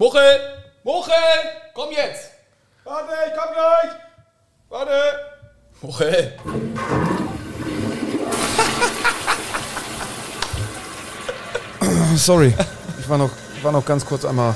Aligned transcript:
Muchel! 0.00 0.40
Muchel! 0.82 1.12
Komm 1.74 1.90
jetzt! 1.90 2.30
Warte, 2.84 3.12
ich 3.26 3.34
komm 3.38 3.52
gleich! 3.52 3.90
Warte! 4.70 4.92
Muchel! 5.82 6.32
Sorry, 12.16 12.54
ich 12.98 13.08
war 13.10 13.18
noch, 13.18 13.28
war 13.62 13.72
noch 13.72 13.84
ganz 13.84 14.06
kurz 14.06 14.24
einmal. 14.24 14.54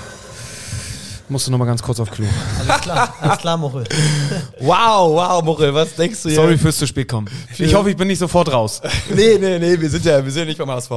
Musste 1.28 1.50
noch 1.50 1.58
mal 1.58 1.66
ganz 1.66 1.82
kurz 1.82 2.00
auf 2.00 2.10
Klo. 2.10 2.24
Alles 2.60 2.80
klar, 2.80 3.14
alles 3.20 3.36
klar, 3.36 3.58
Muchel. 3.58 3.84
Wow, 4.60 5.14
wow, 5.14 5.42
Muchel, 5.42 5.74
was 5.74 5.94
denkst 5.94 6.22
du 6.22 6.30
hier? 6.30 6.36
Sorry 6.36 6.56
fürs 6.56 6.78
zu 6.78 6.86
spät 6.86 7.08
kommen. 7.08 7.28
Ich 7.58 7.74
hoffe, 7.74 7.90
ich 7.90 7.96
bin 7.98 8.08
nicht 8.08 8.18
sofort 8.18 8.50
raus. 8.50 8.80
Nee, 9.14 9.36
nee, 9.38 9.58
nee, 9.58 9.78
wir 9.78 9.90
sind 9.90 10.06
ja, 10.06 10.24
wir 10.24 10.32
sind 10.32 10.44
ja 10.44 10.46
nicht 10.46 10.58
beim 10.58 10.70
HSV. 10.70 10.90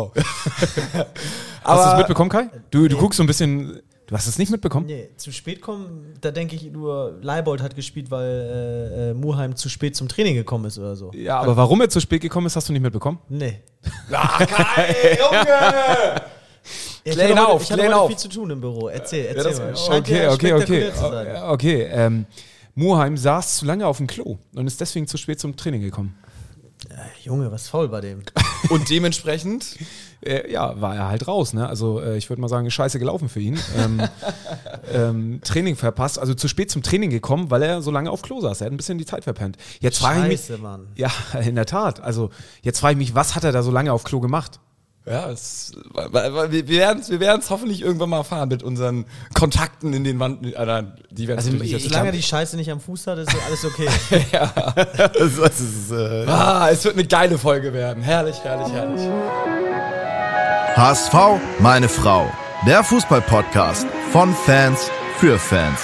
Hast 1.65 1.85
du 1.85 1.89
es 1.91 1.97
mitbekommen, 1.97 2.29
Kai? 2.29 2.49
Du, 2.71 2.87
du 2.87 2.95
guckst 2.95 3.17
so 3.17 3.23
ein 3.23 3.27
bisschen. 3.27 3.81
Du 4.07 4.15
hast 4.15 4.25
es 4.25 4.37
nicht 4.39 4.49
mitbekommen? 4.49 4.85
Nee, 4.85 5.09
zu 5.17 5.33
spät 5.33 5.59
kommen, 5.61 6.13
da 6.21 6.31
denke 6.31 6.55
ich 6.55 6.71
nur, 6.71 7.17
Leibold 7.21 7.61
hat 7.61 7.75
gespielt, 7.75 8.09
weil 8.09 8.25
äh, 8.25 9.09
äh, 9.09 9.13
Muheim 9.13 9.55
zu 9.57 9.67
spät 9.67 9.97
zum 9.97 10.07
Training 10.07 10.33
gekommen 10.35 10.63
ist 10.63 10.79
oder 10.79 10.95
so. 10.95 11.11
Ja, 11.13 11.39
aber 11.41 11.57
warum 11.57 11.81
er 11.81 11.89
zu 11.89 11.99
spät 11.99 12.21
gekommen 12.21 12.47
ist, 12.47 12.55
hast 12.55 12.69
du 12.69 12.73
nicht 12.73 12.81
mitbekommen? 12.81 13.19
Nee. 13.27 13.59
Ach, 14.11 14.39
Kai, 14.47 15.17
Junge! 15.19 16.21
Ich 17.03 17.13
Klär 17.13 17.29
ihn 17.29 17.35
hatte 17.35 17.41
heute- 17.41 17.51
auf, 17.53 17.61
ich 17.63 17.71
hatte 17.71 17.83
heute 17.83 17.95
auf. 17.97 18.07
viel 18.07 18.17
zu 18.17 18.29
tun 18.29 18.49
im 18.49 18.61
Büro. 18.61 18.87
Erzähl, 18.87 19.25
erzähl 19.25 19.43
das- 19.71 19.89
mal. 19.89 19.99
okay, 19.99 20.23
ja 20.23 20.31
Okay, 20.31 20.53
okay, 20.53 20.89
okay. 20.97 21.41
Okay, 21.49 21.81
ähm, 21.91 22.25
Muheim 22.75 23.17
saß 23.17 23.57
zu 23.57 23.65
lange 23.65 23.85
auf 23.87 23.97
dem 23.97 24.07
Klo 24.07 24.37
und 24.55 24.67
ist 24.67 24.79
deswegen 24.79 25.07
zu 25.07 25.17
spät 25.17 25.39
zum 25.39 25.55
Training 25.57 25.81
gekommen. 25.81 26.17
Junge, 27.23 27.51
was 27.51 27.67
faul 27.67 27.89
bei 27.89 28.01
dem? 28.01 28.21
Und 28.69 28.89
dementsprechend, 28.89 29.77
Äh, 30.21 30.51
ja, 30.51 30.81
war 30.81 30.95
er 30.95 31.07
halt 31.09 31.27
raus, 31.27 31.53
ne? 31.53 31.67
Also 31.69 32.01
äh, 32.01 32.17
ich 32.17 32.29
würde 32.29 32.41
mal 32.41 32.47
sagen, 32.47 32.69
scheiße 32.69 32.97
gelaufen 32.97 33.29
für 33.29 33.39
ihn. 33.39 33.59
Ähm, 33.77 34.01
ähm, 34.91 35.41
Training 35.43 35.75
verpasst, 35.75 36.17
also 36.17 36.33
zu 36.33 36.47
spät 36.47 36.71
zum 36.71 36.81
Training 36.81 37.11
gekommen, 37.11 37.51
weil 37.51 37.61
er 37.61 37.81
so 37.81 37.91
lange 37.91 38.09
auf 38.09 38.23
Klo 38.23 38.41
saß. 38.41 38.61
Er 38.61 38.65
hat 38.65 38.73
ein 38.73 38.77
bisschen 38.77 38.97
die 38.97 39.05
Zeit 39.05 39.23
verpennt. 39.23 39.57
Jetzt 39.79 39.99
frage 39.99 40.33
ich 40.33 40.49
mich. 40.49 40.59
Mann. 40.59 40.87
Ja, 40.95 41.11
in 41.45 41.55
der 41.55 41.67
Tat. 41.67 41.99
Also 41.99 42.31
jetzt 42.63 42.79
frage 42.79 42.93
ich 42.93 42.97
mich, 42.97 43.15
was 43.15 43.35
hat 43.35 43.43
er 43.43 43.51
da 43.51 43.61
so 43.61 43.71
lange 43.71 43.93
auf 43.93 44.03
Klo 44.03 44.19
gemacht? 44.19 44.59
Ja, 45.09 45.29
es, 45.29 45.71
wir 45.93 46.67
werden 46.67 46.99
es 47.01 47.09
wir 47.09 47.19
werden's 47.19 47.49
hoffentlich 47.49 47.81
irgendwann 47.81 48.09
mal 48.09 48.17
erfahren 48.17 48.49
mit 48.49 48.63
unseren 48.63 49.05
Kontakten 49.33 49.93
in 49.93 50.03
den 50.03 50.19
Wanden. 50.19 50.53
Äh, 50.53 50.65
nein, 50.65 50.93
die 51.09 51.27
werden 51.27 51.39
Also 51.39 51.51
ich- 51.51 51.71
jetzt 51.71 51.83
Solange 51.85 52.07
er 52.07 52.11
die 52.11 52.21
Scheiße 52.23 52.55
nicht 52.57 52.71
am 52.71 52.79
Fuß 52.79 53.07
hat, 53.07 53.17
ist 53.19 53.29
alles 53.47 53.65
okay. 53.65 53.87
das, 54.97 55.35
das 55.37 55.59
ist, 55.59 55.91
äh, 55.91 56.25
Ah, 56.27 56.69
es 56.71 56.83
wird 56.83 56.95
eine 56.95 57.05
geile 57.05 57.37
Folge 57.37 57.73
werden. 57.73 58.03
Herrlich, 58.03 58.37
herrlich, 58.43 58.71
herrlich. 58.73 59.01
HSV, 60.75 61.13
meine 61.59 61.89
Frau. 61.89 62.29
Der 62.65 62.83
Fußball-Podcast 62.83 63.87
von 64.11 64.33
Fans 64.45 64.89
für 65.17 65.39
Fans. 65.39 65.79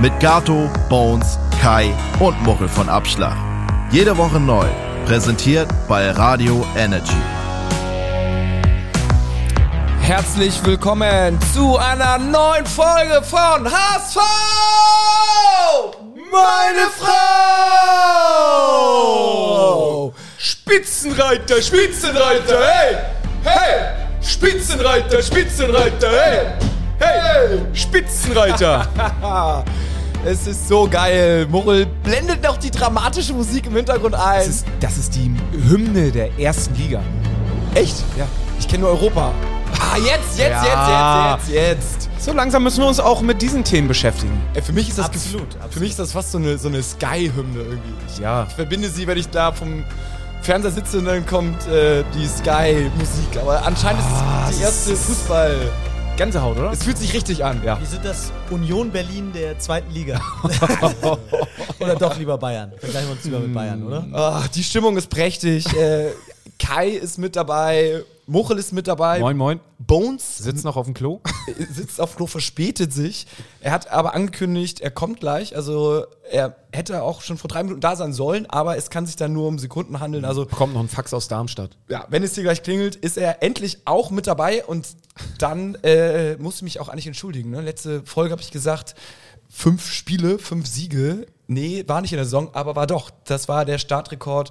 Mit 0.00 0.18
Gato, 0.20 0.70
Bones, 0.88 1.38
Kai 1.60 1.92
und 2.18 2.40
Muchel 2.42 2.68
von 2.68 2.88
Abschlag. 2.88 3.36
Jede 3.92 4.16
Woche 4.16 4.40
neu. 4.40 4.66
Präsentiert 5.06 5.68
bei 5.86 6.10
Radio 6.10 6.64
Energy. 6.76 7.12
Herzlich 10.04 10.62
willkommen 10.66 11.38
zu 11.54 11.78
einer 11.78 12.18
neuen 12.18 12.66
Folge 12.66 13.22
von 13.22 13.66
HSV! 13.66 14.18
Meine 16.30 16.90
Frau! 18.98 20.12
Spitzenreiter, 20.36 21.62
Spitzenreiter, 21.62 22.60
hey! 22.66 22.96
Hey! 23.44 23.94
Spitzenreiter, 24.20 25.22
Spitzenreiter, 25.22 26.10
hey! 26.10 26.48
Hey! 26.98 27.60
Spitzenreiter! 27.72 28.86
es 30.26 30.46
ist 30.46 30.68
so 30.68 30.86
geil. 30.86 31.46
Muchel 31.48 31.86
blendet 31.86 32.42
noch 32.42 32.58
die 32.58 32.70
dramatische 32.70 33.32
Musik 33.32 33.68
im 33.68 33.76
Hintergrund 33.76 34.14
ein. 34.14 34.40
das, 34.40 34.48
ist, 34.48 34.66
das 34.80 34.98
ist 34.98 35.14
die 35.14 35.34
Hymne 35.66 36.12
der 36.12 36.38
ersten 36.38 36.74
Liga. 36.74 37.00
Echt? 37.74 38.04
Ja. 38.18 38.26
Ich 38.58 38.68
kenne 38.68 38.82
nur 38.82 38.90
Europa. 38.90 39.32
Ah, 39.92 39.96
jetzt, 39.98 40.38
jetzt, 40.38 40.50
Ja. 40.64 41.36
jetzt, 41.36 41.48
jetzt, 41.48 41.54
jetzt, 41.54 42.08
jetzt. 42.08 42.24
So 42.24 42.32
langsam 42.32 42.62
müssen 42.62 42.80
wir 42.80 42.88
uns 42.88 43.00
auch 43.00 43.20
mit 43.20 43.42
diesen 43.42 43.64
Themen 43.64 43.86
beschäftigen. 43.88 44.40
Ey, 44.54 44.62
für 44.62 44.72
mich 44.72 44.88
ist 44.88 44.98
das 44.98 45.06
Absolut, 45.06 45.42
gef- 45.48 45.52
Für 45.58 45.64
absolut. 45.64 45.80
mich 45.80 45.90
ist 45.90 45.98
das 45.98 46.12
fast 46.12 46.32
so 46.32 46.38
eine, 46.38 46.56
so 46.58 46.68
eine 46.68 46.82
Sky-Hymne 46.82 47.58
irgendwie. 47.60 47.92
Ich 48.12 48.18
Ja. 48.18 48.46
verbinde 48.46 48.88
sie, 48.88 49.06
wenn 49.06 49.18
ich 49.18 49.28
da 49.28 49.52
vom 49.52 49.84
Fernseher 50.42 50.70
sitze 50.72 50.98
und 50.98 51.04
dann 51.06 51.24
kommt 51.26 51.66
äh, 51.68 52.02
die 52.14 52.26
Sky-Musik. 52.26 53.40
Aber 53.42 53.64
anscheinend 53.66 54.00
ist 54.00 54.06
Ah, 54.10 54.46
es 54.48 54.56
die 54.56 54.62
es 54.62 54.68
erste 54.68 54.92
ist- 54.92 55.04
Fußball. 55.04 55.56
Gänsehaut, 56.16 56.56
oder? 56.56 56.70
Es 56.70 56.84
fühlt 56.84 56.96
sich 56.96 57.12
richtig 57.12 57.44
an. 57.44 57.60
Ja. 57.64 57.78
Wir 57.80 57.86
sind 57.88 58.04
das 58.04 58.30
Union 58.48 58.88
Berlin 58.90 59.32
der 59.32 59.58
zweiten 59.58 59.90
Liga. 59.92 60.20
oder 61.80 61.96
doch 61.96 62.16
lieber 62.16 62.38
Bayern. 62.38 62.72
Vergleichen 62.78 63.08
wir 63.08 63.12
uns 63.16 63.24
lieber 63.24 63.40
mit 63.40 63.52
Bayern, 63.52 63.82
oder? 63.82 64.06
Ah, 64.12 64.42
die 64.54 64.62
Stimmung 64.62 64.96
ist 64.96 65.10
prächtig. 65.10 65.66
äh, 65.76 66.10
Kai 66.58 66.88
ist 66.90 67.18
mit 67.18 67.34
dabei. 67.36 68.02
Muchel 68.26 68.58
ist 68.58 68.72
mit 68.72 68.86
dabei. 68.86 69.20
Moin, 69.20 69.36
moin. 69.36 69.60
Bones 69.78 70.38
Sitzt 70.38 70.64
noch 70.64 70.76
auf 70.76 70.86
dem 70.86 70.94
Klo. 70.94 71.20
sitzt 71.70 72.00
auf 72.00 72.16
Klo, 72.16 72.26
verspätet 72.26 72.92
sich. 72.92 73.26
Er 73.60 73.72
hat 73.72 73.90
aber 73.90 74.14
angekündigt, 74.14 74.80
er 74.80 74.90
kommt 74.90 75.20
gleich. 75.20 75.54
Also 75.56 76.06
er 76.30 76.56
hätte 76.72 77.02
auch 77.02 77.20
schon 77.20 77.36
vor 77.36 77.48
drei 77.48 77.62
Minuten 77.62 77.80
da 77.80 77.96
sein 77.96 78.12
sollen, 78.12 78.46
aber 78.48 78.76
es 78.76 78.88
kann 78.90 79.06
sich 79.06 79.16
dann 79.16 79.32
nur 79.32 79.46
um 79.48 79.58
Sekunden 79.58 80.00
handeln. 80.00 80.24
Also 80.24 80.46
Kommt 80.46 80.74
noch 80.74 80.80
ein 80.80 80.88
Fax 80.88 81.12
aus 81.12 81.28
Darmstadt. 81.28 81.76
ja, 81.88 82.06
wenn 82.08 82.22
es 82.22 82.34
hier 82.34 82.44
gleich 82.44 82.62
klingelt, 82.62 82.96
ist 82.96 83.18
er 83.18 83.42
endlich 83.42 83.78
auch 83.84 84.10
mit 84.10 84.26
dabei 84.26 84.64
und 84.64 84.88
dann 85.38 85.74
äh, 85.82 86.36
musste 86.36 86.58
ich 86.60 86.62
mich 86.62 86.80
auch 86.80 86.88
eigentlich 86.88 87.06
entschuldigen. 87.06 87.50
Ne? 87.50 87.60
Letzte 87.60 88.02
Folge 88.04 88.32
habe 88.32 88.42
ich 88.42 88.50
gesagt, 88.50 88.94
fünf 89.50 89.90
Spiele, 89.90 90.38
fünf 90.38 90.66
Siege. 90.66 91.26
Nee, 91.46 91.84
war 91.86 92.00
nicht 92.00 92.12
in 92.12 92.16
der 92.16 92.24
Saison, 92.24 92.54
aber 92.54 92.74
war 92.74 92.86
doch. 92.86 93.10
Das 93.24 93.48
war 93.48 93.64
der 93.64 93.78
Startrekord. 93.78 94.50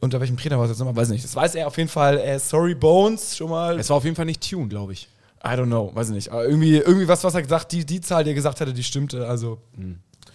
Unter 0.00 0.18
welchem 0.20 0.36
Trainer 0.36 0.56
war 0.58 0.64
es 0.64 0.70
jetzt 0.70 0.78
nochmal? 0.78 0.96
Weiß 0.96 1.10
nicht. 1.10 1.24
Das 1.24 1.36
weiß 1.36 1.54
er 1.56 1.66
auf 1.66 1.76
jeden 1.76 1.90
Fall. 1.90 2.18
Äh, 2.18 2.38
sorry, 2.38 2.74
Bones, 2.74 3.36
schon 3.36 3.50
mal. 3.50 3.78
Es 3.78 3.90
war 3.90 3.98
auf 3.98 4.04
jeden 4.04 4.16
Fall 4.16 4.24
nicht 4.24 4.48
Tune, 4.48 4.68
glaube 4.68 4.92
ich. 4.94 5.08
I 5.44 5.48
don't 5.48 5.66
know, 5.66 5.90
weiß 5.94 6.08
ich 6.08 6.14
nicht. 6.14 6.30
Aber 6.30 6.44
irgendwie, 6.46 6.76
irgendwie 6.76 7.08
was, 7.08 7.22
was 7.24 7.34
er 7.34 7.42
gesagt, 7.42 7.72
die, 7.72 7.84
die 7.84 8.00
Zahl, 8.00 8.24
die 8.24 8.30
er 8.30 8.34
gesagt 8.34 8.60
hatte, 8.60 8.72
die 8.72 8.82
stimmte. 8.84 9.26
Also. 9.28 9.58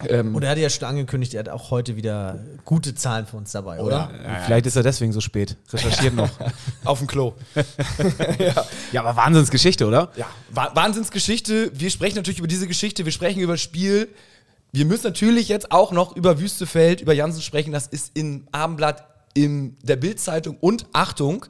Ähm, 0.08 0.34
Und 0.34 0.42
er 0.42 0.50
hatte 0.50 0.60
ja 0.60 0.68
schon 0.68 0.86
angekündigt, 0.86 1.32
er 1.34 1.40
hat 1.40 1.48
auch 1.48 1.70
heute 1.70 1.96
wieder 1.96 2.38
gute 2.66 2.94
Zahlen 2.94 3.24
für 3.26 3.36
uns 3.38 3.52
dabei, 3.52 3.80
oder? 3.80 4.10
Vielleicht 4.44 4.66
ist 4.66 4.76
er 4.76 4.82
deswegen 4.82 5.12
so 5.12 5.20
spät. 5.22 5.56
Recherchiert 5.72 6.14
noch. 6.14 6.28
auf 6.84 6.98
dem 6.98 7.06
Klo. 7.06 7.32
ja, 8.92 9.00
aber 9.02 9.16
Wahnsinnsgeschichte, 9.16 9.86
oder? 9.86 10.10
Ja, 10.16 10.26
Wa- 10.50 10.70
Wahnsinnsgeschichte. 10.74 11.70
Wir 11.74 11.90
sprechen 11.90 12.16
natürlich 12.16 12.38
über 12.40 12.48
diese 12.48 12.66
Geschichte, 12.66 13.04
wir 13.04 13.12
sprechen 13.12 13.40
über 13.40 13.54
das 13.54 13.62
Spiel. 13.62 14.08
Wir 14.72 14.84
müssen 14.84 15.04
natürlich 15.06 15.48
jetzt 15.48 15.72
auch 15.72 15.92
noch 15.92 16.14
über 16.14 16.38
Wüstefeld, 16.40 17.00
über 17.00 17.14
Jansen 17.14 17.40
sprechen. 17.40 17.72
Das 17.72 17.86
ist 17.86 18.10
im 18.14 18.46
Abendblatt 18.52 19.06
in 19.36 19.76
der 19.82 19.96
Bildzeitung 19.96 20.56
und 20.60 20.86
Achtung, 20.92 21.46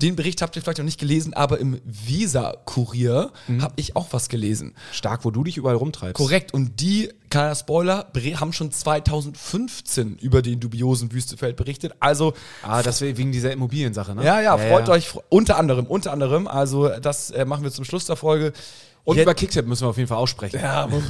den 0.00 0.16
Bericht 0.16 0.42
habt 0.42 0.56
ihr 0.56 0.62
vielleicht 0.62 0.78
noch 0.78 0.84
nicht 0.84 0.98
gelesen, 0.98 1.32
aber 1.34 1.58
im 1.60 1.80
Visa-Kurier 1.84 3.30
habe 3.60 3.72
ich 3.76 3.94
auch 3.94 4.08
was 4.10 4.28
gelesen. 4.28 4.74
Stark, 4.90 5.24
wo 5.24 5.30
du 5.30 5.44
dich 5.44 5.56
überall 5.56 5.76
rumtreibst. 5.76 6.14
Korrekt. 6.16 6.52
Und 6.54 6.80
die, 6.80 7.10
kleiner 7.30 7.54
Spoiler, 7.54 8.10
haben 8.40 8.52
schon 8.52 8.72
2015 8.72 10.16
über 10.18 10.42
den 10.42 10.60
dubiosen 10.60 11.12
Wüstefeld 11.12 11.56
berichtet. 11.56 11.92
Also, 12.00 12.34
Ah, 12.62 12.82
das 12.82 13.00
wegen 13.00 13.32
dieser 13.32 13.52
Immobiliensache, 13.52 14.14
ne? 14.14 14.24
ja, 14.24 14.40
ja, 14.40 14.56
freut 14.58 14.88
euch. 14.88 15.06
fr- 15.08 15.22
Unter 15.28 15.56
anderem, 15.58 15.86
unter 15.86 16.12
anderem. 16.12 16.46
Also, 16.48 16.88
das 17.00 17.30
äh, 17.30 17.44
machen 17.44 17.62
wir 17.64 17.70
zum 17.70 17.84
Schluss 17.84 18.04
der 18.06 18.16
Folge. 18.16 18.52
Und 19.04 19.16
Jetzt- 19.16 19.24
über 19.24 19.34
Kicktip 19.34 19.66
müssen 19.66 19.82
wir 19.82 19.88
auf 19.88 19.96
jeden 19.96 20.08
Fall 20.08 20.18
aussprechen. 20.18 20.60
Ja, 20.60 20.86
das 20.86 21.02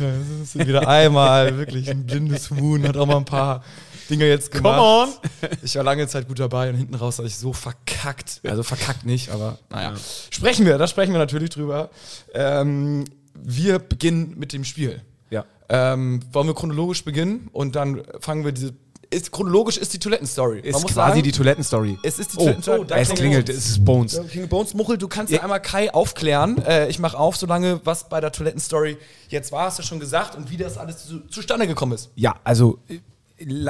ist 0.54 0.58
wieder 0.66 0.88
einmal 0.88 1.56
wirklich 1.58 1.90
ein 1.90 2.04
blindes 2.06 2.50
Huhn, 2.50 2.86
hat 2.86 2.96
auch 2.96 3.06
mal 3.06 3.18
ein 3.18 3.24
paar 3.26 3.62
Dinge 4.10 4.26
jetzt 4.26 4.50
gemacht. 4.50 4.80
on! 4.80 5.08
Ich 5.62 5.74
war 5.76 5.84
lange 5.84 6.06
Zeit 6.08 6.28
gut 6.28 6.38
dabei 6.38 6.70
und 6.70 6.76
hinten 6.76 6.94
raus 6.94 7.18
habe 7.18 7.28
ich 7.28 7.36
so 7.36 7.52
verkackt. 7.52 8.40
Also 8.46 8.62
verkackt 8.62 9.04
nicht, 9.04 9.30
aber 9.30 9.58
naja. 9.70 9.94
Sprechen 10.30 10.66
wir, 10.66 10.78
da 10.78 10.86
sprechen 10.86 11.12
wir 11.12 11.18
natürlich 11.18 11.50
drüber. 11.50 11.90
Ähm, 12.34 13.04
wir 13.34 13.78
beginnen 13.78 14.34
mit 14.36 14.52
dem 14.52 14.64
Spiel. 14.64 15.02
Ja. 15.30 15.44
Ähm, 15.68 16.20
wollen 16.32 16.46
wir 16.46 16.54
chronologisch 16.54 17.04
beginnen 17.04 17.48
und 17.52 17.76
dann 17.76 18.02
fangen 18.20 18.44
wir 18.44 18.52
diese. 18.52 18.74
Ist, 19.10 19.30
chronologisch 19.30 19.76
ist 19.76 19.92
die 19.92 19.98
Toilettenstory. 19.98 20.60
Ist 20.60 20.74
quasi 20.86 20.94
sagen, 20.94 21.22
die 21.22 21.32
Toilettenstory. 21.32 21.98
Es 22.02 22.18
ist 22.18 22.32
die 22.32 22.38
oh, 22.38 22.44
Toilettenstory. 22.44 22.86
oh, 22.90 22.94
es 22.94 23.08
klingelt 23.10 23.48
es 23.50 23.66
ist 23.68 23.84
Bones. 23.84 24.14
ja, 24.14 24.22
King 24.24 24.48
Bones, 24.48 24.72
Muchel, 24.72 24.96
du 24.96 25.06
kannst 25.06 25.30
ja, 25.30 25.42
einmal 25.42 25.60
Kai 25.60 25.92
aufklären. 25.92 26.56
Äh, 26.64 26.88
ich 26.88 26.98
mache 26.98 27.18
auf, 27.18 27.36
solange 27.36 27.82
was 27.84 28.08
bei 28.08 28.22
der 28.22 28.32
Toilettenstory 28.32 28.96
jetzt 29.28 29.52
war, 29.52 29.66
hast 29.66 29.78
du 29.78 29.82
schon 29.82 30.00
gesagt 30.00 30.34
und 30.34 30.50
wie 30.50 30.56
das 30.56 30.78
alles 30.78 31.06
zu, 31.06 31.20
zustande 31.26 31.66
gekommen 31.66 31.92
ist. 31.92 32.10
Ja, 32.14 32.36
also 32.42 32.78
äh, 32.88 33.00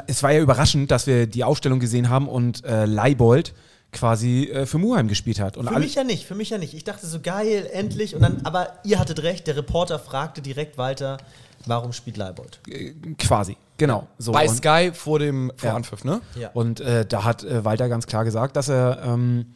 es 0.07 0.23
war 0.23 0.33
ja 0.33 0.41
überraschend, 0.41 0.91
dass 0.91 1.07
wir 1.07 1.27
die 1.27 1.45
Aufstellung 1.45 1.81
gesehen 1.81 2.09
haben 2.09 2.29
und 2.29 2.65
äh, 2.65 2.85
Leibold 2.87 3.55
quasi 3.93 4.45
äh, 4.45 4.67
für 4.67 4.79
Muheim 4.79 5.09
gespielt 5.09 5.39
hat. 5.41 5.57
Und 5.57 5.69
Für 5.69 5.79
mich 5.79 5.95
ja 5.95 6.05
nicht, 6.05 6.25
für 6.27 6.35
mich 6.35 6.51
ja 6.51 6.59
nicht. 6.59 6.75
Ich 6.75 6.85
dachte 6.85 7.07
so 7.07 7.21
geil, 7.21 7.69
endlich. 7.73 8.15
Und 8.15 8.23
dann, 8.23 8.41
aber 8.45 8.79
ihr 8.85 8.99
hattet 8.99 9.23
recht, 9.23 9.47
der 9.47 9.57
Reporter 9.57 9.99
fragte 9.99 10.41
direkt 10.41 10.79
weiter, 10.79 11.19
warum 11.67 11.93
spielt 11.93 12.17
Leibold? 12.17 12.59
äh, 12.69 12.93
quasi, 13.19 13.57
genau. 13.77 14.09
So, 14.19 14.33
Bei 14.33 14.49
und, 14.49 14.57
Sky 14.57 14.91
vor 14.95 15.19
dem 15.19 15.53
vor 15.57 15.71
Ja. 15.71 15.77
Anpfiff, 15.77 16.05
ne? 16.05 16.21
Ja. 16.39 16.51
und 16.55 16.81
äh, 16.81 17.05
da 17.07 17.25
hat 17.25 17.45
äh, 17.45 17.65
Walter 17.65 17.89
ganz 17.89 18.07
klar 18.07 18.25
gesagt, 18.25 18.57
dass 18.57 18.69
er 18.69 19.03
ähm, 19.05 19.47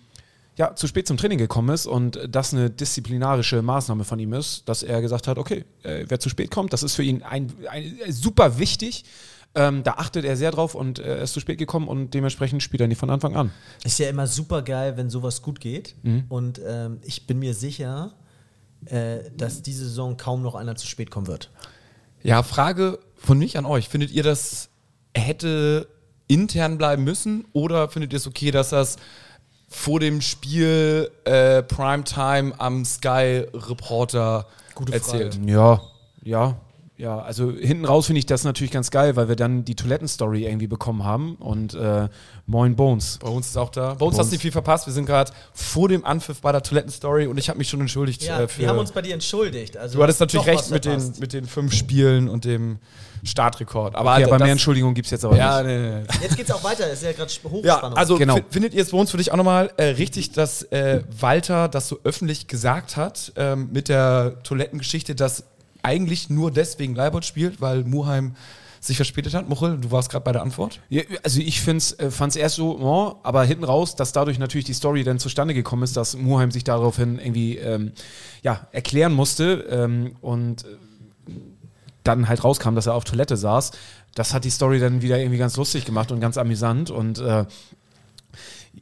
ja, 0.57 0.75
zu 0.75 0.87
spät 0.87 1.07
zum 1.07 1.17
Training 1.17 1.39
gekommen 1.39 1.71
ist 1.71 1.87
und 1.87 2.19
das 2.29 2.53
eine 2.55 2.71
disziplinarische 2.71 3.61
Maßnahme 3.63 4.05
von 4.05 4.19
ihm 4.19 4.33
ist, 4.35 4.69
dass 4.69 4.83
er 4.83 5.01
gesagt 5.03 5.29
hat, 5.29 5.37
okay, 5.39 5.65
äh, 5.83 6.05
wer 6.09 6.19
zu 6.21 6.29
spät 6.29 6.51
kommt, 6.51 6.73
das 6.73 6.83
ist 6.83 6.95
für 6.95 7.03
ihn 7.03 7.23
ein, 7.23 7.53
ein 7.71 7.97
super 8.09 8.59
wichtig. 8.59 9.05
Ähm, 9.57 9.83
da 9.83 9.93
achtet 9.93 10.27
er 10.27 10.37
sehr 10.37 10.51
drauf 10.51 10.75
und 10.75 10.99
äh, 10.99 11.17
er 11.17 11.23
ist 11.23 11.33
zu 11.33 11.41
spät 11.41 11.59
gekommen 11.59 11.89
und 11.89 12.13
dementsprechend 12.13 12.63
spielt 12.63 12.83
er 12.83 12.89
nicht 12.89 12.99
von 12.99 13.09
Anfang 13.09 13.35
an. 13.37 13.51
Ist 13.85 13.99
ja 13.99 14.09
immer 14.11 14.27
super 14.27 14.61
geil, 14.61 14.99
wenn 14.99 15.09
sowas 15.09 15.41
gut 15.41 15.61
geht. 15.61 15.97
Mhm. 16.03 16.25
Und 16.29 16.61
ähm, 16.65 16.99
ich 17.03 17.27
bin 17.27 17.39
mir 17.39 17.55
sicher, 17.55 18.13
äh, 18.85 19.31
dass 19.35 19.63
diese 19.63 19.85
Saison 19.85 20.19
kaum 20.19 20.43
noch 20.43 20.55
einer 20.55 20.77
zu 20.77 20.87
spät 20.87 21.11
kommen 21.11 21.27
wird. 21.27 21.51
Ja, 22.23 22.43
Frage 22.43 22.99
von 23.17 23.39
mich 23.39 23.57
an 23.57 23.65
euch. 23.65 23.89
Findet 23.89 24.11
ihr, 24.11 24.23
das 24.23 24.69
hätte 25.15 25.89
intern 26.29 26.77
bleiben 26.77 27.05
müssen 27.05 27.47
oder 27.53 27.89
findet 27.89 28.13
ihr 28.13 28.19
es 28.19 28.27
okay, 28.27 28.51
dass 28.51 28.71
das 28.71 28.97
vor 29.69 30.01
dem 30.01 30.21
Spiel 30.21 31.11
äh, 31.25 31.63
Primetime 31.63 32.53
am 32.59 32.85
Sky 32.85 33.47
Reporter 33.55 34.47
erzählt? 34.91 35.41
Ja, 35.47 35.81
ja, 36.23 36.61
ja. 36.99 37.19
Also 37.19 37.53
hinten 37.53 37.85
raus 37.85 38.07
finde 38.07 38.19
ich 38.21 38.27
das 38.27 38.45
natürlich 38.45 38.71
ganz 38.71 38.91
geil, 38.91 39.17
weil 39.17 39.29
wir 39.29 39.37
dann 39.37 39.65
die 39.65 39.75
Toilettenstory 39.75 40.45
irgendwie 40.47 40.67
bekommen 40.67 41.05
haben 41.05 41.37
und 41.37 41.75
äh, 41.75 42.09
Moin 42.47 42.77
Bones. 42.77 43.19
Bei 43.21 43.29
uns 43.29 43.49
ist 43.49 43.57
auch 43.57 43.71
da. 43.71 43.95
Bei 43.95 44.07
uns 44.07 44.19
hast 44.19 44.29
du 44.29 44.35
nicht 44.35 44.43
viel 44.43 44.53
verpasst. 44.53 44.87
Wir 44.87 44.93
sind 44.93 45.07
gerade 45.07 45.33
vor 45.53 45.89
dem 45.89 46.05
Anpfiff 46.05 46.41
bei 46.41 46.53
der 46.53 46.63
Toilettenstory 46.63 47.27
und 47.27 47.39
ich 47.39 47.49
habe 47.49 47.59
mich 47.59 47.69
schon 47.69 47.81
entschuldigt. 47.81 48.23
Ja, 48.23 48.41
äh, 48.43 48.49
für 48.49 48.61
wir 48.63 48.69
haben 48.69 48.79
uns 48.79 48.93
bei 48.93 49.03
dir 49.03 49.15
entschuldigt. 49.15 49.77
Also 49.77 49.99
du 49.99 50.03
hattest 50.03 50.21
natürlich 50.21 50.47
recht 50.47 50.71
mit 50.71 50.85
den, 50.85 51.13
mit 51.21 51.33
den 51.33 51.47
fünf 51.47 51.73
Spielen 51.75 52.29
und 52.29 52.45
dem 52.45 52.79
Startrekord. 53.25 53.95
Aber 53.97 54.19
Ja, 54.19 54.29
bei 54.29 54.39
mehr 54.39 54.49
Entschuldigung 54.53 54.95
gibt 54.95 55.07
es 55.07 55.11
jetzt 55.11 55.25
aber 55.25 55.37
Ja, 55.37 55.63
nicht. 55.63 55.75
nee, 55.75 55.91
nee. 56.01 56.05
Jetzt 56.23 56.37
geht's 56.37 56.51
auch 56.51 56.63
weiter, 56.63 56.89
ist 56.91 57.03
ja 57.03 57.13
gerade 57.13 57.33
Ja, 57.33 57.51
Hochspannung. 57.75 57.99
also 57.99 58.17
Genau. 58.19 58.37
fi- 58.37 58.45
findet 58.51 58.75
ihr 58.75 58.83
es 58.83 58.91
bei 58.91 58.99
uns 58.99 59.11
für 59.11 59.17
dich 59.17 59.33
auch 59.33 59.37
nochmal 59.37 59.71
äh, 59.79 59.85
richtig, 59.85 60.33
dass 60.33 60.63
äh, 60.65 61.03
Walter 61.19 61.69
das 61.69 61.89
so 61.89 61.99
öffentlich 62.05 62.47
gesagt 62.47 62.97
hat 62.97 63.33
ähm, 63.37 63.71
mit 63.73 63.89
der 63.89 64.43
Toilettengeschichte, 64.45 65.15
dass 65.15 65.45
eigentlich 65.87 66.29
nur 66.29 66.51
deswegen 66.51 66.97
Leibold 66.97 67.25
spielt, 67.25 67.61
weil 67.61 67.85
Muheim 67.85 68.35
sich 68.81 68.97
verspätet 68.97 69.35
hat? 69.35 69.49
Muchel, 69.49 69.79
du 69.79 69.91
warst 69.91 70.11
gerade 70.11 70.25
bei 70.25 70.33
der 70.33 70.43
Antwort. 70.43 70.81
Ja, 70.89 71.03
also 71.23 71.41
ich 71.41 71.67
äh, 71.67 72.11
fand 72.11 72.31
es 72.33 72.37
erst 72.37 72.57
so, 72.57 72.79
oh, 72.79 73.17
aber 73.23 73.45
hinten 73.45 73.65
raus, 73.65 73.95
dass 73.95 74.13
dadurch 74.13 74.39
natürlich 74.39 74.65
die 74.65 74.75
Story 74.75 75.05
dann 75.05 75.19
zustande 75.19 75.55
gekommen 75.55 75.85
ist, 75.85 75.97
dass 75.97 76.17
Muheim 76.17 76.51
sich 76.51 76.65
daraufhin 76.65 77.19
irgendwie 77.19 77.57
ähm, 77.57 77.93
ja, 78.43 78.67
erklären 78.73 79.15
musste 79.15 79.67
ähm, 79.71 80.17
und 80.21 80.65
äh, 80.65 80.77
dann 82.03 82.29
halt 82.29 82.43
rauskam, 82.43 82.75
dass 82.75 82.87
er 82.87 82.95
auf 82.95 83.05
Toilette 83.05 83.37
saß. 83.37 83.73
Das 84.15 84.35
hat 84.35 84.45
die 84.45 84.51
Story 84.51 84.81
dann 84.81 85.03
wieder 85.03 85.19
irgendwie 85.19 85.39
ganz 85.39 85.57
lustig 85.57 85.85
gemacht 85.85 86.11
und 86.11 86.21
ganz 86.21 86.37
amüsant. 86.37 86.91
Und 86.91 87.19
äh, 87.19 87.45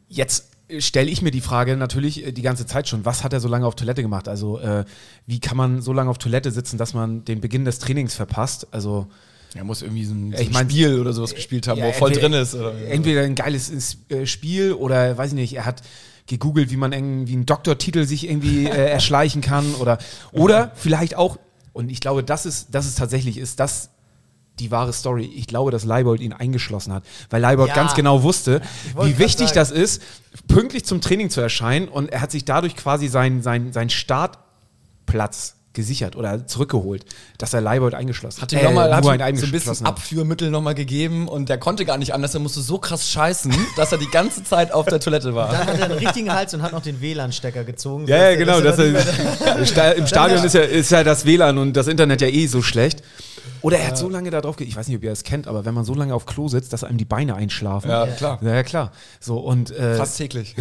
jetzt 0.08 0.53
stelle 0.78 1.10
ich 1.10 1.22
mir 1.22 1.30
die 1.30 1.40
Frage 1.40 1.76
natürlich 1.76 2.26
äh, 2.26 2.32
die 2.32 2.42
ganze 2.42 2.66
Zeit 2.66 2.88
schon, 2.88 3.04
was 3.04 3.22
hat 3.24 3.32
er 3.32 3.40
so 3.40 3.48
lange 3.48 3.66
auf 3.66 3.74
Toilette 3.74 4.02
gemacht? 4.02 4.28
Also 4.28 4.58
äh, 4.58 4.84
wie 5.26 5.40
kann 5.40 5.56
man 5.56 5.82
so 5.82 5.92
lange 5.92 6.10
auf 6.10 6.18
Toilette 6.18 6.50
sitzen, 6.50 6.78
dass 6.78 6.94
man 6.94 7.24
den 7.24 7.40
Beginn 7.40 7.64
des 7.64 7.78
Trainings 7.78 8.14
verpasst? 8.14 8.66
Also 8.70 9.06
Er 9.54 9.64
muss 9.64 9.82
irgendwie 9.82 10.04
so 10.04 10.14
ein, 10.14 10.32
so 10.32 10.38
Ich 10.42 10.48
ein 10.48 10.52
mein- 10.52 10.70
Spiel 10.70 10.98
oder 10.98 11.12
sowas 11.12 11.34
gespielt 11.34 11.68
haben, 11.68 11.78
Ja, 11.78 11.84
wo 11.84 11.88
er 11.88 11.94
voll 11.94 12.10
entweder- 12.12 12.28
drin 12.30 12.40
ist. 12.42 12.54
Oder? 12.54 12.74
Entweder 12.88 13.22
ein 13.22 13.34
geiles 13.34 13.98
äh, 14.08 14.26
Spiel 14.26 14.72
oder 14.72 15.16
weiß 15.18 15.30
ich 15.30 15.34
nicht, 15.36 15.54
er 15.54 15.66
hat 15.66 15.82
gegoogelt, 16.26 16.70
wie 16.70 16.76
man 16.78 16.92
irgendwie 16.92 17.34
einen 17.34 17.44
Doktortitel 17.46 18.04
sich 18.04 18.28
irgendwie 18.28 18.64
äh, 18.64 18.68
erschleichen 18.90 19.42
kann 19.42 19.74
oder 19.74 19.98
oder 20.32 20.72
vielleicht 20.74 21.16
auch 21.16 21.38
und 21.74 21.90
ich 21.90 22.00
glaube, 22.00 22.24
das 22.24 22.46
ist 22.46 22.68
das 22.70 22.86
ist 22.86 22.96
tatsächlich 22.96 23.36
ist 23.36 23.60
das 23.60 23.90
die 24.58 24.70
wahre 24.70 24.92
Story. 24.92 25.24
Ich 25.34 25.46
glaube, 25.46 25.70
dass 25.70 25.84
Leibold 25.84 26.20
ihn 26.20 26.32
eingeschlossen 26.32 26.92
hat, 26.92 27.04
weil 27.30 27.40
Leibold 27.40 27.70
Ja. 27.70 27.74
ganz 27.74 27.94
genau 27.94 28.22
wusste, 28.22 28.60
wie 29.00 29.18
wichtig 29.18 29.48
sagen. 29.48 29.54
das 29.58 29.70
ist, 29.70 30.02
pünktlich 30.48 30.84
zum 30.84 31.00
Training 31.00 31.30
zu 31.30 31.40
erscheinen 31.40 31.88
und 31.88 32.12
er 32.12 32.20
hat 32.20 32.30
sich 32.30 32.44
dadurch 32.44 32.76
quasi 32.76 33.08
seinen 33.08 33.42
sein, 33.42 33.72
sein 33.72 33.90
Startplatz 33.90 35.56
gesichert 35.74 36.14
oder 36.14 36.46
zurückgeholt, 36.46 37.04
dass 37.36 37.52
er 37.52 37.60
Leibold 37.60 37.94
eingeschlossen 37.94 38.40
Hat 38.40 38.52
ihm 38.52 38.62
noch 38.62 38.72
mal, 38.72 38.94
hat 38.94 39.04
ihm 39.04 39.10
einen 39.20 39.36
so 39.36 39.46
ein 39.46 39.50
bisschen. 39.50 39.84
Abführmittel 39.84 40.50
nochmal 40.50 40.74
gegeben 40.74 41.26
und 41.28 41.48
der 41.48 41.58
konnte 41.58 41.84
gar 41.84 41.98
nicht 41.98 42.14
anders. 42.14 42.32
Er 42.32 42.40
musste 42.40 42.60
so 42.60 42.78
krass 42.78 43.10
scheißen, 43.10 43.52
dass 43.76 43.90
er 43.90 43.98
die 43.98 44.08
ganze 44.08 44.44
Zeit 44.44 44.72
auf 44.72 44.86
der 44.86 45.00
Toilette 45.00 45.34
war. 45.34 45.50
Dann 45.50 45.66
hat 45.66 45.78
er 45.78 45.84
einen 45.86 45.98
richtigen 45.98 46.32
Hals 46.32 46.54
und 46.54 46.62
hat 46.62 46.72
noch 46.72 46.82
den 46.82 47.00
WLAN-Stecker 47.00 47.64
gezogen. 47.64 48.06
Ja, 48.06 48.30
ja, 48.30 48.36
genau. 48.36 48.60
Er 48.60 49.96
Im 49.96 50.06
Stadion 50.06 50.44
ist 50.44 50.54
ja, 50.54 50.60
ist 50.62 50.90
ja 50.90 51.02
das 51.02 51.26
WLAN 51.26 51.58
und 51.58 51.72
das 51.72 51.88
Internet 51.88 52.20
ja 52.20 52.28
eh 52.28 52.46
so 52.46 52.62
schlecht. 52.62 53.02
Oder 53.62 53.78
er 53.78 53.88
hat 53.88 53.98
so 53.98 54.08
lange 54.08 54.30
da 54.30 54.40
drauf, 54.40 54.56
ge- 54.56 54.66
ich 54.66 54.76
weiß 54.76 54.88
nicht, 54.88 54.96
ob 54.96 55.02
ihr 55.02 55.10
das 55.10 55.24
kennt, 55.24 55.46
aber 55.48 55.64
wenn 55.64 55.72
man 55.74 55.84
so 55.84 55.94
lange 55.94 56.14
auf 56.14 56.26
Klo 56.26 56.48
sitzt, 56.48 56.72
dass 56.72 56.84
einem 56.84 56.98
die 56.98 57.04
Beine 57.04 57.34
einschlafen. 57.34 57.90
Ja, 57.90 58.06
klar. 58.06 58.38
Ja, 58.42 58.54
ja, 58.54 58.62
klar. 58.62 58.92
So, 59.20 59.38
und, 59.38 59.70
äh, 59.70 59.96
Fast 59.96 60.18
täglich. 60.18 60.54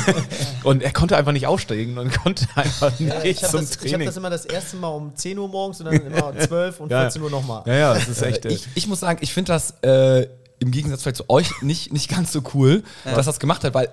und 0.64 0.82
er 0.82 0.92
konnte 0.92 1.16
einfach 1.16 1.32
nicht 1.32 1.46
aufsteigen 1.46 1.98
und 1.98 2.12
konnte 2.22 2.46
einfach 2.54 2.98
nicht 2.98 3.24
ich 3.24 3.42
habe 3.42 3.50
zum 3.50 3.60
das, 3.60 3.70
ich 3.72 3.76
hab 3.78 3.88
Training. 3.90 4.06
das 4.06 4.16
immer 4.16 4.30
das 4.30 4.44
erste 4.46 4.76
Mal 4.76 4.88
um 4.88 5.14
10 5.14 5.38
Uhr 5.38 5.48
morgens 5.48 5.80
und 5.80 5.86
dann 5.86 6.06
immer 6.06 6.28
um 6.28 6.38
12 6.38 6.80
und 6.80 6.90
Ja, 6.90 7.02
14 7.02 7.22
Uhr 7.22 7.30
nochmal. 7.30 7.62
ja, 7.66 7.74
ja, 7.74 7.94
das 7.94 8.08
ist 8.08 8.22
echt. 8.22 8.44
äh, 8.46 8.48
Ich, 8.52 8.66
ich 8.74 8.86
muss 8.86 9.00
sagen, 9.00 9.18
ich 9.22 9.32
finde 9.32 9.52
das 9.52 9.74
äh, 9.82 10.26
im 10.58 10.70
Gegensatz 10.70 11.02
vielleicht 11.02 11.16
zu 11.16 11.28
euch 11.30 11.50
nicht, 11.62 11.92
nicht 11.92 12.08
ganz 12.10 12.32
so 12.32 12.42
cool, 12.54 12.82
dass 13.04 13.26
das 13.26 13.38
gemacht 13.40 13.64
hat, 13.64 13.74
weil 13.74 13.88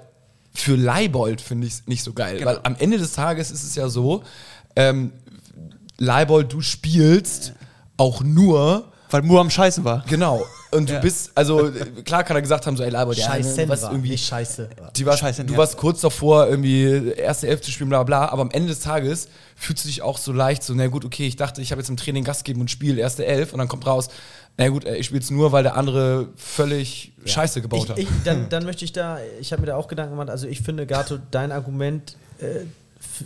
für 0.53 0.75
Leibold 0.75 1.39
finde 1.41 1.68
ich 1.68 1.73
es 1.73 1.88
nicht 1.88 2.03
so 2.03 2.13
geil. 2.13 2.39
Weil 2.44 2.59
am 2.63 2.75
Ende 2.80 2.97
des 2.97 3.13
Tages 3.13 3.51
ist 3.51 3.63
es 3.63 3.75
ja 3.75 3.89
so, 3.89 4.23
ähm, 4.75 5.12
Leibold, 5.97 6.51
du 6.53 6.62
spielst 6.62 7.53
auch 7.97 8.21
nur, 8.21 8.85
Weil 9.09 9.21
Mu 9.23 9.39
am 9.39 9.49
Scheißen 9.49 9.83
war. 9.83 10.03
genau. 10.07 10.45
Und 10.69 10.89
du 10.89 10.99
bist, 10.99 11.31
also 11.33 11.67
äh, 11.67 11.71
klar 12.03 12.25
kann 12.25 12.35
er 12.35 12.41
gesagt 12.41 12.67
haben, 12.67 12.75
so, 12.75 12.83
ey 12.83 12.89
Leibold, 12.89 13.17
ja, 13.17 13.25
Scheiße, 13.27 13.63
du 13.63 13.69
warst 13.69 13.83
war, 13.83 13.91
irgendwie 13.91 14.17
scheiße. 14.17 14.69
Die 14.97 15.05
war, 15.05 15.15
Scheiße, 15.15 15.45
du 15.45 15.53
ja. 15.53 15.59
warst 15.59 15.77
kurz 15.77 16.01
davor, 16.01 16.47
irgendwie 16.47 17.11
erste 17.11 17.47
Elf 17.47 17.61
zu 17.61 17.71
spielen, 17.71 17.88
bla 17.88 18.03
bla, 18.03 18.27
aber 18.27 18.41
am 18.41 18.51
Ende 18.51 18.67
des 18.67 18.81
Tages 18.81 19.29
fühlst 19.55 19.85
du 19.85 19.88
dich 19.88 20.01
auch 20.01 20.17
so 20.17 20.33
leicht, 20.33 20.63
so, 20.63 20.73
na 20.73 20.88
gut, 20.88 21.05
okay, 21.05 21.25
ich 21.25 21.38
dachte, 21.38 21.61
ich 21.61 21.71
habe 21.71 21.79
jetzt 21.79 21.88
im 21.89 21.95
Training 21.95 22.25
Gas 22.25 22.44
geben 22.44 22.59
und 22.59 22.69
spiele 22.69 22.99
erste 22.99 23.25
Elf 23.25 23.53
und 23.53 23.59
dann 23.59 23.69
kommt 23.69 23.85
raus, 23.88 24.09
na 24.57 24.67
gut, 24.67 24.83
ey, 24.83 24.97
ich 24.97 25.05
spiele 25.05 25.21
es 25.21 25.31
nur, 25.31 25.53
weil 25.53 25.63
der 25.63 25.77
andere 25.77 26.27
völlig 26.35 27.13
Scheiße 27.25 27.61
gebaut 27.61 27.83
Ich, 27.85 27.89
hat. 27.89 27.97
ich, 27.99 28.07
dann, 28.25 28.49
dann 28.49 28.65
möchte 28.65 28.83
ich 28.83 28.91
da, 28.91 29.19
ich 29.39 29.53
habe 29.53 29.61
mir 29.61 29.67
da 29.67 29.77
auch 29.77 29.88
Gedanken 29.88 30.11
gemacht, 30.15 30.29
also 30.29 30.47
ich 30.47 30.59
finde, 30.61 30.85
Gato, 30.85 31.17
dein 31.31 31.53
Argument 31.53 32.17
äh, 32.39 32.65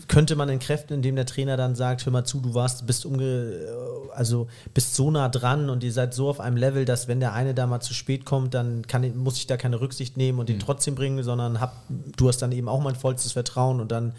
könnte 0.08 0.36
man 0.36 0.50
entkräften, 0.50 0.96
indem 0.96 1.16
der 1.16 1.26
Trainer 1.26 1.58
dann 1.58 1.76
sagt, 1.76 2.06
hör 2.06 2.14
mal 2.14 2.26
zu, 2.26 2.40
du 2.40 2.54
warst, 2.54 2.86
bist 2.88 3.06
umge, 3.06 3.24
äh, 3.24 4.12
also 4.14 4.48
bist 4.74 4.96
so 4.96 5.12
nah 5.12 5.30
dran 5.30 5.70
und 5.70 5.84
ihr 5.84 5.94
seid 5.94 6.14
so 6.14 6.30
auf 6.30 6.40
einem 6.40 6.58
Level, 6.58 6.86
dass 6.86 7.08
wenn 7.08 7.20
der 7.20 7.34
eine 7.34 7.54
da 7.54 7.68
mal 7.68 7.82
zu 7.82 7.94
spät 7.94 8.26
kommt, 8.26 8.54
dann 8.54 8.86
kann, 8.88 9.18
muss 9.18 9.38
ich 9.38 9.48
da 9.48 9.58
keine 9.58 9.82
Rücksicht 9.82 10.18
nehmen 10.18 10.40
und 10.40 10.50
den 10.50 10.60
trotzdem 10.60 10.96
bringen, 10.96 11.24
sondern 11.24 11.60
hab, 11.60 11.76
du 11.90 12.28
hast 12.28 12.42
dann 12.42 12.52
eben 12.52 12.70
auch 12.70 12.82
mein 12.82 12.96
vollstes 12.96 13.32
Vertrauen 13.32 13.80
und 13.80 13.92
dann 13.92 14.14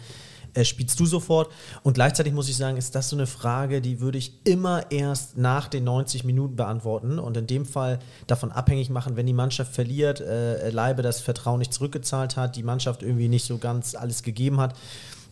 äh, 0.53 0.65
spielst 0.65 0.99
du 0.99 1.05
sofort. 1.05 1.51
Und 1.81 1.93
gleichzeitig 1.93 2.33
muss 2.33 2.49
ich 2.49 2.57
sagen, 2.57 2.77
ist 2.77 2.93
das 2.95 3.09
so 3.09 3.15
eine 3.15 3.27
Frage, 3.27 3.81
die 3.81 3.99
würde 3.99 4.17
ich 4.17 4.33
immer 4.43 4.91
erst 4.91 5.37
nach 5.37 5.67
den 5.67 5.83
90 5.83 6.23
Minuten 6.23 6.55
beantworten 6.55 7.19
und 7.19 7.37
in 7.37 7.47
dem 7.47 7.65
Fall 7.65 7.99
davon 8.27 8.51
abhängig 8.51 8.89
machen, 8.89 9.15
wenn 9.15 9.25
die 9.25 9.33
Mannschaft 9.33 9.73
verliert, 9.73 10.21
äh, 10.21 10.69
Leibe 10.69 11.01
das 11.01 11.21
Vertrauen 11.21 11.59
nicht 11.59 11.73
zurückgezahlt 11.73 12.37
hat, 12.37 12.55
die 12.55 12.63
Mannschaft 12.63 13.01
irgendwie 13.01 13.29
nicht 13.29 13.45
so 13.45 13.57
ganz 13.57 13.95
alles 13.95 14.21
gegeben 14.23 14.59
hat, 14.59 14.75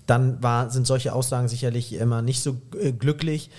dann 0.08 0.41
war, 0.41 0.70
sind 0.70 0.88
solche 0.88 1.13
Aussagen 1.13 1.48
sicherlich 1.48 1.93
immer 1.93 2.22
nicht 2.22 2.41
so 2.41 2.58
äh, 2.79 2.91
glücklich. 2.91 3.50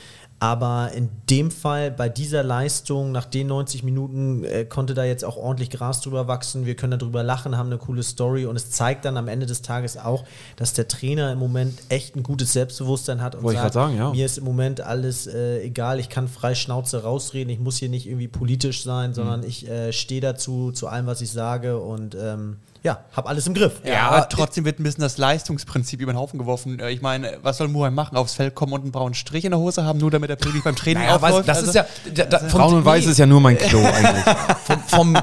Aber 0.42 0.90
in 0.92 1.08
dem 1.30 1.52
Fall, 1.52 1.92
bei 1.92 2.08
dieser 2.08 2.42
Leistung, 2.42 3.12
nach 3.12 3.26
den 3.26 3.46
90 3.46 3.84
Minuten, 3.84 4.42
äh, 4.42 4.64
konnte 4.64 4.92
da 4.92 5.04
jetzt 5.04 5.24
auch 5.24 5.36
ordentlich 5.36 5.70
Gras 5.70 6.00
drüber 6.00 6.26
wachsen. 6.26 6.66
Wir 6.66 6.74
können 6.74 6.98
darüber 6.98 7.22
lachen, 7.22 7.56
haben 7.56 7.68
eine 7.68 7.78
coole 7.78 8.02
Story 8.02 8.44
und 8.46 8.56
es 8.56 8.72
zeigt 8.72 9.04
dann 9.04 9.16
am 9.16 9.28
Ende 9.28 9.46
des 9.46 9.62
Tages 9.62 9.96
auch, 9.96 10.24
dass 10.56 10.72
der 10.72 10.88
Trainer 10.88 11.30
im 11.30 11.38
Moment 11.38 11.78
echt 11.90 12.16
ein 12.16 12.24
gutes 12.24 12.54
Selbstbewusstsein 12.54 13.22
hat 13.22 13.36
und 13.36 13.44
Wollte 13.44 13.58
ich 13.58 13.62
sagt, 13.62 13.74
sagen, 13.74 13.96
ja. 13.96 14.10
mir 14.10 14.26
ist 14.26 14.36
im 14.36 14.42
Moment 14.42 14.80
alles 14.80 15.28
äh, 15.28 15.62
egal, 15.62 16.00
ich 16.00 16.08
kann 16.08 16.26
frei 16.26 16.56
Schnauze 16.56 17.04
rausreden, 17.04 17.48
ich 17.52 17.60
muss 17.60 17.76
hier 17.76 17.88
nicht 17.88 18.08
irgendwie 18.08 18.26
politisch 18.26 18.82
sein, 18.82 19.14
sondern 19.14 19.44
ich 19.44 19.68
äh, 19.68 19.92
stehe 19.92 20.20
dazu, 20.20 20.72
zu 20.72 20.88
allem, 20.88 21.06
was 21.06 21.20
ich 21.20 21.30
sage 21.30 21.78
und 21.78 22.16
ähm, 22.20 22.56
ja, 22.84 23.04
habe 23.12 23.28
alles 23.28 23.46
im 23.46 23.54
Griff. 23.54 23.80
Ja, 23.84 24.08
aber 24.10 24.28
trotzdem 24.28 24.64
wird 24.64 24.80
ein 24.80 24.82
bisschen 24.82 25.02
das 25.02 25.16
Leistungsprinzip 25.16 26.00
über 26.00 26.12
den 26.12 26.18
Haufen 26.18 26.38
geworfen. 26.38 26.80
Äh, 26.80 26.90
Ich 26.90 27.00
meine, 27.00 27.38
was 27.42 27.58
soll 27.58 27.68
Muheim 27.68 27.94
machen? 27.94 28.16
Aufs 28.16 28.34
Feld 28.34 28.54
kommen 28.54 28.72
und 28.72 28.82
einen 28.82 28.90
braunen 28.92 29.14
Strich 29.14 29.44
in 29.44 29.52
der 29.52 29.60
Hose 29.60 29.84
haben, 29.84 29.98
nur 30.00 30.10
damit 30.10 30.30
er 30.30 30.36
pünktlich 30.36 30.64
beim 30.64 30.74
Training 30.76 31.02
Naja, 31.04 31.16
aufläuft? 31.16 31.48
das 31.48 31.58
Also- 31.58 31.68
ist 31.70 31.74
ja, 31.76 31.86
da, 32.14 32.24
da, 32.24 32.38
vom, 32.40 32.60
Braun 32.60 32.74
und 32.74 32.84
Weiß 32.84 33.06
ist 33.06 33.18
ja 33.18 33.26
nur 33.26 33.40
mein 33.40 33.56
Klo 33.58 33.78
eigentlich. 33.84 34.36
vom, 34.64 34.82
vom, 34.88 35.18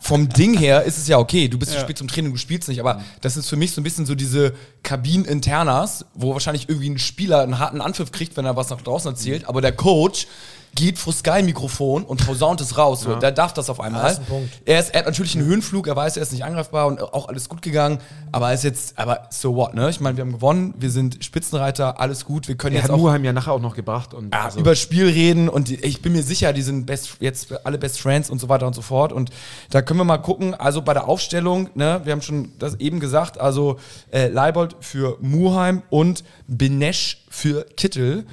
vom 0.00 0.28
Ding 0.30 0.56
her 0.58 0.82
ist 0.84 0.98
es 0.98 1.06
ja 1.08 1.18
okay, 1.18 1.48
du 1.48 1.58
bist 1.58 1.72
zu 1.72 1.78
spät 1.80 1.98
zum 1.98 2.08
Training, 2.08 2.32
du 2.32 2.38
spielst 2.38 2.68
nicht, 2.68 2.80
aber 2.80 3.00
das 3.20 3.36
ist 3.36 3.48
für 3.48 3.56
mich 3.56 3.72
so 3.72 3.80
ein 3.80 3.84
bisschen 3.84 4.06
so 4.06 4.14
diese 4.14 4.54
Kabinen-Internas, 4.82 6.06
wo 6.14 6.32
wahrscheinlich 6.32 6.68
irgendwie 6.68 6.90
ein 6.90 6.98
Spieler 6.98 7.40
einen 7.42 7.58
harten 7.58 7.80
Anpfiff 7.80 8.12
kriegt, 8.12 8.36
wenn 8.36 8.44
er 8.44 8.56
was 8.56 8.70
nach 8.70 8.80
draußen 8.80 9.10
erzählt, 9.12 9.46
aber 9.48 9.60
der 9.60 9.72
Coach 9.72 10.26
geht 10.74 10.98
vor 10.98 11.12
Sky-Mikrofon 11.12 12.04
und 12.04 12.24
posaunt 12.26 12.60
es 12.60 12.76
raus. 12.78 13.02
So, 13.02 13.14
Der 13.16 13.32
darf 13.32 13.52
das 13.54 13.70
auf 13.70 13.80
einmal. 13.80 14.02
das 14.02 14.12
ist 14.14 14.18
ein 14.20 14.24
Punkt. 14.26 14.50
Er, 14.64 14.80
ist, 14.80 14.90
er 14.94 15.00
hat 15.00 15.06
natürlich 15.06 15.36
einen 15.36 15.46
Höhenflug, 15.46 15.86
er 15.86 15.96
weiß, 15.96 16.16
er 16.16 16.22
ist 16.22 16.32
nicht 16.32 16.44
angreifbar 16.44 16.86
und 16.86 17.00
auch 17.02 17.28
alles 17.28 17.48
gut 17.48 17.62
gegangen. 17.62 17.98
Aber 18.32 18.48
er 18.48 18.54
ist 18.54 18.64
jetzt, 18.64 18.98
aber 18.98 19.28
so 19.30 19.54
what, 19.54 19.74
ne? 19.74 19.88
Ich 19.90 20.00
meine, 20.00 20.16
wir 20.16 20.22
haben 20.24 20.32
gewonnen, 20.32 20.74
wir 20.78 20.90
sind 20.90 21.24
Spitzenreiter, 21.24 22.00
alles 22.00 22.24
gut, 22.24 22.48
wir 22.48 22.56
können 22.56 22.74
Er 22.76 22.82
jetzt 22.82 22.90
hat 22.90 22.96
auch 22.96 22.98
Muheim 23.00 23.24
ja 23.24 23.32
nachher 23.32 23.52
auch 23.52 23.60
noch 23.60 23.74
gebracht. 23.76 24.14
Und 24.14 24.34
ja, 24.34 24.44
also- 24.44 24.60
über 24.60 24.70
das 24.72 24.80
Spiel 24.80 25.06
reden 25.06 25.48
und 25.48 25.68
die, 25.68 25.76
ich 25.76 26.02
bin 26.02 26.12
mir 26.12 26.22
sicher, 26.22 26.52
die 26.52 26.62
sind 26.62 26.86
best, 26.86 27.16
jetzt 27.20 27.52
alle 27.66 27.78
Best 27.78 28.00
Friends 28.00 28.30
und 28.30 28.40
so 28.40 28.48
weiter 28.48 28.66
und 28.66 28.74
so 28.74 28.82
fort. 28.82 29.12
Und 29.12 29.30
da 29.70 29.82
können 29.82 30.00
wir 30.00 30.04
mal 30.04 30.18
gucken, 30.18 30.54
also 30.54 30.82
bei 30.82 30.94
der 30.94 31.08
Aufstellung, 31.08 31.68
ne, 31.74 32.00
wir 32.04 32.12
haben 32.12 32.22
schon 32.22 32.52
das 32.58 32.74
eben 32.80 33.00
gesagt, 33.00 33.38
also 33.40 33.78
äh, 34.12 34.28
Leibold 34.28 34.76
für 34.80 35.16
Muheim 35.20 35.82
und 35.90 36.24
Benesch 36.48 37.24
für 37.28 37.64
Kittel. 37.76 38.26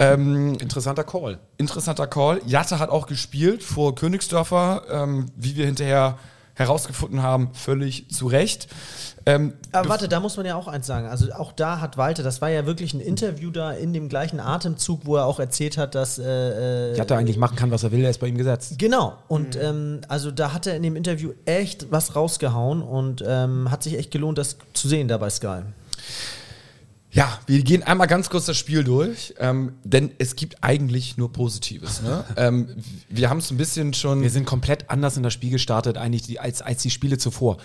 Ähm, 0.00 0.54
interessanter 0.60 1.04
Call. 1.04 1.38
interessanter 1.58 2.06
Call. 2.06 2.40
Jatte 2.46 2.78
hat 2.78 2.88
auch 2.90 3.06
gespielt 3.06 3.62
vor 3.62 3.94
Königsdörfer, 3.94 4.82
ähm, 4.90 5.26
wie 5.36 5.56
wir 5.56 5.66
hinterher 5.66 6.18
herausgefunden 6.54 7.22
haben, 7.22 7.50
völlig 7.54 8.10
zu 8.10 8.26
Recht. 8.26 8.68
Ähm, 9.26 9.54
Aber 9.72 9.88
warte, 9.88 10.08
da 10.08 10.20
muss 10.20 10.36
man 10.36 10.46
ja 10.46 10.56
auch 10.56 10.68
eins 10.68 10.86
sagen. 10.86 11.06
Also 11.06 11.32
auch 11.32 11.52
da 11.52 11.80
hat 11.80 11.96
Walter, 11.96 12.22
das 12.22 12.40
war 12.40 12.50
ja 12.50 12.66
wirklich 12.66 12.94
ein 12.94 13.00
Interview 13.00 13.50
da 13.50 13.72
in 13.72 13.92
dem 13.92 14.08
gleichen 14.08 14.40
Atemzug, 14.40 15.00
wo 15.04 15.16
er 15.16 15.26
auch 15.26 15.40
erzählt 15.40 15.78
hat, 15.78 15.94
dass 15.94 16.18
äh, 16.18 16.92
äh, 16.92 16.96
Jatta 16.96 17.16
eigentlich 17.16 17.38
machen 17.38 17.56
kann, 17.56 17.70
was 17.70 17.82
er 17.82 17.92
will, 17.92 18.04
er 18.04 18.10
ist 18.10 18.20
bei 18.20 18.28
ihm 18.28 18.38
gesetzt. 18.38 18.78
Genau. 18.78 19.14
Und 19.28 19.56
ähm, 19.56 20.00
also 20.08 20.30
da 20.30 20.52
hat 20.52 20.66
er 20.66 20.76
in 20.76 20.82
dem 20.82 20.96
Interview 20.96 21.32
echt 21.44 21.90
was 21.90 22.16
rausgehauen 22.16 22.82
und 22.82 23.24
ähm, 23.26 23.70
hat 23.70 23.82
sich 23.82 23.96
echt 23.98 24.10
gelohnt, 24.10 24.38
das 24.38 24.56
zu 24.72 24.88
sehen 24.88 25.08
da 25.08 25.18
bei 25.18 25.30
Sky. 25.30 25.62
Ja, 27.12 27.40
wir 27.46 27.62
gehen 27.62 27.82
einmal 27.82 28.06
ganz 28.06 28.30
kurz 28.30 28.46
das 28.46 28.56
Spiel 28.56 28.84
durch, 28.84 29.34
ähm, 29.38 29.72
denn 29.82 30.12
es 30.18 30.36
gibt 30.36 30.62
eigentlich 30.62 31.16
nur 31.16 31.32
Positives. 31.32 32.02
Ne? 32.02 32.24
ähm, 32.36 32.68
wir 33.08 33.28
haben 33.28 33.38
es 33.38 33.50
ein 33.50 33.56
bisschen 33.56 33.94
schon. 33.94 34.22
Wir 34.22 34.30
sind 34.30 34.46
komplett 34.46 34.90
anders 34.90 35.16
in 35.16 35.24
das 35.24 35.32
Spiel 35.32 35.50
gestartet, 35.50 35.96
eigentlich 35.98 36.22
die, 36.22 36.38
als, 36.38 36.62
als 36.62 36.82
die 36.82 36.90
Spiele 36.90 37.18
zuvor. 37.18 37.56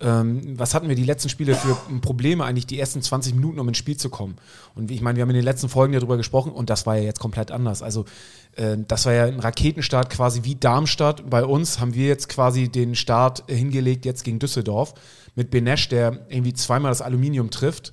Ähm, 0.00 0.58
was 0.58 0.74
hatten 0.74 0.88
wir 0.88 0.96
die 0.96 1.04
letzten 1.04 1.28
Spiele 1.28 1.54
für 1.54 1.76
Probleme, 2.00 2.44
eigentlich 2.44 2.66
die 2.66 2.78
ersten 2.78 3.02
20 3.02 3.34
Minuten, 3.34 3.58
um 3.58 3.68
ins 3.68 3.78
Spiel 3.78 3.96
zu 3.96 4.10
kommen? 4.10 4.36
Und 4.74 4.90
ich 4.90 5.00
meine, 5.00 5.16
wir 5.16 5.22
haben 5.22 5.30
in 5.30 5.36
den 5.36 5.44
letzten 5.44 5.68
Folgen 5.68 5.92
darüber 5.92 6.16
gesprochen 6.16 6.50
und 6.50 6.68
das 6.68 6.86
war 6.86 6.96
ja 6.96 7.04
jetzt 7.04 7.20
komplett 7.20 7.52
anders. 7.52 7.82
Also, 7.82 8.04
äh, 8.56 8.76
das 8.86 9.06
war 9.06 9.12
ja 9.12 9.26
ein 9.26 9.38
Raketenstart 9.38 10.10
quasi 10.10 10.42
wie 10.42 10.56
Darmstadt. 10.56 11.30
Bei 11.30 11.44
uns 11.44 11.78
haben 11.78 11.94
wir 11.94 12.08
jetzt 12.08 12.28
quasi 12.28 12.68
den 12.68 12.96
Start 12.96 13.44
hingelegt, 13.48 14.04
jetzt 14.04 14.24
gegen 14.24 14.40
Düsseldorf, 14.40 14.94
mit 15.36 15.50
Benesch, 15.50 15.88
der 15.88 16.26
irgendwie 16.28 16.52
zweimal 16.52 16.90
das 16.90 17.00
Aluminium 17.02 17.50
trifft 17.50 17.92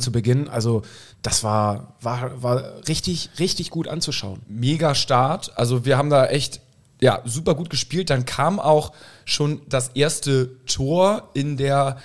zu 0.00 0.12
Beginn. 0.12 0.48
Also, 0.48 0.82
das 1.22 1.44
war, 1.44 1.94
war, 2.00 2.42
war 2.42 2.62
richtig, 2.88 3.30
richtig 3.38 3.70
gut 3.70 3.88
anzuschauen. 3.88 4.40
mega 4.48 4.94
Start. 4.94 5.52
Also 5.56 5.84
wir 5.84 5.96
haben 5.96 6.10
da 6.10 6.26
echt 6.26 6.60
ja, 7.00 7.22
super 7.24 7.54
gut 7.54 7.70
gespielt. 7.70 8.10
Dann 8.10 8.24
kam 8.24 8.58
auch 8.60 8.92
schon 9.24 9.62
das 9.68 9.90
erste 9.94 10.56
Tor 10.66 11.30
in 11.34 11.56
der 11.56 11.96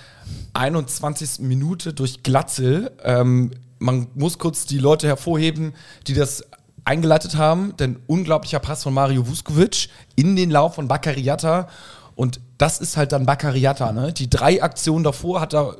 21. 0.54 1.40
Minute 1.40 1.92
durch 1.92 2.22
Glatzel. 2.22 2.92
Ähm, 3.02 3.52
man 3.78 4.06
muss 4.14 4.38
kurz 4.38 4.66
die 4.66 4.78
Leute 4.78 5.06
hervorheben, 5.06 5.74
die 6.06 6.14
das 6.14 6.44
eingeleitet 6.84 7.36
haben, 7.36 7.76
denn 7.76 7.98
unglaublicher 8.06 8.60
Pass 8.60 8.84
von 8.84 8.94
Mario 8.94 9.26
Vuskovic 9.26 9.88
in 10.14 10.36
den 10.36 10.50
Lauf 10.50 10.76
von 10.76 10.88
Bakariata 10.88 11.68
und 12.14 12.40
das 12.58 12.78
ist 12.78 12.96
halt 12.96 13.12
dann 13.12 13.26
Bakariata, 13.26 13.92
ne? 13.92 14.12
Die 14.12 14.30
drei 14.30 14.62
Aktionen 14.62 15.04
davor 15.04 15.40
hat 15.40 15.52
er 15.52 15.76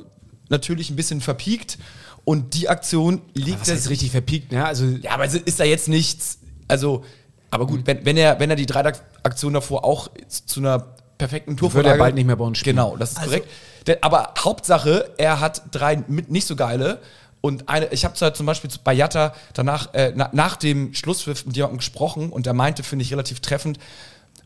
natürlich 0.49 0.89
ein 0.89 0.95
bisschen 0.95 1.21
verpiekt 1.21 1.77
und 2.25 2.53
die 2.53 2.69
Aktion 2.69 3.21
liegt 3.33 3.61
Was 3.61 3.69
heißt 3.69 3.89
richtig 3.89 4.11
verpiekt, 4.11 4.51
ne? 4.51 4.65
Also, 4.65 4.85
ja, 4.85 5.11
aber 5.11 5.25
ist 5.25 5.59
da 5.59 5.63
jetzt 5.63 5.87
nichts. 5.87 6.39
Also, 6.67 7.05
aber 7.51 7.65
gut, 7.67 7.81
wenn, 7.85 8.05
wenn, 8.05 8.17
er, 8.17 8.39
wenn 8.39 8.49
er 8.49 8.55
die 8.55 8.65
drei 8.65 8.91
Aktionen 9.23 9.53
davor 9.53 9.85
auch 9.85 10.09
zu 10.27 10.59
einer 10.59 10.95
perfekten 11.17 11.55
Tourvorlage... 11.55 11.89
Würde 11.89 11.97
er 11.97 12.03
bald 12.03 12.15
nicht 12.15 12.25
mehr 12.25 12.35
bei 12.35 12.45
uns 12.45 12.57
spielen. 12.57 12.75
Genau, 12.75 12.97
das 12.97 13.13
ist 13.13 13.21
korrekt. 13.21 13.47
Der, 13.85 14.03
aber 14.03 14.33
Hauptsache, 14.37 15.11
er 15.17 15.39
hat 15.39 15.63
drei 15.71 16.03
mit 16.07 16.29
nicht 16.29 16.45
so 16.45 16.55
geile. 16.55 16.99
Und 17.39 17.69
eine, 17.69 17.87
ich 17.93 18.03
habe 18.03 18.15
zwar 18.15 18.33
zum 18.33 18.45
Beispiel 18.45 18.69
bei 18.83 18.93
Jatta 18.93 19.33
danach, 19.53 19.93
äh, 19.93 20.11
na, 20.15 20.29
nach 20.33 20.57
dem 20.57 20.93
Schlusspfiff 20.93 21.45
mit 21.45 21.55
jemandem 21.55 21.77
gesprochen 21.77 22.29
und 22.29 22.45
der 22.45 22.53
meinte, 22.53 22.83
finde 22.83 23.03
ich 23.03 23.11
relativ 23.11 23.39
treffend, 23.39 23.79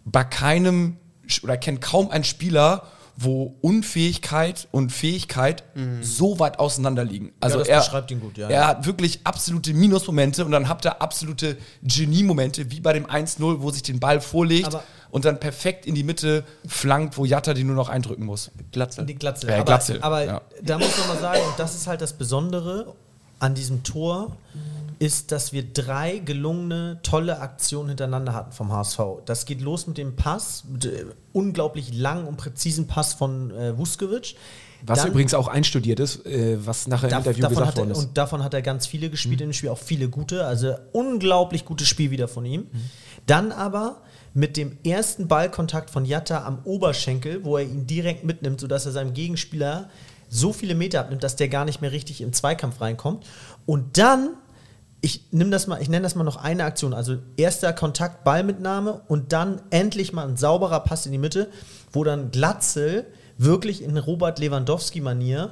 bei 0.05 0.24
keinem 0.24 0.98
oder 1.43 1.58
kennt 1.58 1.81
kaum 1.81 2.12
einen 2.12 2.24
Spieler, 2.24 2.84
wo 3.17 3.55
Unfähigkeit 3.61 4.67
und 4.71 4.91
Fähigkeit 4.91 5.63
so 6.01 6.39
weit 6.39 6.59
auseinander 6.59 7.03
liegen. 7.03 7.33
Also 7.39 7.59
das 7.59 7.67
er, 7.67 7.79
beschreibt 7.79 8.11
ihn 8.11 8.19
gut, 8.19 8.37
ja. 8.37 8.49
Er 8.49 8.67
hat 8.67 8.85
wirklich 8.85 9.21
absolute 9.23 9.73
Minusmomente 9.73 10.45
und 10.45 10.51
dann 10.51 10.67
habt 10.67 10.85
ihr 10.85 11.01
absolute 11.01 11.57
Genie-Momente, 11.83 12.71
wie 12.71 12.79
bei 12.79 12.93
dem 12.93 13.05
1-0, 13.05 13.61
wo 13.61 13.69
sich 13.71 13.83
den 13.83 13.99
Ball 13.99 14.21
vorlegt 14.21 14.67
Aber- 14.67 14.83
und 15.11 15.25
dann 15.25 15.39
perfekt 15.39 15.85
in 15.85 15.95
die 15.95 16.03
Mitte 16.03 16.43
flankt, 16.65 17.17
wo 17.17 17.25
Jatta 17.25 17.53
die 17.53 17.63
nur 17.63 17.75
noch 17.75 17.89
eindrücken 17.89 18.25
muss. 18.25 18.51
Glatze. 18.71 19.03
Die 19.05 19.15
Glatze. 19.15 19.47
Ja, 19.47 19.55
aber 19.55 19.65
Glatze, 19.65 19.97
aber 20.01 20.23
ja. 20.23 20.41
da 20.63 20.77
muss 20.77 20.97
man 20.97 21.07
mal 21.09 21.19
sagen, 21.19 21.41
und 21.47 21.59
das 21.59 21.75
ist 21.75 21.87
halt 21.87 22.01
das 22.01 22.13
Besondere 22.13 22.93
an 23.39 23.55
diesem 23.55 23.83
Tor, 23.83 24.37
ist, 25.01 25.31
dass 25.31 25.51
wir 25.51 25.63
drei 25.63 26.20
gelungene, 26.20 27.00
tolle 27.01 27.39
Aktionen 27.39 27.89
hintereinander 27.89 28.34
hatten 28.36 28.51
vom 28.51 28.72
HSV. 28.72 29.00
Das 29.25 29.46
geht 29.46 29.60
los 29.62 29.88
mit 29.88 29.98
dem 29.98 30.15
Pass, 30.15 30.63
mit, 30.70 30.86
äh, 30.86 31.05
unglaublich 31.34 31.91
lang 31.93 32.27
und 32.27 32.38
präzisen 32.38 32.86
Pass 32.86 33.13
von 33.15 33.50
äh, 33.51 33.75
Vuskovic. 33.77 34.36
was 34.86 35.00
Dann- 35.00 35.10
übrigens 35.10 35.34
auch 35.34 35.48
einstudiert 35.48 36.00
ist, 36.00 36.25
äh, 36.25 36.58
was 36.65 36.88
nachher 36.88 37.05
im 37.08 37.12
Da, 37.12 37.17
Interview 37.17 37.48
gesagt 37.50 37.77
worden 37.77 37.91
ist. 37.91 37.98
und 37.98 38.17
davon 38.17 38.43
hat 38.43 38.53
er 38.53 38.62
ganz 38.62 38.86
viele 38.88 39.10
gespielt 39.10 39.41
in 39.41 39.50
dem 39.50 39.53
Spiel, 39.53 39.70
auch 39.70 39.77
viele 39.79 40.08
gute. 40.10 40.46
Also 40.46 40.75
unglaublich 40.91 41.65
gutes 41.65 41.88
Spiel 41.88 42.12
wieder 42.12 42.27
von 42.27 42.46
ihm. 42.46 42.67
Dann 43.27 43.51
aber 43.51 44.01
mit 44.36 44.55
dem 44.58 44.77
ersten 44.84 45.27
Ballkontakt 45.27 45.89
von 45.89 46.05
Jatta 46.05 46.46
am 46.46 46.60
Oberschenkel, 46.63 47.43
wo 47.43 47.58
er 47.58 47.63
ihn 47.63 47.86
direkt 47.88 48.24
mitnimmt, 48.24 48.60
sodass 48.62 48.86
er 48.86 48.91
seinem 48.91 49.13
Gegenspieler 49.13 49.89
so 50.29 50.53
viele 50.53 50.75
Meter 50.75 51.01
abnimmt, 51.01 51.24
dass 51.24 51.36
der 51.36 51.50
gar 51.50 51.65
nicht 51.65 51.81
mehr 51.81 51.91
richtig 51.91 52.22
im 52.22 52.31
Zweikampf 52.34 52.79
reinkommt. 52.81 53.25
Und 53.65 53.98
dann, 53.98 54.29
ich 55.01 55.25
nimm 55.31 55.50
das 55.50 55.67
mal, 55.67 55.81
ich 55.81 55.89
nenne 55.89 56.03
das 56.03 56.15
mal 56.15 56.24
noch 56.24 56.38
eine 56.38 56.63
Aktion. 56.63 56.93
Also 56.93 57.17
erster 57.36 57.74
Kontakt, 57.74 58.24
Ballmitnahme 58.24 59.01
und 59.08 59.34
dann 59.34 59.62
endlich 59.72 60.13
mal 60.13 60.27
ein 60.27 60.38
sauberer 60.38 60.81
Pass 60.81 61.05
in 61.05 61.12
die 61.12 61.17
Mitte, 61.17 61.50
wo 61.91 62.03
dann 62.03 62.31
Glatzel 62.31 63.08
wirklich 63.38 63.81
in 63.81 63.98
Robert 63.98 64.39
Lewandowski-Manier 64.39 65.51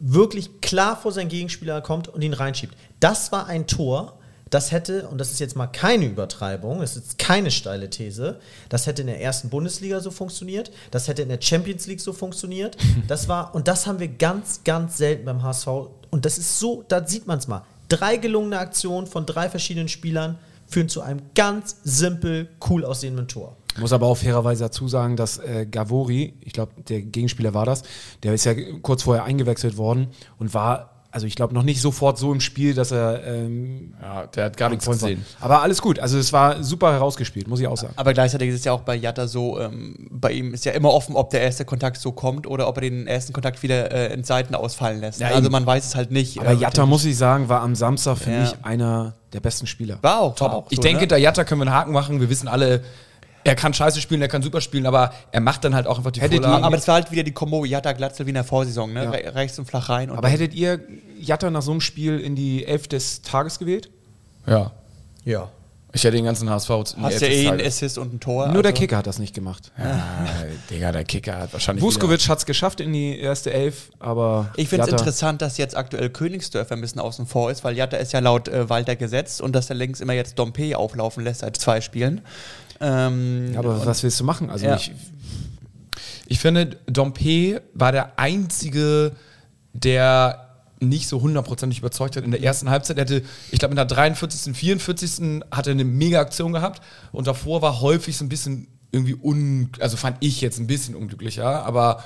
wirklich 0.00 0.60
klar 0.60 0.96
vor 0.96 1.12
seinen 1.12 1.28
Gegenspieler 1.28 1.80
kommt 1.82 2.08
und 2.08 2.22
ihn 2.22 2.32
reinschiebt. 2.32 2.74
Das 3.00 3.32
war 3.32 3.46
ein 3.46 3.66
Tor, 3.66 4.18
das 4.50 4.70
hätte, 4.72 5.08
und 5.08 5.18
das 5.18 5.32
ist 5.32 5.40
jetzt 5.40 5.56
mal 5.56 5.66
keine 5.66 6.06
Übertreibung, 6.06 6.80
das 6.80 6.96
ist 6.96 7.18
keine 7.18 7.50
steile 7.50 7.90
These, 7.90 8.38
das 8.68 8.86
hätte 8.86 9.02
in 9.02 9.08
der 9.08 9.20
ersten 9.20 9.50
Bundesliga 9.50 10.00
so 10.00 10.10
funktioniert, 10.10 10.70
das 10.90 11.08
hätte 11.08 11.22
in 11.22 11.28
der 11.28 11.40
Champions 11.40 11.86
League 11.86 12.00
so 12.00 12.12
funktioniert. 12.12 12.76
Das 13.08 13.28
war, 13.28 13.54
und 13.54 13.68
das 13.68 13.86
haben 13.86 14.00
wir 14.00 14.08
ganz, 14.08 14.62
ganz 14.64 14.96
selten 14.96 15.24
beim 15.26 15.42
HSV. 15.42 15.68
Und 16.10 16.24
das 16.24 16.38
ist 16.38 16.58
so, 16.58 16.84
da 16.88 17.06
sieht 17.06 17.26
man 17.26 17.38
es 17.38 17.46
mal. 17.46 17.62
Drei 17.88 18.16
gelungene 18.16 18.58
Aktionen 18.58 19.06
von 19.06 19.26
drei 19.26 19.48
verschiedenen 19.48 19.88
Spielern 19.88 20.38
führen 20.66 20.88
zu 20.88 21.00
einem 21.00 21.20
ganz 21.34 21.76
simpel, 21.84 22.48
cool 22.68 22.84
aussehenden 22.84 23.28
Tor. 23.28 23.56
Muss 23.78 23.92
aber 23.92 24.06
auch 24.06 24.16
fairerweise 24.16 24.64
dazu 24.64 24.88
sagen, 24.88 25.16
dass 25.16 25.38
äh, 25.38 25.66
Gavori, 25.70 26.34
ich 26.40 26.52
glaube, 26.52 26.72
der 26.88 27.02
Gegenspieler 27.02 27.52
war 27.54 27.66
das, 27.66 27.82
der 28.22 28.32
ist 28.32 28.44
ja 28.44 28.54
kurz 28.80 29.02
vorher 29.02 29.24
eingewechselt 29.24 29.76
worden 29.76 30.08
und 30.38 30.54
war, 30.54 30.95
also 31.16 31.26
ich 31.26 31.34
glaube, 31.34 31.54
noch 31.54 31.62
nicht 31.62 31.80
sofort 31.80 32.18
so 32.18 32.30
im 32.30 32.40
Spiel, 32.40 32.74
dass 32.74 32.90
er. 32.92 33.24
Ähm, 33.26 33.94
Ja, 34.02 34.26
der 34.26 34.44
hat 34.44 34.56
gar 34.58 34.68
nichts 34.68 34.84
gesehen. 34.86 35.24
Aber 35.40 35.62
alles 35.62 35.80
gut, 35.80 35.98
also 35.98 36.18
es 36.18 36.30
war 36.30 36.62
super 36.62 36.92
herausgespielt, 36.92 37.48
muss 37.48 37.58
ich 37.58 37.66
auch 37.66 37.78
sagen. 37.78 37.94
Aber 37.96 38.12
gleichzeitig 38.12 38.50
ist 38.50 38.56
es 38.56 38.64
ja 38.66 38.72
auch 38.72 38.82
bei 38.82 38.94
Jatta 38.94 39.26
so, 39.26 39.58
ähm, 39.58 40.08
bei 40.10 40.32
ihm 40.32 40.52
ist 40.52 40.66
ja 40.66 40.72
immer 40.72 40.92
offen, 40.92 41.16
ob 41.16 41.30
der 41.30 41.40
erste 41.40 41.64
Kontakt 41.64 41.96
so 41.98 42.12
kommt 42.12 42.46
oder 42.46 42.68
ob 42.68 42.76
er 42.76 42.82
den 42.82 43.06
ersten 43.06 43.32
Kontakt 43.32 43.62
wieder 43.62 43.90
äh, 43.90 44.12
in 44.12 44.24
Seiten 44.24 44.54
ausfallen 44.54 45.00
lässt. 45.00 45.20
Ja, 45.20 45.28
also 45.28 45.48
man 45.48 45.64
weiß 45.64 45.86
es 45.86 45.94
halt 45.96 46.10
nicht. 46.10 46.38
Aber 46.38 46.50
äh, 46.50 46.54
Jatta, 46.56 46.84
muss 46.84 47.04
ich 47.06 47.16
sagen, 47.16 47.48
war 47.48 47.62
am 47.62 47.74
Samstag 47.74 48.18
für 48.18 48.30
Ja. 48.30 48.40
mich 48.40 48.54
einer 48.62 49.14
der 49.32 49.40
besten 49.40 49.66
Spieler. 49.66 49.98
war 50.02 50.20
auch. 50.20 50.34
Top. 50.34 50.48
War 50.50 50.56
auch 50.58 50.66
ich 50.70 50.76
so, 50.76 50.82
denke, 50.82 51.00
ne? 51.02 51.06
der 51.08 51.18
Jatta 51.18 51.44
können 51.44 51.62
wir 51.62 51.66
einen 51.66 51.74
Haken 51.74 51.92
machen. 51.92 52.20
Wir 52.20 52.28
wissen 52.28 52.46
alle, 52.46 52.82
er 53.46 53.54
kann 53.54 53.72
scheiße 53.72 54.00
spielen, 54.00 54.20
er 54.22 54.28
kann 54.28 54.42
super 54.42 54.60
spielen, 54.60 54.86
aber 54.86 55.12
er 55.30 55.40
macht 55.40 55.64
dann 55.64 55.74
halt 55.74 55.86
auch 55.86 55.98
einfach 55.98 56.10
die 56.10 56.20
Hättet 56.20 56.42
Vorlagen. 56.42 56.64
Aber 56.64 56.76
das 56.76 56.88
war 56.88 56.96
halt 56.96 57.10
wieder 57.12 57.22
die 57.22 57.32
Kombo 57.32 57.64
Jatta 57.64 57.92
Glatzel 57.92 58.26
wie 58.26 58.30
in 58.30 58.34
der 58.34 58.44
Vorsaison, 58.44 58.92
ne? 58.92 59.04
Ja. 59.04 59.10
Re 59.10 59.34
rechts 59.34 59.58
und 59.58 59.66
flach 59.66 59.88
rein. 59.88 60.10
Und 60.10 60.18
Aber 60.18 60.28
hättet 60.28 60.52
ihr 60.52 60.80
Jatta 61.20 61.48
nach 61.50 61.62
so 61.62 61.70
einem 61.70 61.80
Spiel 61.80 62.18
in 62.18 62.34
die 62.34 62.66
Elf 62.66 62.88
des 62.88 63.22
Tages 63.22 63.58
gewählt? 63.58 63.88
ja. 64.46 64.72
Ja. 65.24 65.48
Ich 65.92 66.04
hätte 66.04 66.16
den 66.16 66.26
ganzen 66.26 66.50
HSV 66.50 66.68
in 66.68 66.76
die 66.98 67.02
hast 67.04 67.20
ja 67.22 67.28
eh 67.28 67.48
einen. 67.48 67.66
Assist 67.66 67.96
und 67.96 68.12
ein 68.12 68.20
Tor. 68.20 68.48
Nur 68.48 68.62
der 68.62 68.72
also- 68.72 68.80
Kicker 68.80 68.98
hat 68.98 69.06
das 69.06 69.18
nicht 69.18 69.34
gemacht. 69.34 69.72
Ja, 69.78 70.04
Digga, 70.70 70.92
der 70.92 71.04
Kicker 71.04 71.38
hat 71.38 71.54
wahrscheinlich. 71.54 71.82
Vuskovic 71.82 72.28
hat 72.28 72.36
es 72.38 72.44
geschafft 72.44 72.80
in 72.80 72.92
die 72.92 73.18
erste 73.18 73.50
Elf, 73.50 73.90
aber 73.98 74.50
Ich 74.56 74.68
finde 74.68 74.84
es 74.84 74.92
interessant, 74.92 75.40
dass 75.40 75.56
jetzt 75.56 75.74
aktuell 75.74 76.10
Königsdörfer 76.10 76.74
ein 76.74 76.82
bisschen 76.82 77.00
außen 77.00 77.26
vor 77.26 77.50
ist, 77.50 77.64
weil 77.64 77.74
Jatta 77.76 77.96
ist 77.96 78.12
ja 78.12 78.18
laut 78.18 78.46
äh, 78.48 78.68
Walter 78.68 78.94
gesetzt 78.94 79.40
und 79.40 79.54
dass 79.56 79.70
er 79.70 79.76
links 79.76 80.00
immer 80.00 80.12
jetzt 80.12 80.38
Dompe 80.38 80.76
auflaufen 80.76 81.24
lässt 81.24 81.40
seit 81.40 81.56
zwei 81.56 81.80
Spielen. 81.80 82.20
Ähm, 82.80 83.54
aber 83.56 83.84
was 83.86 84.02
willst 84.02 84.18
du 84.20 84.24
machen? 84.24 84.50
Also 84.50 84.66
Ja. 84.66 84.76
ich, 84.76 84.92
Ich 86.28 86.40
finde, 86.40 86.76
Dompe 86.86 87.62
war 87.74 87.92
der 87.92 88.18
einzige, 88.18 89.12
der 89.72 90.42
nicht 90.80 91.08
so 91.08 91.20
hundertprozentig 91.22 91.78
überzeugt 91.78 92.16
hat 92.16 92.24
in 92.24 92.32
der 92.32 92.42
ersten 92.42 92.68
Halbzeit. 92.68 92.98
Er 92.98 93.02
hatte, 93.02 93.22
ich 93.50 93.58
glaube, 93.58 93.72
in 93.72 93.76
der 93.76 93.84
43., 93.86 94.54
44. 94.54 95.42
hat 95.50 95.66
er 95.68 95.70
eine 95.70 95.84
mega 95.84 96.20
Aktion 96.20 96.52
gehabt 96.52 96.82
und 97.12 97.26
davor 97.26 97.62
war 97.62 97.80
häufig 97.80 98.16
so 98.16 98.24
ein 98.24 98.28
bisschen 98.28 98.66
irgendwie 98.92 99.14
un, 99.14 99.70
also 99.80 99.96
fand 99.96 100.16
ich 100.20 100.40
jetzt 100.40 100.58
ein 100.58 100.66
bisschen 100.66 100.94
unglücklicher, 100.94 101.64
aber 101.64 102.02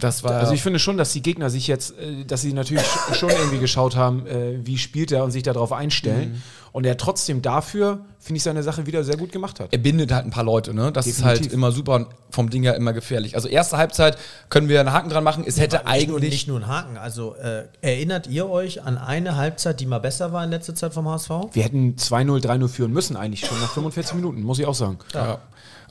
das 0.00 0.22
war. 0.24 0.32
Also 0.32 0.52
ich 0.52 0.62
finde 0.62 0.78
schon, 0.78 0.96
dass 0.96 1.12
die 1.12 1.22
Gegner 1.22 1.50
sich 1.50 1.66
jetzt, 1.66 1.92
äh, 1.98 2.24
dass 2.24 2.42
sie 2.42 2.52
natürlich 2.52 2.84
sch- 2.84 3.14
schon 3.14 3.30
irgendwie 3.30 3.58
geschaut 3.58 3.96
haben, 3.96 4.26
äh, 4.26 4.58
wie 4.66 4.78
spielt 4.78 5.12
er 5.12 5.24
und 5.24 5.30
sich 5.30 5.42
darauf 5.42 5.72
einstellen. 5.72 6.32
Mhm. 6.32 6.42
Und 6.72 6.86
er 6.86 6.96
trotzdem 6.96 7.42
dafür, 7.42 8.00
finde 8.18 8.36
ich, 8.36 8.42
seine 8.42 8.62
Sache 8.62 8.86
wieder 8.86 9.02
sehr 9.02 9.16
gut 9.16 9.32
gemacht 9.32 9.58
hat. 9.58 9.72
er 9.72 9.78
bindet 9.78 10.12
halt 10.12 10.24
ein 10.24 10.30
paar 10.30 10.44
Leute, 10.44 10.72
ne? 10.72 10.92
Das 10.92 11.06
ist 11.06 11.18
Definitiv. 11.18 11.46
halt 11.46 11.52
immer 11.52 11.72
super 11.72 11.94
und 11.94 12.06
vom 12.30 12.48
Ding 12.48 12.62
her 12.62 12.76
immer 12.76 12.92
gefährlich. 12.92 13.34
Also 13.34 13.48
erste 13.48 13.76
Halbzeit 13.76 14.16
können 14.50 14.68
wir 14.68 14.78
einen 14.78 14.92
Haken 14.92 15.10
dran 15.10 15.24
machen. 15.24 15.42
Es 15.46 15.58
hätte 15.58 15.80
Aber 15.84 15.94
nicht 15.96 16.08
nur, 16.08 16.16
eigentlich. 16.18 16.32
nicht 16.32 16.48
nur 16.48 16.60
ein 16.60 16.68
Haken. 16.68 16.96
Also 16.96 17.34
äh, 17.34 17.64
erinnert 17.80 18.28
ihr 18.28 18.48
euch 18.48 18.82
an 18.84 18.98
eine 18.98 19.36
Halbzeit, 19.36 19.80
die 19.80 19.86
mal 19.86 19.98
besser 19.98 20.32
war 20.32 20.44
in 20.44 20.50
letzter 20.50 20.74
Zeit 20.74 20.94
vom 20.94 21.08
HSV? 21.08 21.30
Wir 21.52 21.64
hätten 21.64 21.96
2-0, 21.96 22.44
3-0 22.44 22.68
führen 22.68 22.92
müssen 22.92 23.16
eigentlich 23.16 23.40
schon 23.46 23.58
nach 23.60 23.72
45 23.72 24.14
Minuten, 24.14 24.42
muss 24.42 24.58
ich 24.58 24.66
auch 24.66 24.74
sagen. 24.74 24.98
Ja. 25.12 25.38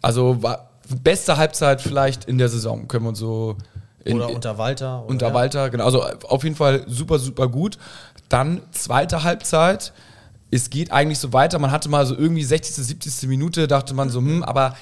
Also 0.01 0.41
war 0.41 0.69
beste 1.03 1.37
Halbzeit 1.37 1.81
vielleicht 1.81 2.25
in 2.25 2.37
der 2.37 2.49
Saison, 2.49 2.87
können 2.87 3.05
wir 3.05 3.09
uns 3.09 3.19
so. 3.19 3.55
In, 4.05 4.15
Oder 4.15 4.29
unter 4.33 4.57
Walter? 4.57 5.01
Oder 5.01 5.09
unter 5.09 5.33
Walter, 5.33 5.69
genau. 5.69 5.83
Also 5.83 6.03
auf 6.03 6.43
jeden 6.43 6.55
Fall 6.55 6.83
super, 6.87 7.19
super 7.19 7.49
gut. 7.49 7.77
Dann 8.29 8.61
zweite 8.71 9.23
Halbzeit. 9.23 9.91
Es 10.51 10.69
geht 10.69 10.91
eigentlich 10.91 11.19
so 11.19 11.33
weiter. 11.33 11.59
Man 11.59 11.71
hatte 11.71 11.89
mal 11.89 12.05
so 12.05 12.15
irgendwie 12.15 12.43
60., 12.43 12.75
70. 12.75 13.29
Minute, 13.29 13.67
dachte 13.67 13.93
man 13.93 14.09
so, 14.09 14.19
hm, 14.19 14.43
aber 14.43 14.75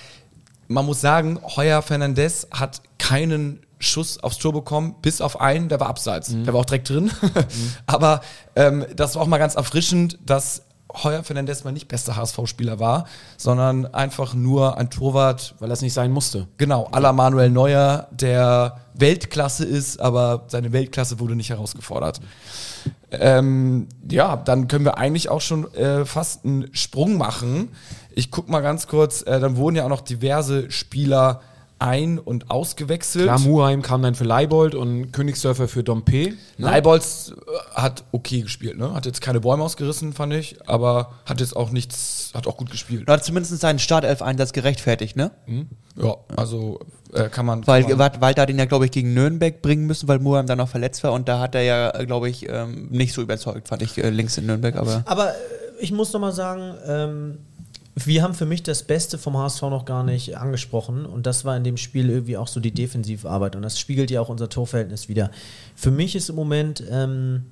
man 0.68 0.86
muss 0.86 1.02
sagen, 1.02 1.40
Heuer 1.56 1.82
Fernandez 1.82 2.48
hat 2.52 2.82
keinen 2.98 3.62
Schuss 3.80 4.20
aufs 4.20 4.40
Tor 4.40 4.54
bekommen, 4.54 4.96
bis 5.02 5.22
auf 5.22 5.40
einen, 5.40 5.70
der 5.70 5.80
war 5.80 5.88
abseits. 5.88 6.30
Der 6.32 6.54
war 6.54 6.62
auch 6.62 6.66
direkt 6.66 6.90
drin. 6.90 7.12
aber 7.86 8.22
ähm, 8.56 8.86
das 8.96 9.16
war 9.16 9.22
auch 9.22 9.28
mal 9.28 9.38
ganz 9.38 9.56
erfrischend, 9.56 10.18
dass 10.26 10.64
Heuer 10.94 11.24
Fernandez 11.24 11.64
mal 11.64 11.72
nicht 11.72 11.88
bester 11.88 12.16
HSV-Spieler 12.16 12.80
war, 12.80 13.08
sondern 13.38 13.86
einfach 13.94 14.34
nur 14.34 14.78
ein 14.78 14.90
Torwart, 14.90 15.56
Weil 15.60 15.70
das 15.70 15.82
nicht 15.82 15.94
sein 15.94 16.12
musste. 16.12 16.48
Genau, 16.58 16.88
à 16.92 17.00
la 17.00 17.14
Manuel 17.14 17.50
Neuer, 17.50 18.08
der 18.12 18.78
Weltklasse 18.94 19.66
ist, 19.66 20.00
aber 20.00 20.46
seine 20.48 20.72
Weltklasse 20.72 21.20
wurde 21.20 21.36
nicht 21.36 21.50
herausgefordert. 21.50 22.22
Ähm, 23.12 23.88
ja, 24.10 24.38
dann 24.38 24.68
können 24.68 24.86
wir 24.86 24.98
eigentlich 24.98 25.30
auch 25.30 25.42
schon 25.42 25.72
äh, 25.74 26.06
fast 26.06 26.46
einen 26.46 26.74
Sprung 26.74 27.18
machen. 27.18 27.70
Ich 28.12 28.32
guck 28.32 28.50
mal 28.50 28.62
ganz 28.62 28.88
kurz, 28.88 29.22
äh, 29.22 29.40
dann 29.40 29.58
wurden 29.58 29.76
ja 29.76 29.86
auch 29.86 29.90
noch 29.90 30.02
diverse 30.02 30.72
Spieler 30.72 31.42
ein- 31.80 32.18
und 32.20 32.50
ausgewechselt. 32.50 33.26
Klar, 33.26 33.40
Muheim 33.40 33.82
kam 33.82 34.02
dann 34.02 34.16
für 34.16 34.24
Leibold 34.24 34.74
und 34.76 35.12
Königsdörfer 35.12 35.68
für 35.68 35.84
Dompe. 35.84 36.34
Leibolz 36.58 37.34
äh, 37.36 37.80
hat 37.80 38.04
okay 38.12 38.42
gespielt, 38.42 38.78
ne? 38.78 38.94
Hat 38.94 39.06
jetzt 39.06 39.22
keine 39.22 39.40
Bäume 39.40 39.64
ausgerissen, 39.64 40.14
fand 40.14 40.34
ich, 40.34 40.58
aber 40.68 41.12
hat 41.26 41.40
jetzt 41.40 41.56
auch 41.56 41.70
nichts, 41.72 42.32
hat 42.34 42.48
auch 42.48 42.58
gut 42.58 42.72
gespielt. 42.72 43.04
Er 43.08 43.14
hat 43.16 43.24
zumindest 43.24 43.60
seinen 43.60 43.80
Startelf-Einsatz 43.80 44.54
gerechtfertigt, 44.54 45.16
ne? 45.16 45.32
Ja, 45.96 46.16
also 46.36 46.80
äh, 47.14 47.30
kann 47.30 47.46
man. 47.46 47.66
Weil 47.68 47.84
kann 47.84 47.98
man 47.98 48.14
Wa- 48.14 48.22
Walter 48.22 48.42
hat 48.44 48.50
ihn 48.50 48.60
ja, 48.60 48.66
glaube 48.66 48.86
ich, 48.86 48.92
gegen 48.92 49.14
Nürnberg 49.14 49.62
bringen 49.62 49.86
müssen, 49.88 50.08
weil 50.08 50.20
Muheim 50.20 50.46
dann 50.48 50.58
noch 50.58 50.70
verletzt 50.70 51.04
war 51.04 51.14
und 51.14 51.28
da 51.30 51.40
hat 51.40 51.56
er 51.56 51.62
ja, 51.64 51.92
glaube 52.06 52.30
ich, 52.30 52.48
ähm, 52.50 52.88
nicht 52.90 53.14
so 53.14 53.22
überzeugt, 53.22 53.68
fand 53.68 53.82
ich 53.82 53.98
äh, 53.98 54.10
links 54.10 54.38
in 54.38 54.46
Nürnberg, 54.48 54.76
aber. 54.76 55.04
Aber 55.06 55.30
äh, 55.30 55.34
ich 55.80 55.92
muss 55.92 56.12
noch 56.12 56.20
mal 56.20 56.32
sagen, 56.34 56.74
ähm, 56.88 57.38
wir 58.06 58.22
haben 58.22 58.36
für 58.36 58.46
mich 58.46 58.62
das 58.62 58.84
Beste 58.84 59.18
vom 59.18 59.38
HSV 59.38 59.64
noch 59.64 59.86
gar 59.86 60.04
nicht 60.04 60.38
angesprochen 60.38 61.06
und 61.06 61.26
das 61.26 61.46
war 61.46 61.58
in 61.58 61.64
dem 61.64 61.78
Spiel 61.78 62.10
irgendwie 62.10 62.38
auch 62.38 62.48
so 62.48 62.60
die 62.60 62.72
Defensivarbeit 62.72 63.56
und 63.56 63.64
das 63.64 63.80
spiegelt 63.80 64.12
ja 64.12 64.22
auch 64.22 64.30
unser 64.30 64.50
Torverhältnis 64.50 65.10
wieder. 65.10 65.32
Für 65.76 65.90
mich 65.90 66.16
ist 66.16 66.30
im 66.30 66.36
Moment 66.36 66.84
ähm, 66.92 67.46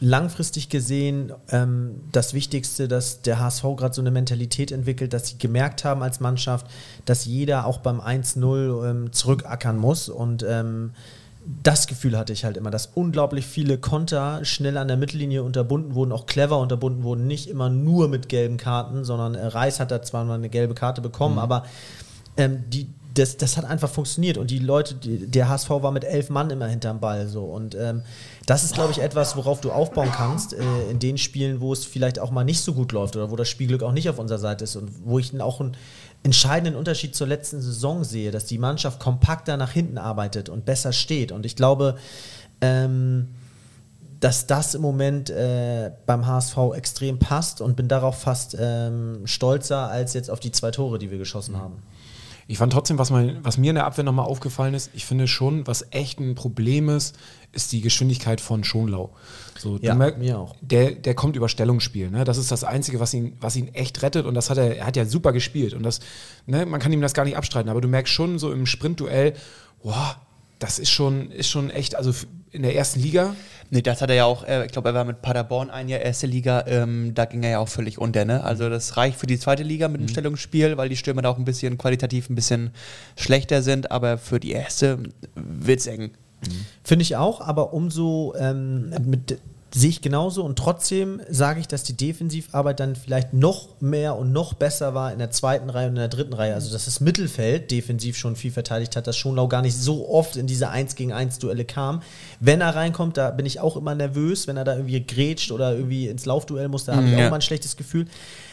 langfristig 0.00 0.70
gesehen 0.70 1.32
ähm, 1.50 2.00
das 2.10 2.32
Wichtigste, 2.32 2.88
dass 2.88 3.20
der 3.20 3.38
HSV 3.38 3.62
gerade 3.76 3.94
so 3.94 4.00
eine 4.00 4.10
Mentalität 4.10 4.72
entwickelt, 4.72 5.12
dass 5.12 5.28
sie 5.28 5.38
gemerkt 5.38 5.84
haben 5.84 6.02
als 6.02 6.20
Mannschaft, 6.20 6.66
dass 7.04 7.26
jeder 7.26 7.66
auch 7.66 7.78
beim 7.78 8.00
1-0 8.00 8.88
ähm, 8.88 9.12
zurückackern 9.12 9.76
muss 9.76 10.08
und 10.08 10.42
ähm, 10.48 10.92
das 11.62 11.86
Gefühl 11.86 12.16
hatte 12.16 12.32
ich 12.32 12.44
halt 12.44 12.56
immer, 12.56 12.70
dass 12.70 12.86
unglaublich 12.94 13.46
viele 13.46 13.78
Konter 13.78 14.44
schnell 14.44 14.78
an 14.78 14.88
der 14.88 14.96
Mittellinie 14.96 15.42
unterbunden 15.42 15.94
wurden, 15.94 16.12
auch 16.12 16.26
clever 16.26 16.58
unterbunden 16.58 17.02
wurden, 17.02 17.26
nicht 17.26 17.48
immer 17.48 17.68
nur 17.68 18.08
mit 18.08 18.28
gelben 18.28 18.56
Karten, 18.56 19.04
sondern 19.04 19.34
äh, 19.34 19.46
Reis 19.46 19.80
hat 19.80 19.90
da 19.90 20.02
zwar 20.02 20.24
mal 20.24 20.34
eine 20.34 20.48
gelbe 20.48 20.74
Karte 20.74 21.02
bekommen, 21.02 21.38
aber 21.38 21.64
ähm, 22.36 22.64
die, 22.68 22.88
das, 23.14 23.36
das 23.36 23.56
hat 23.56 23.64
einfach 23.64 23.88
funktioniert 23.88 24.38
und 24.38 24.50
die 24.50 24.58
Leute, 24.58 24.94
die, 24.94 25.26
der 25.26 25.48
HSV 25.48 25.70
war 25.70 25.92
mit 25.92 26.04
elf 26.04 26.30
Mann 26.30 26.50
immer 26.50 26.66
hinterm 26.66 26.98
Ball 26.98 27.28
so. 27.28 27.44
Und 27.44 27.74
ähm, 27.74 28.02
das 28.46 28.64
ist, 28.64 28.74
glaube 28.74 28.90
ich, 28.90 29.00
etwas, 29.00 29.36
worauf 29.36 29.60
du 29.60 29.70
aufbauen 29.70 30.10
kannst 30.10 30.52
äh, 30.52 30.90
in 30.90 30.98
den 30.98 31.16
Spielen, 31.16 31.60
wo 31.60 31.72
es 31.72 31.84
vielleicht 31.84 32.18
auch 32.18 32.30
mal 32.30 32.44
nicht 32.44 32.62
so 32.62 32.74
gut 32.74 32.92
läuft 32.92 33.14
oder 33.16 33.30
wo 33.30 33.36
das 33.36 33.48
Spielglück 33.48 33.82
auch 33.82 33.92
nicht 33.92 34.08
auf 34.08 34.18
unserer 34.18 34.38
Seite 34.38 34.64
ist 34.64 34.74
und 34.76 34.90
wo 35.04 35.18
ich 35.18 35.40
auch 35.40 35.60
einen 35.60 35.76
entscheidenden 36.24 36.74
Unterschied 36.74 37.14
zur 37.14 37.28
letzten 37.28 37.60
Saison 37.60 38.02
sehe, 38.02 38.32
dass 38.32 38.46
die 38.46 38.58
Mannschaft 38.58 38.98
kompakter 38.98 39.56
nach 39.56 39.70
hinten 39.70 39.98
arbeitet 39.98 40.48
und 40.48 40.64
besser 40.64 40.92
steht 40.92 41.30
und 41.30 41.46
ich 41.46 41.54
glaube, 41.54 41.96
ähm, 42.60 43.28
dass 44.20 44.46
das 44.46 44.74
im 44.74 44.80
Moment 44.80 45.28
äh, 45.28 45.92
beim 46.06 46.26
HSV 46.26 46.56
extrem 46.74 47.18
passt 47.18 47.60
und 47.60 47.76
bin 47.76 47.88
darauf 47.88 48.22
fast 48.22 48.56
ähm, 48.58 49.26
stolzer 49.26 49.90
als 49.90 50.14
jetzt 50.14 50.30
auf 50.30 50.40
die 50.40 50.50
zwei 50.50 50.70
Tore, 50.70 50.98
die 50.98 51.10
wir 51.10 51.18
geschossen 51.18 51.58
haben. 51.58 51.82
Ich 52.46 52.58
fand 52.58 52.72
trotzdem, 52.72 52.98
was, 52.98 53.10
mein, 53.10 53.38
was 53.42 53.56
mir 53.58 53.70
in 53.70 53.76
der 53.76 53.86
Abwehr 53.86 54.04
nochmal 54.04 54.26
aufgefallen 54.26 54.74
ist, 54.74 54.90
ich 54.94 55.06
finde 55.06 55.26
schon, 55.26 55.66
was 55.66 55.86
echt 55.92 56.20
ein 56.20 56.34
Problem 56.34 56.88
ist, 56.90 57.16
ist 57.52 57.72
die 57.72 57.80
Geschwindigkeit 57.80 58.40
von 58.40 58.64
Schonlau. 58.64 59.10
So, 59.58 59.78
du 59.78 59.86
Ja, 59.86 59.94
merk- 59.94 60.18
mir 60.18 60.38
auch. 60.38 60.54
Der, 60.60 60.90
der 60.92 61.14
kommt 61.14 61.36
über 61.36 61.48
Stellungsspiel. 61.48 62.10
Ne? 62.10 62.24
Das 62.24 62.36
ist 62.36 62.50
das 62.50 62.64
Einzige, 62.64 63.00
was 63.00 63.14
ihn, 63.14 63.36
was 63.40 63.56
ihn 63.56 63.68
echt 63.74 64.02
rettet. 64.02 64.26
Und 64.26 64.34
das 64.34 64.50
hat 64.50 64.58
er, 64.58 64.76
er 64.76 64.86
hat 64.86 64.96
ja 64.96 65.06
super 65.06 65.32
gespielt. 65.32 65.72
Und 65.72 65.82
das, 65.84 66.00
ne, 66.46 66.66
man 66.66 66.80
kann 66.80 66.92
ihm 66.92 67.00
das 67.00 67.14
gar 67.14 67.24
nicht 67.24 67.36
abstreiten. 67.36 67.70
Aber 67.70 67.80
du 67.80 67.88
merkst 67.88 68.12
schon 68.12 68.38
so 68.38 68.52
im 68.52 68.66
Sprintduell, 68.66 69.34
boah, 69.82 70.16
das 70.64 70.78
ist 70.78 70.90
schon, 70.90 71.30
ist 71.30 71.50
schon 71.50 71.68
echt, 71.68 71.94
also 71.94 72.12
in 72.50 72.62
der 72.62 72.74
ersten 72.74 73.00
Liga, 73.00 73.34
Nee, 73.70 73.82
das 73.82 74.02
hat 74.02 74.10
er 74.10 74.14
ja 74.14 74.24
auch, 74.24 74.44
äh, 74.44 74.66
ich 74.66 74.72
glaube, 74.72 74.90
er 74.90 74.94
war 74.94 75.04
mit 75.04 75.22
Paderborn 75.22 75.70
ein 75.70 75.88
Jahr 75.88 76.00
erste 76.00 76.26
Liga, 76.26 76.64
ähm, 76.68 77.12
da 77.14 77.24
ging 77.24 77.42
er 77.42 77.50
ja 77.50 77.58
auch 77.58 77.68
völlig 77.68 77.98
unter, 77.98 78.24
ne? 78.24 78.44
Also 78.44 78.68
das 78.68 78.96
reicht 78.96 79.18
für 79.18 79.26
die 79.26 79.38
zweite 79.38 79.62
Liga 79.62 79.88
mit 79.88 80.00
dem 80.00 80.06
Stellungsspiel, 80.06 80.76
weil 80.76 80.88
die 80.88 80.96
Stürmer 80.96 81.22
da 81.22 81.30
auch 81.30 81.38
ein 81.38 81.44
bisschen 81.44 81.78
qualitativ 81.78 82.28
ein 82.28 82.34
bisschen 82.34 82.70
schlechter 83.16 83.62
sind, 83.62 83.90
aber 83.90 84.18
für 84.18 84.38
die 84.38 84.52
erste 84.52 84.98
wird's 85.34 85.86
eng. 85.86 86.10
Finde 86.84 87.02
ich 87.02 87.16
auch, 87.16 87.40
aber 87.40 87.72
umso 87.72 88.34
ähm, 88.38 88.90
mit, 89.04 89.40
sehe 89.76 89.90
ich 89.90 90.02
genauso 90.02 90.44
und 90.44 90.56
trotzdem 90.56 91.20
sage 91.28 91.58
ich, 91.58 91.66
dass 91.66 91.82
die 91.82 91.96
Defensivarbeit 91.96 92.78
dann 92.78 92.94
vielleicht 92.94 93.32
noch 93.34 93.80
mehr 93.80 94.16
und 94.16 94.30
noch 94.32 94.54
besser 94.54 94.94
war 94.94 95.12
in 95.12 95.18
der 95.18 95.32
zweiten 95.32 95.68
Reihe 95.68 95.86
und 95.86 95.94
in 95.94 95.98
der 95.98 96.08
dritten 96.08 96.32
Reihe. 96.32 96.54
Also 96.54 96.72
dass 96.72 96.84
das 96.84 97.00
Mittelfeld 97.00 97.72
defensiv 97.72 98.16
schon 98.16 98.36
viel 98.36 98.52
verteidigt 98.52 98.94
hat, 98.94 99.08
dass 99.08 99.16
Schonlau 99.16 99.48
gar 99.48 99.62
nicht 99.62 99.76
so 99.76 100.08
oft 100.08 100.36
in 100.36 100.46
diese 100.46 100.68
1 100.68 100.94
gegen 100.94 101.12
1 101.12 101.40
Duelle 101.40 101.64
kam. 101.64 102.02
Wenn 102.38 102.60
er 102.60 102.76
reinkommt, 102.76 103.16
da 103.16 103.30
bin 103.32 103.46
ich 103.46 103.58
auch 103.58 103.76
immer 103.76 103.96
nervös, 103.96 104.46
wenn 104.46 104.56
er 104.56 104.62
da 104.64 104.76
irgendwie 104.76 105.04
grätscht 105.04 105.50
oder 105.50 105.72
irgendwie 105.74 106.06
ins 106.06 106.24
Laufduell 106.24 106.68
muss, 106.68 106.84
da 106.84 106.94
habe 106.94 107.06
ich 107.08 107.12
Ja. 107.12 107.26
auch 107.26 107.30
mal 107.30 107.36
ein 107.38 107.42
schlechtes 107.42 107.76
Gefühl. 107.76 108.06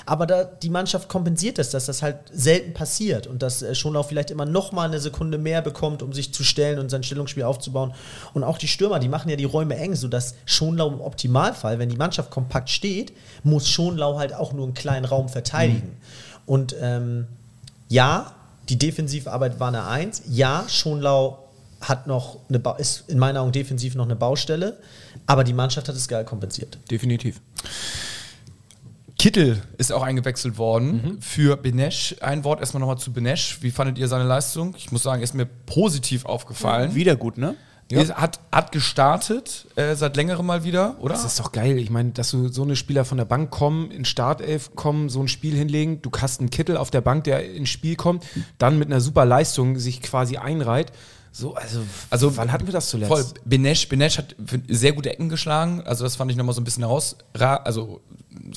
Aber 0.05 0.25
da, 0.25 0.43
die 0.43 0.69
Mannschaft 0.69 1.09
kompensiert 1.09 1.57
das, 1.57 1.69
dass 1.69 1.85
das 1.85 2.01
halt 2.01 2.17
selten 2.31 2.73
passiert 2.73 3.27
und 3.27 3.41
dass 3.41 3.61
äh, 3.61 3.75
Schonlau 3.75 4.03
vielleicht 4.03 4.31
immer 4.31 4.45
noch 4.45 4.71
mal 4.71 4.87
eine 4.87 4.99
Sekunde 4.99 5.37
mehr 5.37 5.61
bekommt, 5.61 6.01
um 6.01 6.13
sich 6.13 6.33
zu 6.33 6.43
stellen 6.43 6.79
und 6.79 6.89
sein 6.89 7.03
Stellungsspiel 7.03 7.43
aufzubauen. 7.43 7.93
Und 8.33 8.43
auch 8.43 8.57
die 8.57 8.67
Stürmer, 8.67 8.99
die 8.99 9.09
machen 9.09 9.29
ja 9.29 9.35
die 9.35 9.45
Räume 9.45 9.75
eng, 9.77 9.95
sodass 9.95 10.35
Schonlau 10.45 10.89
im 10.89 11.01
Optimalfall, 11.01 11.79
wenn 11.79 11.89
die 11.89 11.97
Mannschaft 11.97 12.31
kompakt 12.31 12.69
steht, 12.69 13.13
muss 13.43 13.67
Schonlau 13.67 14.17
halt 14.17 14.33
auch 14.33 14.53
nur 14.53 14.65
einen 14.65 14.73
kleinen 14.73 15.05
Raum 15.05 15.29
verteidigen. 15.29 15.97
Und 16.45 16.75
ähm, 16.81 17.27
ja, 17.87 18.33
die 18.69 18.77
Defensivarbeit 18.77 19.59
war 19.59 19.67
eine 19.67 19.85
Eins. 19.85 20.23
Ja, 20.27 20.65
Schonlau 20.67 21.39
hat 21.81 22.07
noch 22.07 22.39
eine 22.47 22.59
ba 22.59 22.75
ist 22.77 23.09
in 23.09 23.17
meinen 23.17 23.37
Augen 23.37 23.51
defensiv 23.51 23.95
noch 23.95 24.05
eine 24.05 24.15
Baustelle, 24.15 24.77
aber 25.25 25.43
die 25.43 25.53
Mannschaft 25.53 25.89
hat 25.89 25.95
es 25.95 26.07
geil 26.07 26.25
kompensiert. 26.25 26.77
definitiv. 26.89 27.41
Kittel 29.21 29.61
ist 29.77 29.93
auch 29.93 30.01
eingewechselt 30.01 30.57
worden 30.57 31.19
für 31.21 31.55
Benesch. 31.55 32.15
Ein 32.21 32.43
Wort 32.43 32.59
erstmal 32.59 32.79
nochmal 32.79 32.97
zu 32.97 33.13
Benesch. 33.13 33.59
Wie 33.61 33.69
fandet 33.69 33.99
ihr 33.99 34.07
seine 34.07 34.23
Leistung? 34.23 34.73
Ich 34.75 34.91
muss 34.91 35.03
sagen, 35.03 35.21
ist 35.21 35.35
mir 35.35 35.45
positiv 35.45 36.25
aufgefallen. 36.25 36.95
Wieder 36.95 37.15
gut, 37.15 37.37
ne? 37.37 37.53
Ist, 37.89 38.15
hat, 38.15 38.39
hat 38.51 38.71
gestartet, 38.71 39.67
äh, 39.75 39.93
seit 39.93 40.15
längerem 40.15 40.47
mal 40.47 40.63
wieder, 40.63 40.95
oder? 41.01 41.13
Das 41.13 41.23
ist 41.23 41.39
doch 41.39 41.51
geil. 41.51 41.77
Ich 41.77 41.91
meine, 41.91 42.11
dass 42.13 42.31
du 42.31 42.47
so 42.47 42.63
eine 42.63 42.75
Spieler 42.75 43.05
von 43.05 43.19
der 43.19 43.25
Bank 43.25 43.51
kommen, 43.51 43.91
in 43.91 44.05
Startelf 44.05 44.75
kommen, 44.75 45.07
so 45.07 45.21
ein 45.21 45.27
Spiel 45.27 45.53
hinlegen. 45.55 46.01
Du 46.01 46.09
hast 46.19 46.39
einen 46.39 46.49
Kittel 46.49 46.75
auf 46.75 46.89
der 46.89 47.01
Bank, 47.01 47.25
der 47.25 47.53
ins 47.53 47.69
Spiel 47.69 47.97
kommt, 47.97 48.25
dann 48.57 48.79
mit 48.79 48.87
einer 48.87 49.01
super 49.01 49.25
Leistung 49.25 49.77
sich 49.77 50.01
quasi 50.01 50.37
einreiht. 50.37 50.93
So, 51.33 51.55
also, 51.55 51.79
Also, 52.09 52.35
wann 52.35 52.51
hatten 52.51 52.65
wir 52.67 52.73
das 52.73 52.89
zuletzt? 52.89 53.07
Voll. 53.11 53.25
Benesch, 53.45 53.87
Benesch 53.87 54.17
hat 54.17 54.35
sehr 54.67 54.91
gute 54.91 55.09
Ecken 55.11 55.29
geschlagen. 55.29 55.81
Also, 55.85 56.03
das 56.03 56.15
fand 56.17 56.29
ich 56.29 56.35
nochmal 56.37 56.53
so 56.53 56.59
ein 56.61 56.65
bisschen 56.65 56.83
heraus. 56.83 57.15
ra- 57.33 57.55
Also, 57.63 58.01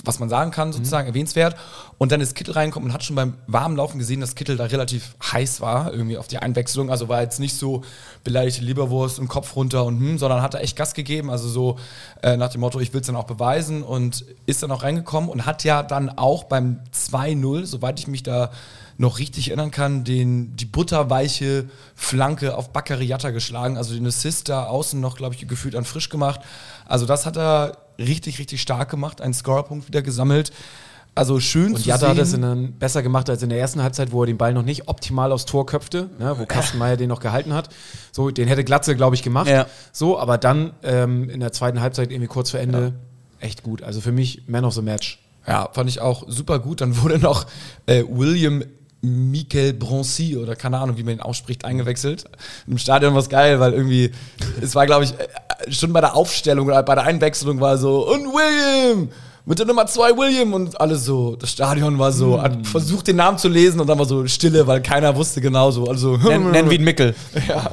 was 0.05 0.19
man 0.19 0.29
sagen 0.29 0.51
kann, 0.51 0.73
sozusagen 0.73 1.07
erwähnenswert. 1.07 1.57
Und 1.99 2.11
dann 2.11 2.21
ist 2.21 2.35
Kittel 2.35 2.55
reingekommen 2.55 2.89
und 2.89 2.95
hat 2.95 3.05
schon 3.05 3.15
beim 3.17 3.35
warmen 3.47 3.77
Laufen 3.77 3.99
gesehen, 3.99 4.21
dass 4.21 4.35
Kittel 4.35 4.57
da 4.57 4.65
relativ 4.65 5.15
heiß 5.33 5.61
war, 5.61 5.93
irgendwie 5.93 6.17
auf 6.17 6.27
die 6.27 6.39
Einwechslung. 6.39 6.91
Also 6.91 7.09
war 7.09 7.23
jetzt 7.23 7.39
nicht 7.39 7.57
so 7.57 7.83
beleidigte 8.25 8.63
Leberwurst 8.63 9.19
und 9.21 9.29
Kopf 9.29 9.55
runter 9.57 9.85
und 9.85 9.99
hm, 9.99 10.19
sondern 10.19 10.43
hat 10.43 10.55
er 10.55 10.61
echt 10.63 10.77
Gas 10.77 10.95
gegeben. 10.95 11.31
Also 11.31 11.49
so 11.49 11.77
äh, 12.23 12.37
nach 12.37 12.49
dem 12.51 12.61
Motto, 12.61 12.81
ich 12.81 12.93
will 12.93 13.01
es 13.03 13.07
dann 13.07 13.17
auch 13.17 13.25
beweisen 13.27 13.83
und 13.83 14.25
ist 14.47 14.63
dann 14.63 14.71
auch 14.73 14.83
reingekommen 14.83 15.29
und 15.31 15.45
hat 15.47 15.63
ja 15.65 15.83
dann 15.83 16.09
auch 16.09 16.45
beim 16.45 16.81
2-0, 16.93 17.67
soweit 17.67 17.99
ich 18.01 18.07
mich 18.09 18.23
da 18.23 18.51
noch 18.97 19.19
richtig 19.19 19.49
erinnern 19.49 19.71
kann, 19.71 20.05
den, 20.05 20.55
die 20.57 20.67
butterweiche 20.67 21.67
Flanke 21.95 22.57
auf 22.57 22.73
Baccariata 22.73 23.31
geschlagen, 23.31 23.77
also 23.77 23.95
den 23.95 24.07
Assist 24.07 24.49
da 24.49 24.65
außen 24.67 25.01
noch, 25.01 25.17
glaube 25.17 25.35
ich, 25.35 25.47
gefühlt 25.49 25.75
an 25.77 25.85
frisch 25.85 26.09
gemacht. 26.09 26.41
Also 26.87 27.07
das 27.07 27.27
hat 27.27 27.37
er 27.37 27.79
richtig, 27.99 28.39
richtig 28.39 28.63
stark 28.63 28.91
gemacht, 28.91 29.21
einen 29.21 29.35
Scorerpunkt 29.35 29.89
wieder 29.89 30.03
gesammelt. 30.03 30.53
Also 31.17 31.39
schön 31.39 31.75
Und 31.75 31.81
zu 31.83 31.89
Jatta 31.89 32.09
hat 32.09 32.19
es 32.19 32.33
sehen. 32.33 32.43
dann 32.43 32.73
besser 32.73 33.03
gemacht 33.03 33.31
als 33.31 33.43
in 33.43 33.49
der 33.49 33.61
ersten 33.61 33.83
Halbzeit, 33.83 34.11
wo 34.11 34.25
er 34.25 34.27
den 34.27 34.37
Ball 34.37 34.53
noch 34.53 34.65
nicht 34.65 34.89
optimal 34.89 35.31
aufs 35.31 35.45
Tor 35.45 35.65
köpfte, 35.65 36.11
ne, 36.19 36.37
wo 36.39 36.45
Kastenmeier 36.45 36.97
den 36.97 37.09
noch 37.09 37.21
gehalten 37.21 37.55
hat. 37.55 37.69
So, 38.11 38.31
den 38.31 38.49
hätte 38.49 38.65
Glatze, 38.65 38.97
glaube 38.97 39.15
ich, 39.15 39.23
gemacht. 39.23 39.49
Ja. 39.49 39.67
So, 39.93 40.19
aber 40.19 40.39
dann 40.39 40.73
ähm, 40.83 41.31
in 41.31 41.39
der 41.39 41.53
zweiten 41.53 41.81
Halbzeit 41.81 42.11
irgendwie 42.11 42.27
kurz 42.27 42.51
vor 42.51 42.59
Ende 42.59 42.95
echt 43.39 43.63
gut. 43.63 43.83
Also 43.83 44.01
für 44.01 44.11
mich 44.11 44.43
Man 44.49 44.65
of 44.65 44.75
the 44.75 44.83
Match. 44.83 45.21
Ja, 45.47 45.69
fand 45.73 45.89
ich 45.89 46.01
auch 46.01 46.25
super 46.27 46.59
gut. 46.59 46.81
Dann 46.81 47.01
wurde 47.03 47.19
noch 47.19 47.47
äh, 47.87 48.03
William 48.09 48.65
Michael 49.05 49.75
Broncy 49.75 50.37
oder 50.37 50.57
keine 50.57 50.79
Ahnung, 50.79 50.97
wie 50.97 51.03
man 51.03 51.15
ihn 51.15 51.21
ausspricht, 51.21 51.65
eingewechselt. 51.65 52.25
Im 52.67 52.79
Stadion 52.79 53.13
war 53.15 53.21
es 53.21 53.29
geil, 53.29 53.61
weil 53.61 53.73
irgendwie, 53.73 54.11
es 54.61 54.75
war, 54.75 54.87
glaube 54.87 55.05
ich, 55.05 55.13
äh, 55.13 55.73
schon 55.73 55.93
bei 55.93 56.01
der 56.01 56.17
Aufstellung 56.17 56.67
oder 56.67 56.83
bei 56.83 56.95
der 56.95 57.05
Einwechslung 57.05 57.61
war 57.61 57.79
so, 57.79 58.09
und 58.09 58.27
William! 58.27 59.09
Mit 59.47 59.59
der 59.59 59.67
Nummer 59.67 59.87
zwei 59.87 60.17
William 60.17 60.55
und 60.55 60.81
alles 60.81 61.05
so. 61.05 61.37
Das 61.37 61.51
Stadion 61.51 61.99
war 61.99 62.13
so, 62.13 62.41
hat 62.41 62.67
versucht 62.67 63.09
den 63.09 63.17
Namen 63.17 63.37
zu 63.37 63.49
lesen 63.49 63.79
und 63.79 63.87
dann 63.87 63.99
war 63.99 64.07
so 64.07 64.27
Stille, 64.27 64.67
weil 64.67 64.81
keiner 64.81 65.15
wusste 65.17 65.43
genau 65.43 65.71
so. 65.71 65.87
Also, 65.87 66.17
Nennen, 66.17 66.51
nennen 66.51 66.71
wir 66.71 66.79
ihn 66.79 66.85
Mickel. 66.85 67.15
ja, 67.49 67.71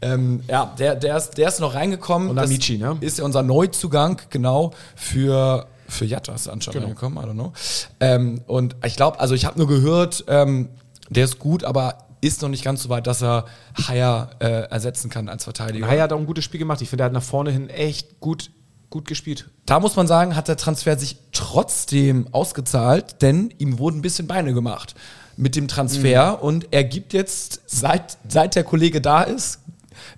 ähm, 0.00 0.40
ja 0.48 0.72
der, 0.78 0.94
der, 0.94 1.18
ist, 1.18 1.36
der 1.36 1.48
ist 1.48 1.60
noch 1.60 1.74
reingekommen. 1.74 2.30
Und 2.30 2.38
Amici, 2.38 2.78
ne? 2.78 2.96
Ist 3.02 3.18
ja 3.18 3.24
unser 3.26 3.42
Neuzugang, 3.42 4.22
genau, 4.30 4.72
für, 4.96 5.66
für 5.88 6.04
Jatta 6.04 6.34
ist 6.34 6.46
er 6.46 6.52
anscheinend 6.52 6.82
reingekommen, 6.82 7.22
I 7.22 7.26
don't 7.26 7.32
know. 7.32 7.52
Ähm, 8.00 8.40
und 8.46 8.76
ich 8.84 8.96
glaube, 8.96 9.20
also 9.20 9.34
ich 9.34 9.44
habe 9.44 9.58
nur 9.58 9.68
gehört, 9.68 10.24
ähm, 10.28 10.68
der 11.10 11.24
ist 11.24 11.38
gut, 11.38 11.64
aber 11.64 11.98
ist 12.20 12.42
noch 12.42 12.48
nicht 12.48 12.64
ganz 12.64 12.82
so 12.82 12.88
weit, 12.88 13.06
dass 13.06 13.22
er 13.22 13.44
Haier 13.86 14.30
äh, 14.38 14.46
ersetzen 14.70 15.10
kann 15.10 15.28
als 15.28 15.44
Verteidiger. 15.44 15.86
Haya 15.86 16.04
hat 16.04 16.12
auch 16.12 16.18
ein 16.18 16.26
gutes 16.26 16.44
Spiel 16.44 16.58
gemacht. 16.58 16.80
Ich 16.80 16.88
finde, 16.88 17.04
er 17.04 17.06
hat 17.06 17.12
nach 17.12 17.22
vorne 17.22 17.50
hin 17.50 17.68
echt 17.68 18.20
gut, 18.20 18.50
gut 18.88 19.06
gespielt. 19.06 19.50
Da 19.66 19.78
muss 19.78 19.94
man 19.96 20.06
sagen, 20.06 20.34
hat 20.34 20.48
der 20.48 20.56
Transfer 20.56 20.96
sich 20.98 21.18
trotzdem 21.32 22.28
ausgezahlt, 22.32 23.20
denn 23.20 23.52
ihm 23.58 23.78
wurden 23.78 23.98
ein 23.98 24.02
bisschen 24.02 24.26
Beine 24.26 24.54
gemacht 24.54 24.94
mit 25.36 25.56
dem 25.56 25.68
Transfer 25.68 26.42
und 26.42 26.68
er 26.70 26.84
gibt 26.84 27.12
jetzt, 27.12 27.62
seit, 27.66 28.18
seit 28.28 28.54
der 28.54 28.64
Kollege 28.64 29.00
da 29.00 29.22
ist, 29.22 29.60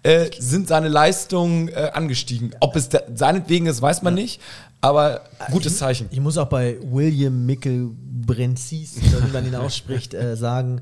äh, 0.03 0.31
sind 0.39 0.69
seine 0.69 0.89
Leistungen 0.89 1.69
äh, 1.69 1.91
angestiegen. 1.93 2.55
Ob 2.61 2.77
es 2.77 2.89
da, 2.89 3.01
seinetwegen 3.15 3.67
ist, 3.67 3.83
weiß 3.83 4.03
man 4.03 4.15
nicht, 4.15 4.41
aber 4.87 5.21
gutes 5.51 5.79
Zeichen. 5.79 6.09
Ich 6.11 6.21
muss 6.21 6.39
auch 6.39 6.49
bei 6.49 6.77
William 6.83 7.47
Mickel 7.47 7.91
Brenzis, 8.27 8.97
wie 9.01 9.33
man 9.33 9.47
ihn 9.47 9.55
ausspricht, 9.55 10.15
äh, 10.15 10.37
sagen, 10.37 10.81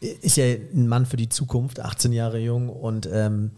ist 0.00 0.36
ja 0.36 0.44
ein 0.44 0.88
Mann 0.88 1.06
für 1.06 1.16
die 1.16 1.28
Zukunft, 1.28 1.80
18 1.80 2.12
Jahre 2.12 2.38
jung 2.38 2.68
und 2.68 3.08
ähm, 3.12 3.50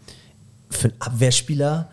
für 0.69 0.89
einen 0.89 1.01
Abwehrspieler, 1.01 1.89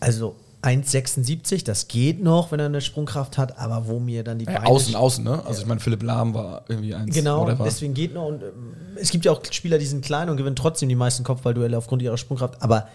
also 0.00 0.36
1,76, 0.62 1.64
das 1.64 1.88
geht 1.88 2.22
noch, 2.22 2.52
wenn 2.52 2.60
er 2.60 2.66
eine 2.66 2.82
Sprungkraft 2.82 3.38
hat, 3.38 3.58
aber 3.58 3.86
wo 3.86 3.98
mir 3.98 4.22
dann 4.22 4.38
die 4.38 4.46
Äh, 4.46 4.54
Beine 4.54 4.66
außen, 4.66 4.94
außen, 4.94 5.24
ne? 5.24 5.42
Also 5.46 5.62
ich 5.62 5.66
meine, 5.66 5.80
Philipp 5.80 6.02
Lahm 6.02 6.34
war 6.34 6.64
irgendwie 6.68 6.94
eins. 6.94 7.14
Genau, 7.14 7.46
whatever. 7.46 7.64
deswegen 7.64 7.94
geht 7.94 8.12
noch. 8.12 8.26
Und 8.26 8.42
ähm, 8.42 8.74
es 8.96 9.10
gibt 9.10 9.24
ja 9.24 9.32
auch 9.32 9.40
Spieler, 9.50 9.78
die 9.78 9.86
sind 9.86 10.04
klein 10.04 10.28
und 10.28 10.36
gewinnen 10.36 10.56
trotzdem 10.56 10.90
die 10.90 10.96
meisten 10.96 11.24
Kopfballduelle 11.24 11.78
aufgrund 11.78 12.02
ihrer 12.02 12.18
Sprungkraft. 12.18 12.62
Aber 12.62 12.88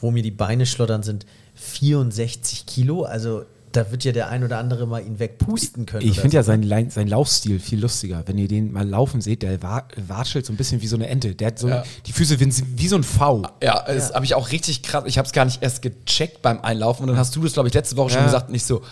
wo 0.00 0.10
mir 0.10 0.24
die 0.24 0.32
Beine 0.32 0.66
schlottern, 0.66 1.04
sind 1.04 1.24
64 1.54 2.66
Kilo. 2.66 3.04
Also 3.04 3.44
da 3.76 3.90
wird 3.90 4.04
ja 4.04 4.12
der 4.12 4.28
ein 4.28 4.44
oder 4.44 4.58
andere 4.58 4.86
mal 4.86 5.00
ihn 5.04 5.18
wegpusten 5.18 5.86
können. 5.86 6.06
Ich 6.06 6.20
finde 6.20 6.36
ja 6.36 6.42
so. 6.42 6.48
seinen, 6.48 6.62
Lein- 6.62 6.90
seinen 6.90 7.08
Laufstil 7.08 7.58
viel 7.60 7.80
lustiger. 7.80 8.22
Wenn 8.26 8.38
ihr 8.38 8.48
den 8.48 8.72
mal 8.72 8.88
laufen 8.88 9.20
seht, 9.20 9.42
der 9.42 9.62
wa- 9.62 9.86
watschelt 10.08 10.46
so 10.46 10.52
ein 10.52 10.56
bisschen 10.56 10.80
wie 10.82 10.86
so 10.86 10.96
eine 10.96 11.08
Ente. 11.08 11.34
Der 11.34 11.48
hat 11.48 11.58
so 11.58 11.68
Ja. 11.68 11.82
die 12.06 12.12
Füße 12.12 12.38
wie, 12.40 12.52
wie 12.76 12.88
so 12.88 12.96
ein 12.96 13.02
V. 13.04 13.42
Ja, 13.62 13.82
das 13.86 14.14
habe 14.14 14.24
ich 14.24 14.34
auch 14.34 14.50
richtig 14.52 14.82
krass. 14.82 15.04
Ich 15.06 15.18
habe 15.18 15.26
es 15.26 15.32
gar 15.32 15.44
nicht 15.44 15.62
erst 15.62 15.82
gecheckt 15.82 16.42
beim 16.42 16.60
Einlaufen 16.60 17.02
und 17.02 17.08
dann 17.08 17.16
hast 17.18 17.34
du 17.36 17.42
das, 17.42 17.52
glaube 17.54 17.68
ich, 17.68 17.74
letzte 17.74 17.96
Woche 17.96 18.10
schon 18.10 18.20
Ja. 18.20 18.24
gesagt, 18.26 18.50
nicht 18.50 18.64
so, 18.66 18.82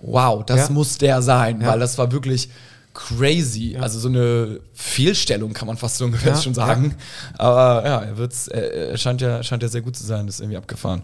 wow, 0.00 0.44
das 0.44 0.68
Ja. 0.68 0.70
muss 0.74 0.98
der 0.98 1.22
sein, 1.22 1.60
Ja. 1.60 1.68
weil 1.68 1.78
das 1.78 1.96
war 1.98 2.10
wirklich 2.12 2.48
crazy. 2.94 3.76
Also 3.80 3.98
so 3.98 4.08
eine 4.08 4.60
Fehlstellung 4.74 5.54
kann 5.54 5.66
man 5.66 5.76
fast 5.78 5.96
so 5.96 6.04
ungefähr 6.04 6.32
Ja, 6.34 6.38
schon 6.40 6.52
sagen. 6.54 6.94
Aber 7.38 7.86
ja, 7.88 8.00
er 8.02 8.18
wird's, 8.18 8.48
er, 8.48 8.90
er 8.90 8.96
scheint 8.98 9.20
ja, 9.22 9.42
scheint 9.42 9.62
ja 9.62 9.68
sehr 9.68 9.80
gut 9.80 9.96
zu 9.96 10.04
sein, 10.04 10.26
das 10.26 10.34
ist 10.36 10.40
irgendwie 10.40 10.58
abgefahren. 10.58 11.02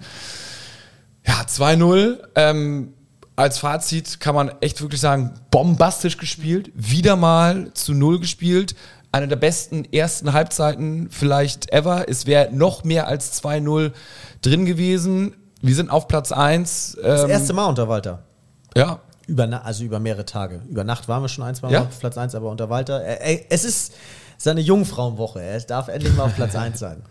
Ja, 1.26 1.42
2-0. 1.46 2.18
Ähm, 2.34 2.92
als 3.38 3.58
Fazit 3.58 4.20
kann 4.20 4.34
man 4.34 4.50
echt 4.60 4.80
wirklich 4.82 5.00
sagen, 5.00 5.34
bombastisch 5.50 6.18
gespielt, 6.18 6.70
wieder 6.74 7.16
mal 7.16 7.72
zu 7.72 7.94
Null 7.94 8.18
gespielt. 8.20 8.74
Eine 9.12 9.28
der 9.28 9.36
besten 9.36 9.84
ersten 9.92 10.32
Halbzeiten 10.32 11.08
vielleicht 11.10 11.72
ever. 11.72 12.08
Es 12.08 12.26
wäre 12.26 12.50
noch 12.52 12.84
mehr 12.84 13.06
als 13.08 13.42
2-0 13.42 13.92
drin 14.42 14.66
gewesen. 14.66 15.34
Wir 15.62 15.74
sind 15.74 15.90
auf 15.90 16.08
Platz 16.08 16.30
1. 16.32 16.98
Das 17.02 17.22
Ähm, 17.24 17.30
erste 17.30 17.52
Mal 17.52 17.66
unter 17.66 17.88
Walter. 17.88 18.24
Ja, 18.76 19.00
Über, 19.26 19.64
also 19.64 19.84
über 19.84 19.98
mehrere 19.98 20.24
Tage. 20.26 20.62
Über 20.68 20.84
Nacht 20.84 21.08
waren 21.08 21.22
wir 21.22 21.28
schon 21.28 21.44
ein, 21.44 21.54
zwei 21.54 21.68
Mal 21.68 21.72
Ja? 21.74 21.80
auf 21.82 21.98
Platz 22.00 22.18
1, 22.18 22.34
aber 22.34 22.50
unter 22.50 22.68
Walter. 22.70 23.00
Er, 23.02 23.20
er, 23.20 23.40
es 23.50 23.64
ist 23.64 23.94
seine 24.36 24.60
Jungfrauenwoche. 24.60 25.40
Er 25.40 25.60
darf 25.60 25.88
endlich 25.88 26.14
mal 26.14 26.24
auf 26.24 26.34
Platz 26.34 26.54
1 26.54 26.78
sein. 26.78 27.02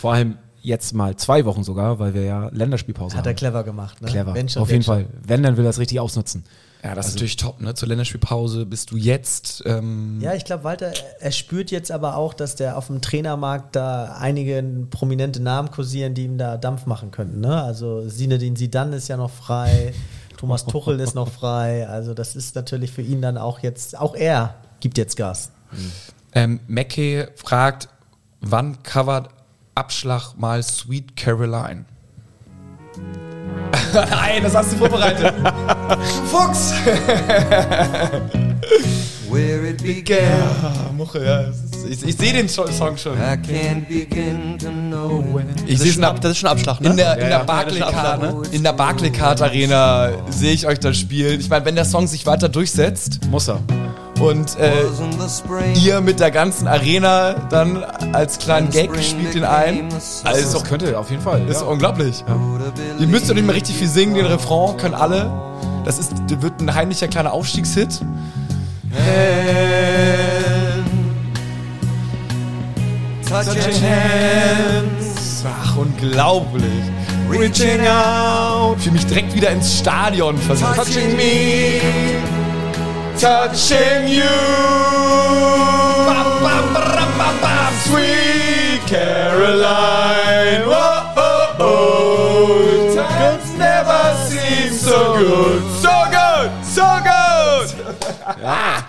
Vor 0.00 0.12
allem 0.14 0.36
jetzt 0.62 0.92
mal 0.94 1.16
zwei 1.16 1.44
Wochen 1.44 1.62
sogar, 1.62 1.98
weil 1.98 2.14
wir 2.14 2.22
ja 2.24 2.48
Länderspielpause 2.52 3.16
Hat 3.16 3.26
er 3.26 3.30
haben. 3.30 3.36
clever 3.36 3.64
gemacht. 3.64 4.00
Ne? 4.00 4.08
Clever. 4.08 4.34
Wenn 4.34 4.48
schon, 4.48 4.62
Auf 4.62 4.70
jeden 4.70 4.82
schon. 4.82 4.94
Fall. 4.94 5.06
Wenn, 5.26 5.42
dann 5.42 5.56
will 5.56 5.64
er 5.64 5.70
es 5.70 5.78
richtig 5.78 6.00
ausnutzen. 6.00 6.44
ja 6.82 6.94
das 6.94 7.08
ist 7.08 7.14
natürlich 7.14 7.36
top. 7.36 7.60
Ne? 7.60 7.74
Zur 7.74 7.88
Länderspielpause 7.88 8.66
bist 8.66 8.90
du 8.90 8.96
jetzt. 8.96 9.62
Ähm, 9.66 10.18
Ja, 10.20 10.34
ich 10.34 10.44
glaube, 10.44 10.64
Walter, 10.64 10.92
er 11.20 11.32
spürt 11.32 11.70
jetzt 11.70 11.90
aber 11.90 12.16
auch, 12.16 12.34
dass 12.34 12.56
der 12.56 12.76
auf 12.76 12.88
dem 12.88 13.00
Trainermarkt 13.00 13.74
da 13.76 14.16
einige 14.18 14.62
prominente 14.90 15.40
Namen 15.42 15.70
kursieren, 15.70 16.14
die 16.14 16.24
ihm 16.24 16.38
da 16.38 16.56
Dampf 16.56 16.86
machen 16.86 17.10
könnten. 17.10 17.40
Ne? 17.40 17.62
Also 17.62 18.08
Sinedin 18.08 18.56
Sidan 18.56 18.92
ist 18.92 19.08
ja 19.08 19.16
noch 19.16 19.30
frei, 19.30 19.92
Thomas 20.36 20.64
Tuchel 20.64 20.98
ist 21.00 21.14
noch 21.14 21.28
frei. 21.28 21.86
Also 21.88 22.14
das 22.14 22.34
ist 22.36 22.54
natürlich 22.54 22.92
für 22.92 23.02
ihn 23.02 23.20
dann 23.22 23.36
auch 23.38 23.58
jetzt, 23.60 23.98
auch 23.98 24.14
er 24.14 24.54
gibt 24.80 24.96
jetzt 24.98 25.16
Gas. 25.16 25.50
Ähm, 26.32 26.60
Mackey 26.66 27.26
fragt, 27.36 27.88
wann 28.40 28.82
covert 28.82 29.28
Abschlag 29.74 30.34
mal 30.36 30.62
Sweet 30.62 31.16
Caroline? 31.16 31.84
Nein, 33.94 34.42
das 34.42 34.54
hast 34.54 34.72
du 34.72 34.76
vorbereitet. 34.76 35.32
Fuchs! 36.26 36.72
Where 39.30 39.68
it 39.68 39.82
began, 39.82 40.42
Ah, 40.62 40.92
Muche, 40.92 41.24
ja. 41.24 41.44
Ich, 41.88 42.02
ich 42.04 42.16
sehe 42.16 42.32
den 42.32 42.48
Song 42.48 42.96
schon. 42.96 43.16
I 43.16 43.36
can't 43.36 43.86
begin 43.88 44.58
to 44.58 44.68
know 44.70 45.22
when. 45.32 45.48
Ich 45.66 45.74
Das 45.74 45.80
sehe 45.82 45.88
ist, 45.88 45.94
schon 45.94 46.04
ab, 46.04 46.20
das 46.20 46.32
ist 46.32 46.38
schon 46.38 46.48
Abschlag, 46.50 46.80
ne? 46.80 46.90
in 46.90 46.96
der, 46.96 47.14
in 47.14 47.20
Ja, 47.22 47.26
der 47.28 47.38
ja. 47.38 47.44
Barclaycard, 47.44 47.92
Ja, 47.94 48.16
das 48.16 48.48
ist 48.48 48.54
in 48.54 48.62
der 48.64 48.72
Barclaycard 48.72 49.40
Arena 49.42 50.10
sehe 50.30 50.52
ich 50.52 50.66
euch 50.66 50.78
das 50.80 50.96
spielen. 50.98 51.38
Ich 51.40 51.48
meine, 51.48 51.64
wenn 51.64 51.76
der 51.76 51.84
Song 51.84 52.06
sich 52.08 52.26
weiter 52.26 52.48
durchsetzt 52.48 53.20
Muss 53.30 53.48
er. 53.48 53.60
Und 54.20 54.58
äh, 54.58 54.72
ihr 55.74 56.00
mit 56.00 56.20
der 56.20 56.30
ganzen 56.30 56.68
Arena 56.68 57.34
dann 57.50 57.82
als 58.12 58.38
kleinen 58.38 58.70
Gag 58.70 58.90
spielt 59.02 59.34
den 59.34 59.44
ein, 59.44 59.88
also 60.24 60.40
ist 60.40 60.54
doch 60.54 60.64
könnte 60.64 60.98
auf 60.98 61.10
jeden 61.10 61.22
Fall. 61.22 61.46
Ist 61.48 61.60
ja. 61.60 61.66
unglaublich. 61.66 62.24
have 62.26 62.38
Ihr 62.98 63.06
müsst 63.06 63.28
doch 63.30 63.34
nicht 63.34 63.46
mehr 63.46 63.54
richtig 63.54 63.76
viel 63.76 63.88
singen, 63.88 64.14
den 64.14 64.26
Refrain 64.26 64.76
können 64.76 64.94
alle. 64.94 65.30
Das 65.84 65.98
ist, 65.98 66.12
wird 66.42 66.60
ein 66.60 66.74
heimlicher 66.74 67.08
kleiner 67.08 67.32
Aufstiegshit. 67.32 68.00
hands, 73.82 75.44
Ach, 75.46 75.76
unglaublich. 75.76 76.64
reaching 77.30 77.86
out, 77.86 78.80
Für 78.80 78.90
mich 78.90 79.06
direkt 79.06 79.34
wieder 79.34 79.50
ins 79.50 79.78
Stadion 79.78 80.36
versetzt. 80.36 80.74
touching 80.76 81.16
me. 81.16 82.39
Touching 83.20 84.08
you. 84.08 84.22
Sweet 87.84 88.80
Caroline. 88.86 90.64
Oh, 90.66 91.14
oh, 91.16 91.56
oh. 91.58 92.94
Times 92.94 93.56
never 93.56 94.14
seem 94.28 94.72
so 94.72 95.14
good. 95.16 95.62
So 95.80 95.88
good, 96.10 96.50
so 96.62 96.82
good. 97.02 97.66
ja. 98.42 98.84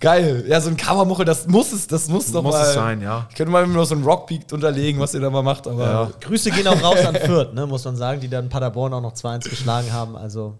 Geil. 0.00 0.44
Ja, 0.48 0.60
so 0.60 0.70
ein 0.70 0.76
Covermuche, 0.76 1.24
das 1.24 1.46
muss 1.46 1.72
es, 1.72 1.86
das 1.86 2.08
muss 2.08 2.32
doch 2.32 2.42
Muss 2.42 2.54
mal. 2.54 2.62
es 2.62 2.74
sein, 2.74 3.02
ja. 3.02 3.26
Ich 3.30 3.36
könnte 3.36 3.52
mal 3.52 3.66
noch 3.66 3.84
so 3.84 3.94
einen 3.94 4.04
Rockbeat 4.04 4.52
unterlegen, 4.52 5.00
was 5.00 5.12
ihr 5.14 5.20
da 5.20 5.28
mal 5.28 5.42
macht, 5.42 5.66
aber. 5.66 6.10
Grüße 6.20 6.50
gehen 6.50 6.66
auch 6.66 6.82
raus 6.82 7.04
an 7.04 7.14
Fürth, 7.14 7.52
ne, 7.52 7.66
muss 7.66 7.84
man 7.84 7.96
sagen, 7.96 8.20
die 8.20 8.28
dann 8.28 8.48
Paderborn 8.48 8.94
auch 8.94 9.02
noch 9.02 9.12
2-1 9.12 9.50
geschlagen 9.50 9.92
haben. 9.92 10.16
Also 10.16 10.54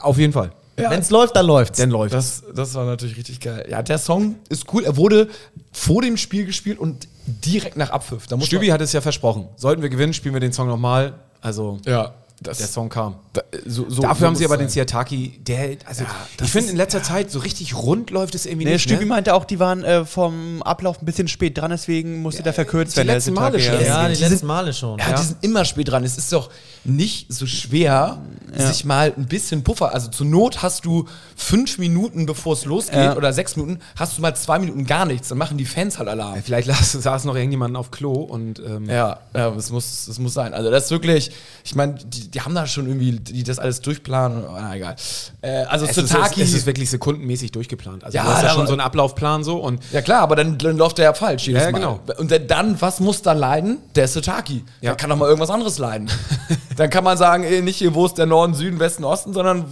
Auf 0.00 0.16
jeden 0.18 0.32
Fall. 0.32 0.52
Ja. 0.78 0.90
Wenn 0.90 1.00
es 1.00 1.10
läuft, 1.10 1.36
dann 1.36 1.46
läuft's. 1.46 1.78
Dann 1.78 1.90
läuft 1.90 2.14
Das, 2.14 2.42
das 2.54 2.74
war 2.74 2.84
natürlich 2.84 3.16
richtig 3.16 3.40
geil. 3.40 3.66
Ja, 3.70 3.82
der 3.82 3.98
Song 3.98 4.36
ist 4.48 4.72
cool. 4.72 4.84
Er 4.84 4.96
wurde 4.96 5.28
vor 5.72 6.02
dem 6.02 6.16
Spiel 6.16 6.46
gespielt 6.46 6.78
und 6.78 7.06
direkt 7.26 7.76
nach 7.76 7.90
Abpfiff. 7.90 8.26
Da 8.26 8.36
muss 8.36 8.46
Stübi 8.46 8.68
hat 8.68 8.80
es 8.80 8.92
ja 8.92 9.00
versprochen. 9.00 9.48
Sollten 9.56 9.82
wir 9.82 9.88
gewinnen, 9.88 10.12
spielen 10.14 10.34
wir 10.34 10.40
den 10.40 10.52
Song 10.52 10.66
nochmal. 10.66 11.14
Also, 11.40 11.78
ja, 11.84 12.14
das, 12.44 12.58
der 12.58 12.66
Song 12.68 12.88
kam. 12.88 13.16
da, 13.32 13.42
so, 13.66 13.88
so, 13.88 14.02
Dafür 14.02 14.20
so 14.20 14.26
haben 14.26 14.36
sie 14.36 14.44
aber 14.44 14.54
es 14.54 14.58
den 14.60 14.68
sein. 14.68 14.74
Siataki, 14.74 15.40
der, 15.42 15.76
also, 15.86 16.04
das 16.36 16.46
ich 16.46 16.52
finde 16.52 16.70
in 16.70 16.76
letzter 16.76 17.02
Zeit 17.02 17.30
so 17.30 17.38
richtig 17.40 17.74
rund 17.76 18.10
läuft 18.10 18.34
es 18.34 18.46
irgendwie 18.46 18.66
Nee, 18.66 18.72
nicht. 18.74 18.82
Stübi 18.82 19.00
ne? 19.04 19.06
meinte 19.06 19.34
auch, 19.34 19.44
die 19.44 19.58
waren 19.58 19.82
äh, 19.84 20.04
vom 20.04 20.62
Ablauf 20.62 21.02
ein 21.02 21.04
bisschen 21.06 21.28
spät 21.28 21.58
dran, 21.58 21.70
deswegen 21.70 22.22
musste 22.22 22.42
der 22.42 22.52
verkürzt 22.52 22.92
die 22.92 22.98
werden. 22.98 23.06
der 23.08 23.16
letzten 23.16 23.34
Male 23.34 23.58
schon. 23.60 23.84
ja, 23.84 24.08
die 24.08 24.14
die 24.16 24.24
letzten 24.24 24.46
Male 24.46 24.72
schon. 24.72 24.98
Ja, 24.98 25.12
die 25.14 25.22
sind 25.22 25.38
immer 25.42 25.64
spät 25.64 25.88
dran. 25.90 26.04
Es 26.04 26.16
ist 26.18 26.32
doch 26.32 26.50
nicht 26.84 27.32
so 27.32 27.46
schwer, 27.46 28.18
sich 28.56 28.84
mal 28.84 29.12
ein 29.16 29.26
bisschen 29.26 29.64
Puffer. 29.64 29.92
Also 29.94 30.10
zur 30.10 30.26
Not 30.26 30.62
hast 30.62 30.84
du 30.84 31.06
fünf 31.36 31.78
Minuten, 31.78 32.26
bevor 32.26 32.52
es 32.52 32.64
losgeht, 32.64 32.94
Ja. 32.96 33.16
oder 33.16 33.32
sechs 33.32 33.56
Minuten, 33.56 33.80
hast 33.96 34.16
du 34.18 34.22
mal 34.22 34.34
zwei 34.36 34.58
Minuten 34.58 34.84
gar 34.86 35.06
nichts. 35.06 35.28
Dann 35.28 35.38
machen 35.38 35.58
die 35.58 35.64
Fans 35.64 35.98
halt 35.98 36.08
Alarm. 36.08 36.42
Vielleicht 36.42 36.68
las, 36.68 36.92
saß 36.92 37.24
noch 37.24 37.34
irgendjemand 37.36 37.76
auf 37.76 37.90
Klo 37.90 38.12
und 38.12 38.58
ähm, 38.60 38.88
Ja, 38.88 39.18
ja, 39.34 39.50
das 39.50 39.70
muss, 39.70 40.04
das 40.06 40.18
muss 40.18 40.34
sein. 40.34 40.54
Also 40.54 40.70
das 40.70 40.84
ist 40.84 40.90
wirklich, 40.90 41.30
ich 41.64 41.74
meine, 41.74 41.94
die, 41.94 42.30
die 42.34 42.40
haben 42.40 42.54
da 42.54 42.66
schon 42.66 42.86
irgendwie, 42.86 43.12
die 43.12 43.44
das 43.44 43.58
alles 43.58 43.80
durchplanen. 43.80 44.44
Na 44.52 44.74
egal. 44.74 44.96
Äh, 45.40 45.64
also 45.64 45.86
es, 45.86 45.96
ist, 45.96 46.08
Sotaki. 46.08 46.42
es 46.42 46.52
ist 46.52 46.66
wirklich 46.66 46.90
sekundenmäßig 46.90 47.52
durchgeplant. 47.52 48.04
Also 48.04 48.16
Ja, 48.16 48.24
du 48.24 48.30
hast 48.30 48.42
ja 48.42 48.50
schon 48.50 48.66
so 48.66 48.72
einen 48.72 48.80
Ablaufplan 48.80 49.44
so 49.44 49.58
und 49.58 49.80
ja 49.92 50.02
klar, 50.02 50.20
aber 50.22 50.36
dann, 50.36 50.58
dann 50.58 50.76
läuft 50.76 50.98
der 50.98 51.04
ja 51.06 51.14
falsch 51.14 51.46
jedes 51.46 51.62
Ja, 51.62 51.68
ja, 51.68 51.72
Mal. 51.72 51.78
genau. 51.78 52.00
Und 52.18 52.30
dann- 52.30 52.46
dann, 52.48 52.80
was 52.82 53.00
muss 53.00 53.22
da 53.22 53.32
leiden? 53.32 53.78
Der 53.94 54.08
Sotaki. 54.08 54.64
Ja. 54.80 54.90
Da 54.90 54.96
kann 54.96 55.10
doch 55.10 55.16
mal 55.16 55.26
irgendwas 55.26 55.50
anderes 55.50 55.78
leiden. 55.78 56.10
dann 56.76 56.90
kann 56.90 57.04
man 57.04 57.16
sagen, 57.16 57.44
ey, 57.44 57.62
nicht 57.62 57.76
hier, 57.76 57.94
wo 57.94 58.04
ist 58.06 58.18
der 58.18 58.26
Norden, 58.26 58.54
Süden, 58.54 58.80
Westen, 58.80 59.04
Osten, 59.04 59.32
sondern 59.32 59.64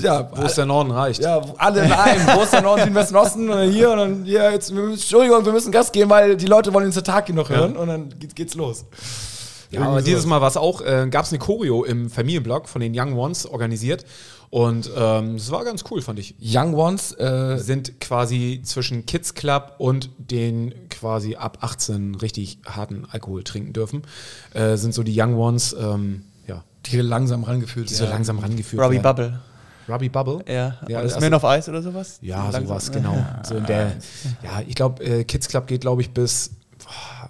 ja, 0.00 0.30
wo 0.34 0.42
es 0.42 0.54
der 0.54 0.64
Norden 0.66 0.90
reicht. 0.90 1.22
ja, 1.22 1.40
alle 1.58 1.84
in 1.84 1.92
einem. 1.92 2.26
Wo 2.34 2.42
ist 2.42 2.52
der 2.54 2.62
Norden, 2.62 2.82
Süden, 2.84 2.94
Westen, 2.94 3.14
Osten? 3.16 3.50
Und 3.50 3.56
dann 3.58 3.70
hier 3.70 3.90
und 3.90 3.98
dann 3.98 4.24
hier 4.24 4.50
jetzt, 4.50 4.70
Entschuldigung, 4.70 5.44
wir 5.44 5.52
müssen 5.52 5.70
Gas 5.70 5.92
geben, 5.92 6.08
weil 6.08 6.34
die 6.36 6.46
Leute 6.46 6.72
wollen 6.72 6.86
den 6.86 6.92
Sotaki 6.92 7.34
noch 7.34 7.50
hören 7.50 7.76
und 7.76 7.88
dann 7.88 8.08
geht, 8.18 8.34
geht's 8.34 8.54
los. 8.54 8.86
Ja, 9.72 9.82
aber 9.82 10.02
dieses 10.02 10.26
Mal 10.26 10.40
war 10.40 10.48
es 10.48 10.56
auch, 10.56 10.82
äh, 10.82 11.08
gab 11.10 11.24
es 11.24 11.32
eine 11.32 11.38
Choreo 11.38 11.84
im 11.84 12.10
Familienblog 12.10 12.68
von 12.68 12.80
den 12.80 12.92
Young 12.94 13.16
Ones 13.16 13.46
organisiert 13.46 14.04
und 14.50 14.90
ähm, 14.94 15.38
das 15.38 15.50
war 15.50 15.64
ganz 15.64 15.82
cool, 15.90 16.02
fand 16.02 16.18
ich. 16.18 16.34
Young 16.38 16.74
Ones, 16.74 17.12
äh, 17.18 17.56
Sind 17.56 18.00
quasi 18.00 18.60
zwischen 18.62 19.06
Kids 19.06 19.32
Club 19.32 19.76
und 19.78 20.10
den 20.18 20.74
quasi 20.90 21.36
ab 21.36 21.58
18 21.62 22.16
richtig 22.16 22.58
harten 22.66 23.06
Alkohol 23.10 23.44
trinken 23.44 23.72
dürfen, 23.72 24.02
äh, 24.52 24.76
sind 24.76 24.92
so 24.92 25.02
die 25.02 25.18
Young 25.18 25.36
Ones, 25.36 25.74
ähm, 25.78 26.24
ja, 26.46 26.64
die 26.84 26.98
langsam 27.00 27.44
rangeführt 27.44 27.88
die 27.88 27.94
so 27.94 28.04
langsam 28.04 28.40
rangeführt 28.40 28.82
Robbie 28.82 28.96
werden. 28.96 29.02
Bubble. 29.02 29.40
Robbie 29.88 30.08
Bubble? 30.10 30.44
Ja, 30.46 30.54
Ja, 30.54 30.76
ja 30.86 30.98
also- 30.98 31.18
Man 31.18 31.32
of 31.32 31.44
Ice 31.44 31.70
oder 31.70 31.82
sowas? 31.82 32.18
Ja, 32.20 32.42
Langsam, 32.42 32.66
sowas, 32.66 32.92
genau. 32.92 33.16
So 33.42 33.56
in 33.56 33.64
der, 33.64 33.96
ja, 34.42 34.62
ich 34.68 34.74
glaube, 34.74 35.02
äh, 35.02 35.24
Kids 35.24 35.48
Club 35.48 35.66
geht, 35.66 35.80
glaube 35.80 36.02
ich, 36.02 36.10
bis, 36.10 36.50
boah, 36.78 37.21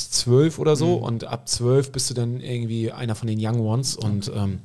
bis 0.00 0.10
12 0.10 0.58
oder 0.58 0.76
so. 0.76 0.94
Und 0.94 1.24
ab 1.24 1.48
12 1.48 1.92
bist 1.92 2.08
du 2.10 2.14
dann 2.14 2.40
irgendwie 2.40 2.90
einer 2.92 3.14
von 3.14 3.28
den 3.28 3.38
Young 3.40 3.60
Ones. 3.60 3.96
Und 3.96 4.30
ähm, 4.34 4.60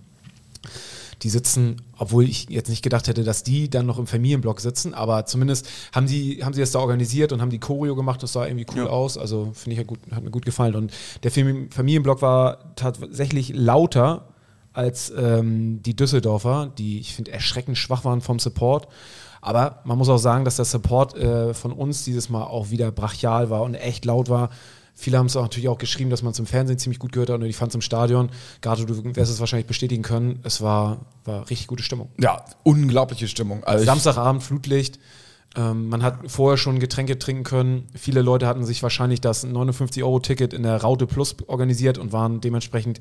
die 1.21 1.29
sitzen, 1.29 1.81
obwohl 1.97 2.23
ich 2.25 2.49
jetzt 2.49 2.69
nicht 2.69 2.81
gedacht 2.83 3.07
hätte, 3.07 3.23
dass 3.23 3.43
die 3.43 3.69
dann 3.69 3.85
noch 3.85 3.97
im 3.99 4.05
Familienblock 4.07 4.59
sitzen, 4.59 4.93
aber 4.93 5.25
zumindest 5.25 5.67
haben 5.93 6.07
sie, 6.07 6.43
haben 6.43 6.53
sie 6.53 6.59
das 6.59 6.71
da 6.71 6.79
organisiert 6.79 7.31
und 7.31 7.41
haben 7.41 7.49
die 7.49 7.59
Choreo 7.59 7.95
gemacht, 7.95 8.21
das 8.21 8.33
sah 8.33 8.45
irgendwie 8.45 8.65
cool 8.75 8.87
aus. 8.87 9.17
Also 9.17 9.51
finde 9.53 9.73
ich, 9.73 9.79
hat, 9.79 9.87
gut, 9.87 9.99
hat 10.11 10.23
mir 10.23 10.29
gut 10.31 10.45
gefallen. 10.45 10.75
Und 10.75 10.91
der 11.23 11.31
Fam- 11.31 11.69
Familienblock 11.71 12.21
war 12.21 12.75
tatsächlich 12.75 13.53
lauter 13.55 14.25
als 14.73 15.11
ähm, 15.17 15.81
die 15.83 15.95
Düsseldorfer, 15.95 16.71
die 16.77 16.99
ich 16.99 17.13
finde 17.15 17.31
erschreckend 17.31 17.77
schwach 17.77 18.03
waren 18.03 18.21
vom 18.21 18.39
Support. 18.39 18.87
Aber 19.41 19.81
man 19.85 19.97
muss 19.97 20.09
auch 20.09 20.17
sagen, 20.17 20.43
dass 20.43 20.57
der 20.57 20.65
Support 20.65 21.15
äh, 21.15 21.53
von 21.53 21.71
uns 21.71 22.03
dieses 22.03 22.29
Mal 22.29 22.43
auch 22.43 22.71
wieder 22.71 22.91
brachial 22.91 23.49
war 23.49 23.61
und 23.61 23.75
echt 23.75 24.03
laut 24.03 24.27
war. 24.27 24.49
Viele 24.95 25.17
haben 25.17 25.25
es 25.25 25.35
auch 25.35 25.41
natürlich 25.41 25.67
auch 25.67 25.77
geschrieben, 25.77 26.09
dass 26.09 26.23
man 26.23 26.31
es 26.31 26.39
im 26.39 26.45
Fernsehen 26.45 26.79
ziemlich 26.79 26.99
gut 26.99 27.11
gehört 27.11 27.29
hat 27.29 27.35
und 27.35 27.45
ich 27.45 27.57
fand 27.57 27.69
es 27.69 27.75
im 27.75 27.81
Stadion. 27.81 28.29
Gato, 28.61 28.85
du 28.85 29.03
wirst 29.15 29.31
es 29.31 29.39
wahrscheinlich 29.41 29.67
bestätigen 29.67 30.03
können. 30.03 30.39
Es 30.43 30.61
war, 30.61 31.05
war 31.25 31.49
richtig 31.49 31.67
gute 31.67 31.83
Stimmung. 31.83 32.09
Ja, 32.17 32.45
unglaubliche 32.63 33.27
Stimmung. 33.27 33.63
Also 33.65 33.83
Samstagabend 33.83 34.41
Flutlicht. 34.41 34.99
Ähm, 35.57 35.89
man 35.89 36.01
hat 36.03 36.31
vorher 36.31 36.57
schon 36.57 36.79
Getränke 36.79 37.19
trinken 37.19 37.43
können. 37.43 37.87
Viele 37.93 38.21
Leute 38.21 38.47
hatten 38.47 38.65
sich 38.65 38.83
wahrscheinlich 38.83 39.21
das 39.21 39.45
59-Euro-Ticket 39.45 40.53
in 40.53 40.63
der 40.63 40.81
Raute 40.81 41.07
Plus 41.07 41.35
organisiert 41.47 41.97
und 41.97 42.13
waren 42.13 42.41
dementsprechend 42.41 42.99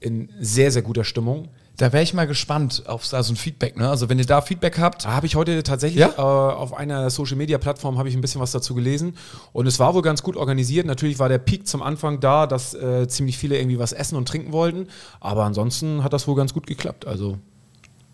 in 0.00 0.28
sehr, 0.40 0.70
sehr 0.70 0.82
guter 0.82 1.04
Stimmung. 1.04 1.48
Da 1.76 1.92
wäre 1.92 2.04
ich 2.04 2.14
mal 2.14 2.26
gespannt 2.28 2.84
auf 2.86 3.04
so 3.04 3.16
ein 3.16 3.34
Feedback. 3.34 3.76
Ne? 3.76 3.88
Also 3.88 4.08
wenn 4.08 4.18
ihr 4.20 4.26
da 4.26 4.40
Feedback 4.40 4.78
habt, 4.78 5.04
Da 5.04 5.10
habe 5.12 5.26
ich 5.26 5.34
heute 5.34 5.60
tatsächlich 5.64 6.00
Ja? 6.00 6.10
äh, 6.10 6.20
auf 6.20 6.72
einer 6.72 7.10
Social 7.10 7.34
Media 7.36 7.58
Plattform 7.58 7.98
habe 7.98 8.08
ich 8.08 8.14
ein 8.14 8.20
bisschen 8.20 8.40
was 8.40 8.52
dazu 8.52 8.76
gelesen 8.76 9.16
und 9.52 9.66
es 9.66 9.80
war 9.80 9.92
wohl 9.94 10.02
ganz 10.02 10.22
gut 10.22 10.36
organisiert. 10.36 10.86
Natürlich 10.86 11.18
war 11.18 11.28
der 11.28 11.38
Peak 11.38 11.66
zum 11.66 11.82
Anfang 11.82 12.20
da, 12.20 12.46
dass 12.46 12.74
äh, 12.74 13.08
ziemlich 13.08 13.38
viele 13.38 13.58
irgendwie 13.58 13.80
was 13.80 13.92
essen 13.92 14.14
und 14.16 14.28
trinken 14.28 14.52
wollten, 14.52 14.86
aber 15.18 15.42
ansonsten 15.44 16.04
hat 16.04 16.12
das 16.12 16.28
wohl 16.28 16.36
ganz 16.36 16.54
gut 16.54 16.68
geklappt. 16.68 17.08
Also 17.08 17.38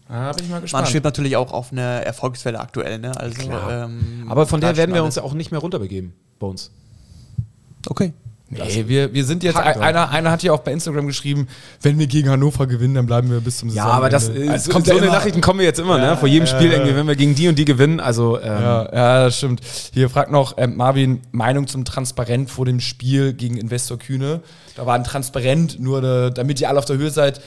da 0.08 0.32
bin 0.32 0.44
ich 0.44 0.48
mal 0.50 0.54
Man 0.56 0.62
gespannt. 0.62 0.88
schwebt 0.88 1.04
natürlich 1.04 1.36
auch 1.36 1.52
auf 1.52 1.70
eine 1.70 2.02
Erfolgswelle 2.04 2.58
aktuell, 2.60 2.98
ne? 2.98 3.14
Also, 3.16 3.42
ähm, 3.70 4.24
aber 4.28 4.46
von 4.46 4.60
der 4.62 4.76
werden 4.78 4.94
wir 4.94 5.04
uns 5.04 5.18
auch 5.18 5.34
nicht 5.34 5.50
mehr 5.50 5.60
runterbegeben 5.60 6.14
bei 6.38 6.46
uns. 6.46 6.70
Okay. 7.88 8.12
Nee, 8.52 8.88
wir, 8.88 9.14
wir 9.14 9.24
sind 9.24 9.44
jetzt, 9.44 9.56
einer, 9.56 10.10
einer 10.10 10.30
hat 10.32 10.42
ja 10.42 10.52
auch 10.52 10.58
bei 10.58 10.72
Instagram 10.72 11.06
geschrieben, 11.06 11.46
wenn 11.82 12.00
wir 12.00 12.08
gegen 12.08 12.28
Hannover 12.30 12.66
gewinnen, 12.66 12.94
dann 12.94 13.06
bleiben 13.06 13.30
wir 13.30 13.38
bis 13.40 13.58
zum 13.58 13.68
Ja, 13.68 13.84
aber 13.84 14.10
das 14.10 14.26
Saisonende. 14.26 14.48
äh, 14.48 14.52
Also 14.54 14.64
so, 14.66 14.72
kommt 14.72 14.86
so 14.86 14.92
ja 14.92 14.98
eine 14.98 15.06
immer- 15.06 15.14
Nachrichten 15.16 15.40
kommen 15.40 15.60
wir 15.60 15.66
jetzt 15.66 15.78
immer, 15.78 15.98
ne? 15.98 16.16
Vor 16.16 16.26
jedem 16.28 16.48
Spiel 16.48 16.72
irgendwie, 16.72 16.96
wenn 16.96 17.06
wir 17.06 17.14
gegen 17.14 17.36
die 17.36 17.46
und 17.46 17.56
die 17.58 17.64
gewinnen. 17.64 18.00
Also 18.00 18.38
ähm, 18.40 18.46
Ja, 18.46 18.82
ja, 18.92 19.24
das 19.26 19.38
stimmt. 19.38 19.60
Hier 19.94 20.10
fragt 20.10 20.32
noch 20.32 20.54
ähm, 20.58 20.76
Marvin 20.76 21.20
Meinung 21.30 21.68
zum 21.68 21.84
Transparent 21.84 22.50
vor 22.50 22.64
dem 22.66 22.80
Spiel 22.80 23.34
gegen 23.34 23.56
Investor 23.56 23.98
Kühne. 23.98 24.40
Da 24.74 24.84
war 24.84 24.96
ein 24.96 25.04
Transparent, 25.04 25.78
nur 25.78 26.02
äh, 26.02 26.30
damit 26.32 26.60
ihr 26.60 26.68
alle 26.68 26.80
auf 26.80 26.84
der 26.86 26.96
Höhe 26.98 27.10
seid, 27.10 27.40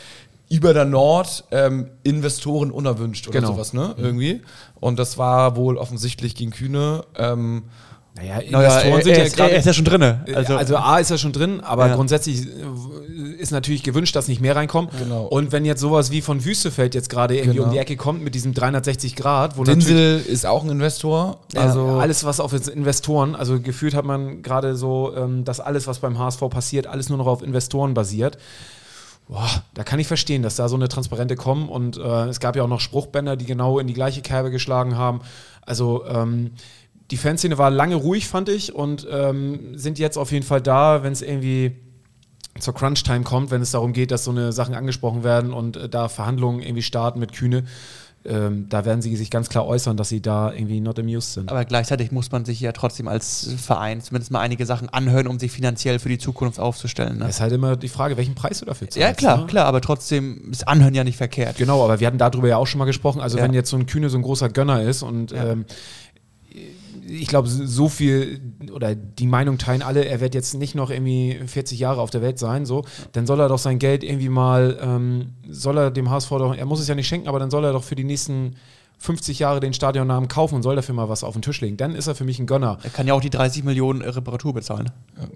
über 0.49 0.73
der 0.73 0.85
Nord 0.85 1.43
ähm, 1.51 1.87
Investoren 2.03 2.71
unerwünscht 2.71 3.27
oder 3.27 3.39
Genau. 3.41 3.53
sowas, 3.53 3.73
ne? 3.73 3.93
Irgendwie. 3.97 4.41
Und 4.79 4.99
das 4.99 5.17
war 5.17 5.57
wohl 5.57 5.77
offensichtlich 5.77 6.35
gegen 6.35 6.51
Kühne. 6.51 7.03
Ähm, 7.17 7.63
naja, 8.15 8.41
Naja, 8.49 8.79
Investoren 8.81 8.93
er, 8.99 9.03
sind 9.03 9.11
er, 9.17 9.23
ja 9.23 9.29
gerade. 9.29 9.51
er 9.53 9.57
ist 9.59 9.65
ja 9.65 9.73
schon 9.73 9.85
drin. 9.85 10.03
Also, 10.35 10.55
also 10.55 10.77
A 10.77 10.99
ist 10.99 11.09
ja 11.09 11.17
schon 11.17 11.31
drin, 11.33 11.61
aber 11.61 11.87
Ja. 11.87 11.95
grundsätzlich 11.95 12.45
äh, 12.47 13.31
ist 13.39 13.51
natürlich 13.51 13.81
gewünscht, 13.83 14.15
dass 14.15 14.27
nicht 14.27 14.39
mehr 14.39 14.55
reinkommt. 14.55 14.91
Genau. 14.97 15.25
Und 15.25 15.51
wenn 15.51 15.65
jetzt 15.65 15.81
sowas 15.81 16.11
wie 16.11 16.21
von 16.21 16.45
Wüstefeld 16.45 16.93
jetzt 16.93 17.09
gerade 17.09 17.35
irgendwie 17.35 17.55
Genau. 17.57 17.67
um 17.67 17.73
die 17.73 17.79
Ecke 17.79 17.95
kommt 17.97 18.23
mit 18.23 18.35
diesem 18.35 18.53
360 18.53 19.15
Grad, 19.15 19.57
wo 19.57 19.63
Dinsel 19.63 20.19
ist 20.27 20.45
auch 20.45 20.63
ein 20.63 20.69
Investor. 20.69 21.39
also 21.55 21.85
Also 21.87 21.99
alles 21.99 22.23
was 22.23 22.39
auf 22.39 22.53
Investoren, 22.67 23.35
also 23.35 23.59
gefühlt 23.59 23.95
hat 23.95 24.05
man 24.05 24.43
gerade 24.43 24.75
so, 24.75 25.13
ähm, 25.15 25.43
dass 25.43 25.59
alles, 25.59 25.87
was 25.87 25.99
beim 25.99 26.19
HSV 26.19 26.41
passiert, 26.49 26.85
alles 26.87 27.09
nur 27.09 27.17
noch 27.17 27.27
auf 27.27 27.41
Investoren 27.41 27.93
basiert. 27.95 28.37
Boah, 29.27 29.49
da 29.73 29.83
kann 29.83 29.99
ich 29.99 30.07
verstehen, 30.07 30.43
dass 30.43 30.57
da 30.57 30.67
so 30.67 30.75
eine 30.75 30.89
Transparente 30.89 31.35
kommen 31.35 31.69
und 31.69 31.97
äh, 31.97 32.25
es 32.27 32.39
gab 32.41 32.55
ja 32.57 32.63
auch 32.63 32.67
noch 32.67 32.81
Spruchbänder, 32.81 33.37
die 33.37 33.45
genau 33.45 33.79
in 33.79 33.87
die 33.87 33.93
gleiche 33.93 34.21
Kerbe 34.21 34.51
geschlagen 34.51 34.97
haben. 34.97 35.21
Also 35.61 36.03
ähm, 36.05 36.51
die 37.13 37.17
Fanszene 37.17 37.59
war 37.59 37.69
lange 37.69 37.93
ruhig, 37.93 38.27
fand 38.27 38.49
ich, 38.49 38.73
und 38.73 39.05
ähm, 39.11 39.77
sind 39.77 39.99
jetzt 39.99 40.17
auf 40.17 40.31
jeden 40.31 40.43
Fall 40.43 40.61
da, 40.61 41.03
wenn 41.03 41.13
es 41.13 41.21
irgendwie 41.21 41.75
zur 42.59 42.73
Crunch-Time 42.73 43.21
kommt, 43.23 43.51
wenn 43.51 43.61
es 43.61 43.69
darum 43.69 43.93
geht, 43.93 44.09
dass 44.09 44.23
so 44.23 44.31
eine 44.31 44.51
Sachen 44.51 44.73
angesprochen 44.73 45.23
werden 45.23 45.53
und 45.53 45.77
äh, 45.77 45.89
da 45.89 46.09
Verhandlungen 46.09 46.63
irgendwie 46.63 46.81
starten 46.81 47.19
mit 47.19 47.31
Kühne. 47.33 47.65
Ähm, 48.25 48.67
da 48.69 48.83
werden 48.85 49.01
sie 49.03 49.15
sich 49.15 49.29
ganz 49.29 49.47
klar 49.49 49.67
äußern, 49.67 49.95
dass 49.95 50.09
sie 50.09 50.21
da 50.21 50.51
irgendwie 50.51 50.79
not 50.79 50.97
amused 50.97 51.33
sind. 51.33 51.51
Aber 51.51 51.65
gleichzeitig 51.65 52.11
muss 52.11 52.31
man 52.31 52.45
sich 52.45 52.59
ja 52.61 52.71
trotzdem 52.71 53.07
als 53.07 53.53
Verein 53.57 54.01
zumindest 54.01 54.31
mal 54.31 54.39
einige 54.39 54.65
Sachen 54.65 54.89
anhören, 54.89 55.27
um 55.27 55.37
sich 55.37 55.51
finanziell 55.51 55.99
für 55.99 56.09
die 56.09 56.17
Zukunft 56.17 56.59
aufzustellen. 56.59 57.19
Ne? 57.19 57.25
Es 57.25 57.35
ist 57.35 57.41
halt 57.41 57.51
immer 57.53 57.75
die 57.75 57.89
Frage, 57.89 58.17
welchen 58.17 58.33
Preis 58.33 58.59
du 58.59 58.65
dafür 58.65 58.87
zahlst. 58.89 58.97
Ja, 58.97 59.13
klar, 59.13 59.41
ne? 59.41 59.45
klar, 59.45 59.65
aber 59.65 59.81
trotzdem 59.81 60.49
ist 60.51 60.67
Anhören 60.67 60.95
ja 60.95 61.03
nicht 61.03 61.17
verkehrt. 61.17 61.57
Genau, 61.57 61.83
aber 61.83 61.99
wir 61.99 62.07
hatten 62.07 62.17
darüber 62.17 62.47
ja 62.47 62.57
auch 62.57 62.65
schon 62.67 62.79
mal 62.79 62.85
gesprochen. 62.85 63.21
Also 63.21 63.37
Ja. 63.37 63.43
wenn 63.43 63.53
jetzt 63.53 63.69
so 63.69 63.77
ein 63.77 63.85
Kühne 63.85 64.09
so 64.09 64.17
ein 64.17 64.23
großer 64.23 64.47
Gönner 64.49 64.81
ist 64.81 65.03
und 65.03 65.31
Ja. 65.31 65.43
ähm, 65.51 65.65
ich 67.07 67.27
glaube, 67.27 67.47
so 67.47 67.89
viel 67.89 68.39
oder 68.71 68.95
die 68.95 69.27
Meinung 69.27 69.57
teilen 69.57 69.81
alle, 69.81 70.05
er 70.05 70.21
wird 70.21 70.35
jetzt 70.35 70.53
nicht 70.53 70.75
noch 70.75 70.89
irgendwie 70.89 71.39
40 71.45 71.79
Jahre 71.79 72.01
auf 72.01 72.09
der 72.09 72.21
Welt 72.21 72.39
sein, 72.39 72.65
so, 72.65 72.85
dann 73.11 73.25
soll 73.25 73.39
er 73.39 73.49
doch 73.49 73.57
sein 73.57 73.79
Geld 73.79 74.03
irgendwie 74.03 74.29
mal, 74.29 74.77
ähm, 74.81 75.33
soll 75.49 75.77
er 75.77 75.91
dem 75.91 76.09
HSV 76.09 76.29
doch, 76.29 76.55
er 76.55 76.65
muss 76.65 76.79
es 76.79 76.87
ja 76.87 76.95
nicht 76.95 77.07
schenken, 77.07 77.27
aber 77.27 77.39
dann 77.39 77.51
soll 77.51 77.65
er 77.65 77.73
doch 77.73 77.83
für 77.83 77.95
die 77.95 78.03
nächsten 78.03 78.55
50 78.99 79.39
Jahre 79.39 79.59
den 79.59 79.73
Stadionnamen 79.73 80.29
kaufen 80.29 80.55
und 80.55 80.63
soll 80.63 80.77
dafür 80.77 80.95
mal 80.95 81.09
was 81.09 81.25
auf 81.25 81.33
den 81.33 81.41
Tisch 81.41 81.59
legen. 81.59 81.75
Dann 81.75 81.93
ist 81.93 82.07
er 82.07 82.15
für 82.15 82.23
mich 82.23 82.39
ein 82.39 82.45
Gönner. 82.45 82.77
Er 82.83 82.89
kann 82.89 83.05
ja 83.05 83.13
auch 83.13 83.19
die 83.19 83.29
30 83.29 83.65
Millionen 83.65 84.01
Reparatur 84.01 84.53
bezahlen. 84.53 84.91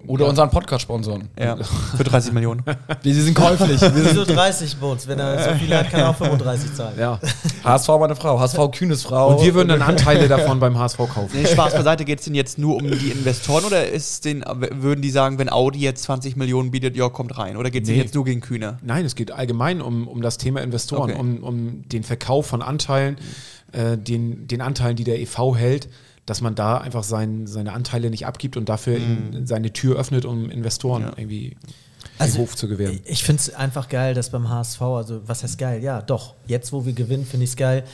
Oder 0.06 0.26
unseren 0.26 0.48
Podcast 0.50 0.82
sponsoren. 0.82 1.28
Ja, 1.38 1.56
für 1.96 2.02
30 2.04 2.32
Millionen. 2.32 2.62
Wir 3.02 3.14
sind 3.14 3.34
käuflich. 3.34 3.78
Wieso 3.94 4.24
sind 4.24 4.36
30 4.36 4.76
Bones? 4.78 5.06
Wenn 5.06 5.18
er 5.18 5.52
so 5.52 5.58
viel 5.58 5.74
hat, 5.76 5.90
kann 5.90 6.00
er 6.00 6.08
auch 6.10 6.16
35 6.16 6.72
zahlen. 6.74 6.98
Ja. 6.98 7.20
HSV 7.64 7.88
meine 8.00 8.16
Frau, 8.16 8.40
HSV 8.40 8.58
Kühnes 8.72 9.02
Frau. 9.02 9.36
Und 9.36 9.44
wir 9.44 9.54
würden 9.54 9.68
dann 9.68 9.82
Anteile 9.82 10.28
davon 10.28 10.60
beim 10.60 10.78
HSV 10.78 10.96
kaufen. 10.98 11.30
Nee, 11.34 11.46
Spaß 11.46 11.74
beiseite, 11.74 12.06
geht 12.06 12.20
es 12.20 12.24
denn 12.24 12.34
jetzt 12.34 12.58
nur 12.58 12.76
um 12.76 12.90
die 12.90 13.10
Investoren 13.10 13.64
oder 13.64 13.86
ist 13.86 14.24
den, 14.24 14.44
würden 14.72 15.02
die 15.02 15.10
sagen, 15.10 15.38
wenn 15.38 15.50
Audi 15.50 15.80
jetzt 15.80 16.04
20 16.04 16.36
Millionen 16.36 16.70
bietet, 16.70 16.96
ja, 16.96 17.08
kommt 17.10 17.36
rein? 17.36 17.56
Oder 17.58 17.70
geht 17.70 17.82
es 17.82 17.90
Nee. 17.90 17.96
jetzt 17.96 18.14
nur 18.14 18.24
gegen 18.24 18.40
Kühne? 18.40 18.78
Nein, 18.82 19.04
es 19.04 19.14
geht 19.14 19.30
allgemein 19.30 19.82
um, 19.82 20.08
um 20.08 20.22
das 20.22 20.38
Thema 20.38 20.62
Investoren, 20.62 21.10
Okay. 21.10 21.20
um, 21.20 21.42
um 21.42 21.88
den 21.88 22.02
Verkauf 22.02 22.46
von 22.46 22.62
Anteilen, 22.62 23.18
äh, 23.72 23.96
den, 23.96 24.46
den 24.46 24.60
Anteilen, 24.60 24.96
die 24.96 25.04
der 25.04 25.20
EV 25.20 25.56
hält, 25.56 25.88
dass 26.26 26.40
man 26.40 26.54
da 26.54 26.78
einfach 26.78 27.04
sein, 27.04 27.46
seine 27.46 27.72
Anteile 27.72 28.10
nicht 28.10 28.26
abgibt 28.26 28.56
und 28.56 28.68
dafür 28.68 28.96
in, 28.96 29.46
seine 29.46 29.72
Tür 29.72 29.96
öffnet, 29.96 30.24
um 30.26 30.50
Investoren 30.50 31.10
irgendwie 31.16 31.56
Also, 32.18 32.34
den 32.34 32.42
Hof 32.42 32.54
zu 32.54 32.68
gewähren. 32.68 33.00
Ich 33.04 33.24
finde 33.24 33.40
es 33.40 33.54
einfach 33.54 33.88
geil, 33.88 34.14
dass 34.14 34.30
beim 34.30 34.48
HSV, 34.48 34.82
also 34.82 35.26
was 35.26 35.42
heißt 35.42 35.56
geil? 35.58 35.82
Ja, 35.82 36.02
doch. 36.02 36.34
Jetzt, 36.46 36.72
wo 36.72 36.84
wir 36.84 36.92
gewinnen, 36.92 37.24
finde 37.24 37.44
ich 37.44 37.50
es 37.50 37.56
geil. 37.56 37.84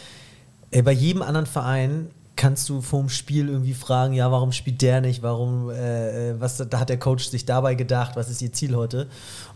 Bei 0.82 0.90
jedem 0.90 1.22
anderen 1.22 1.46
Verein 1.46 2.08
kannst 2.36 2.68
du 2.68 2.80
vorm 2.80 3.08
Spiel 3.08 3.48
irgendwie 3.48 3.74
fragen, 3.74 4.14
ja, 4.14 4.30
warum 4.30 4.52
spielt 4.52 4.82
der 4.82 5.00
nicht? 5.00 5.22
Warum, 5.22 5.70
äh, 5.70 6.30
äh, 6.30 6.40
was 6.40 6.56
da 6.56 6.80
hat 6.80 6.88
der 6.88 6.98
Coach 6.98 7.28
sich 7.28 7.44
dabei 7.44 7.74
gedacht? 7.74 8.16
Was 8.16 8.28
ist 8.28 8.42
ihr 8.42 8.52
Ziel 8.52 8.74
heute? 8.74 9.06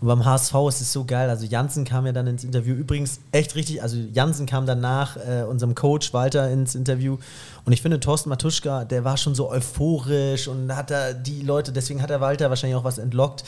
Und 0.00 0.08
beim 0.08 0.24
HSV 0.24 0.54
ist 0.68 0.80
es 0.80 0.92
so 0.92 1.04
geil. 1.04 1.28
Also 1.28 1.44
Jansen 1.44 1.84
kam 1.84 2.06
ja 2.06 2.12
dann 2.12 2.26
ins 2.26 2.44
Interview. 2.44 2.74
Übrigens 2.74 3.20
echt 3.32 3.56
richtig. 3.56 3.82
Also 3.82 3.96
Jansen 4.12 4.46
kam 4.46 4.66
dann 4.66 4.80
nach 4.80 5.16
äh, 5.16 5.42
unserem 5.42 5.74
Coach 5.74 6.12
Walter 6.12 6.50
ins 6.50 6.74
Interview. 6.74 7.18
Und 7.64 7.72
ich 7.72 7.82
finde, 7.82 8.00
Thorsten 8.00 8.30
Matuschka, 8.30 8.84
der 8.84 9.04
war 9.04 9.16
schon 9.16 9.34
so 9.34 9.50
euphorisch 9.50 10.48
und 10.48 10.74
hat 10.74 10.90
da 10.90 11.12
die 11.12 11.42
Leute, 11.42 11.72
deswegen 11.72 12.00
hat 12.00 12.10
der 12.10 12.20
Walter 12.20 12.48
wahrscheinlich 12.48 12.76
auch 12.76 12.84
was 12.84 12.98
entlockt 12.98 13.44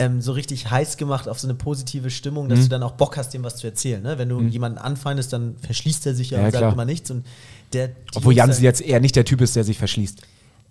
ähm, 0.00 0.20
so 0.20 0.32
richtig 0.32 0.68
heiß 0.70 0.96
gemacht 0.96 1.28
auf 1.28 1.38
so 1.38 1.46
eine 1.46 1.54
positive 1.54 2.10
Stimmung, 2.10 2.48
dass 2.48 2.58
Mhm. 2.58 2.62
du 2.64 2.68
dann 2.70 2.82
auch 2.82 2.92
Bock 2.92 3.16
hast, 3.16 3.32
dem 3.34 3.44
was 3.44 3.56
zu 3.56 3.66
erzählen. 3.68 4.02
Ne? 4.02 4.18
Wenn 4.18 4.28
du 4.28 4.40
jemanden 4.40 4.78
anfeindest, 4.78 5.32
dann 5.32 5.56
verschließt 5.64 6.06
er 6.06 6.14
sich 6.14 6.30
ja, 6.30 6.38
Ja, 6.38 6.44
und 6.46 6.50
sagt 6.50 6.60
klar. 6.62 6.72
immer 6.72 6.84
nichts. 6.86 7.10
Und 7.10 7.24
der, 7.72 7.90
Obwohl 8.16 8.34
Jansen 8.34 8.64
jetzt 8.64 8.80
eher 8.80 8.98
nicht 8.98 9.14
der 9.14 9.24
Typ 9.24 9.40
ist, 9.42 9.54
der 9.54 9.62
sich 9.62 9.78
verschließt. 9.78 10.22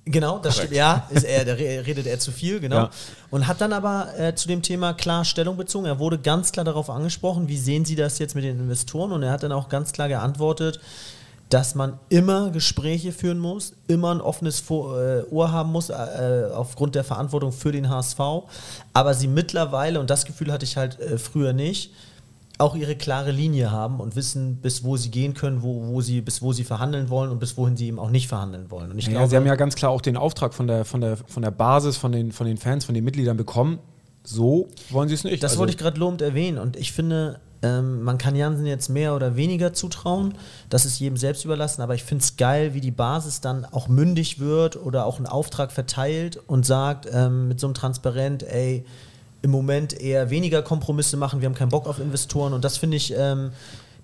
Genau, 0.05 0.39
das 0.39 0.57
stimmt. 0.57 0.73
Ja, 0.73 1.07
ist 1.11 1.23
er, 1.25 1.45
da 1.45 1.53
re- 1.53 1.83
redet 1.85 2.07
er 2.07 2.17
zu 2.17 2.31
viel, 2.31 2.59
genau. 2.59 2.75
Ja. 2.77 2.89
Und 3.29 3.47
hat 3.47 3.61
dann 3.61 3.73
aber 3.73 4.07
äh, 4.17 4.33
zu 4.33 4.47
dem 4.47 4.61
Thema 4.63 4.93
klar 4.93 5.23
Stellung 5.23 5.55
bezogen. 5.55 5.85
Er 5.85 5.99
wurde 5.99 6.17
ganz 6.17 6.51
klar 6.51 6.65
darauf 6.65 6.89
angesprochen, 6.89 7.47
wie 7.47 7.57
sehen 7.57 7.85
Sie 7.85 7.95
das 7.95 8.17
jetzt 8.17 8.33
mit 8.33 8.43
den 8.43 8.59
Investoren? 8.59 9.11
Und 9.11 9.21
er 9.21 9.31
hat 9.31 9.43
dann 9.43 9.51
auch 9.51 9.69
ganz 9.69 9.91
klar 9.91 10.07
geantwortet, 10.07 10.79
dass 11.49 11.73
man 11.73 11.97
immer 12.09 12.51
Gespräche 12.51 13.11
führen 13.11 13.39
muss, 13.39 13.73
immer 13.87 14.11
ein 14.13 14.21
offenes 14.21 14.61
äh, 14.69 15.23
Ohr 15.31 15.51
haben 15.51 15.71
muss, 15.71 15.89
äh, 15.89 16.47
aufgrund 16.53 16.93
der 16.95 17.03
Verantwortung 17.03 17.51
für 17.51 17.71
den 17.71 17.89
HSV. 17.89 18.19
Aber 18.93 19.13
sie 19.15 19.27
mittlerweile, 19.27 19.99
und 19.99 20.09
das 20.11 20.25
Gefühl 20.25 20.51
hatte 20.51 20.65
ich 20.65 20.77
halt 20.77 20.99
äh, 20.99 21.17
früher 21.17 21.53
nicht, 21.53 21.91
auch 22.59 22.75
ihre 22.75 22.95
klare 22.95 23.31
Linie 23.31 23.71
haben 23.71 23.99
und 24.01 24.15
wissen, 24.17 24.57
bis 24.57 24.83
wo 24.83 24.97
sie 24.97 25.09
gehen 25.09 25.33
können, 25.33 25.63
wo, 25.63 25.87
wo 25.87 26.01
sie, 26.01 26.19
bis 26.21 26.41
wo 26.41 26.51
sie 26.51 26.65
verhandeln 26.65 27.09
wollen 27.09 27.31
und 27.31 27.39
bis 27.39 27.55
wohin 27.57 27.77
sie 27.77 27.87
eben 27.87 27.99
auch 27.99 28.09
nicht 28.09 28.27
verhandeln 28.27 28.69
wollen. 28.69 28.91
Und 28.91 28.99
ich 28.99 29.05
Ja, 29.05 29.11
glaube, 29.11 29.27
sie 29.29 29.35
haben 29.37 29.45
ja 29.45 29.55
ganz 29.55 29.75
klar 29.75 29.91
auch 29.91 30.01
den 30.01 30.17
Auftrag 30.17 30.53
von 30.53 30.67
der, 30.67 30.83
von 30.83 30.99
der, 31.01 31.17
von 31.17 31.41
der 31.41 31.51
Basis, 31.51 31.95
von 31.97 32.11
den, 32.11 32.31
von 32.33 32.45
den 32.45 32.57
Fans, 32.57 32.83
von 32.85 32.93
den 32.93 33.03
Mitgliedern 33.05 33.37
bekommen. 33.37 33.79
So 34.23 34.67
wollen 34.89 35.07
sie 35.07 35.15
es 35.15 35.23
nicht. 35.23 35.41
Das 35.41 35.51
Also, 35.51 35.61
wollte 35.61 35.71
ich 35.71 35.77
gerade 35.77 35.97
lobend 35.99 36.21
erwähnen 36.21 36.57
und 36.57 36.75
ich 36.75 36.91
finde, 36.91 37.39
ähm, 37.61 38.03
man 38.03 38.17
kann 38.17 38.35
Jansen 38.35 38.65
jetzt 38.65 38.89
mehr 38.89 39.15
oder 39.15 39.35
weniger 39.35 39.73
zutrauen. 39.73 40.33
Das 40.69 40.85
ist 40.85 40.99
jedem 40.99 41.17
selbst 41.17 41.45
überlassen, 41.45 41.81
aber 41.81 41.95
ich 41.95 42.03
finde 42.03 42.23
es 42.23 42.37
geil, 42.37 42.73
wie 42.73 42.81
die 42.81 42.91
Basis 42.91 43.41
dann 43.41 43.65
auch 43.65 43.87
mündig 43.87 44.39
wird 44.39 44.77
oder 44.77 45.05
auch 45.05 45.17
einen 45.17 45.27
Auftrag 45.27 45.71
verteilt 45.71 46.39
und 46.47 46.65
sagt 46.65 47.07
ähm, 47.11 47.47
mit 47.47 47.59
so 47.59 47.67
einem 47.67 47.73
Transparent, 47.73 48.43
ey, 48.43 48.85
im 49.41 49.51
Moment 49.51 49.99
eher 49.99 50.29
weniger 50.29 50.61
Kompromisse 50.61 51.15
machen, 51.15 51.41
wir 51.41 51.47
haben 51.47 51.55
keinen 51.55 51.69
Bock 51.69 51.87
auf 51.87 51.99
Investoren. 51.99 52.53
Und 52.53 52.65
das 52.65 52.77
finde 52.77 52.97
ich, 52.97 53.13
ähm, 53.15 53.51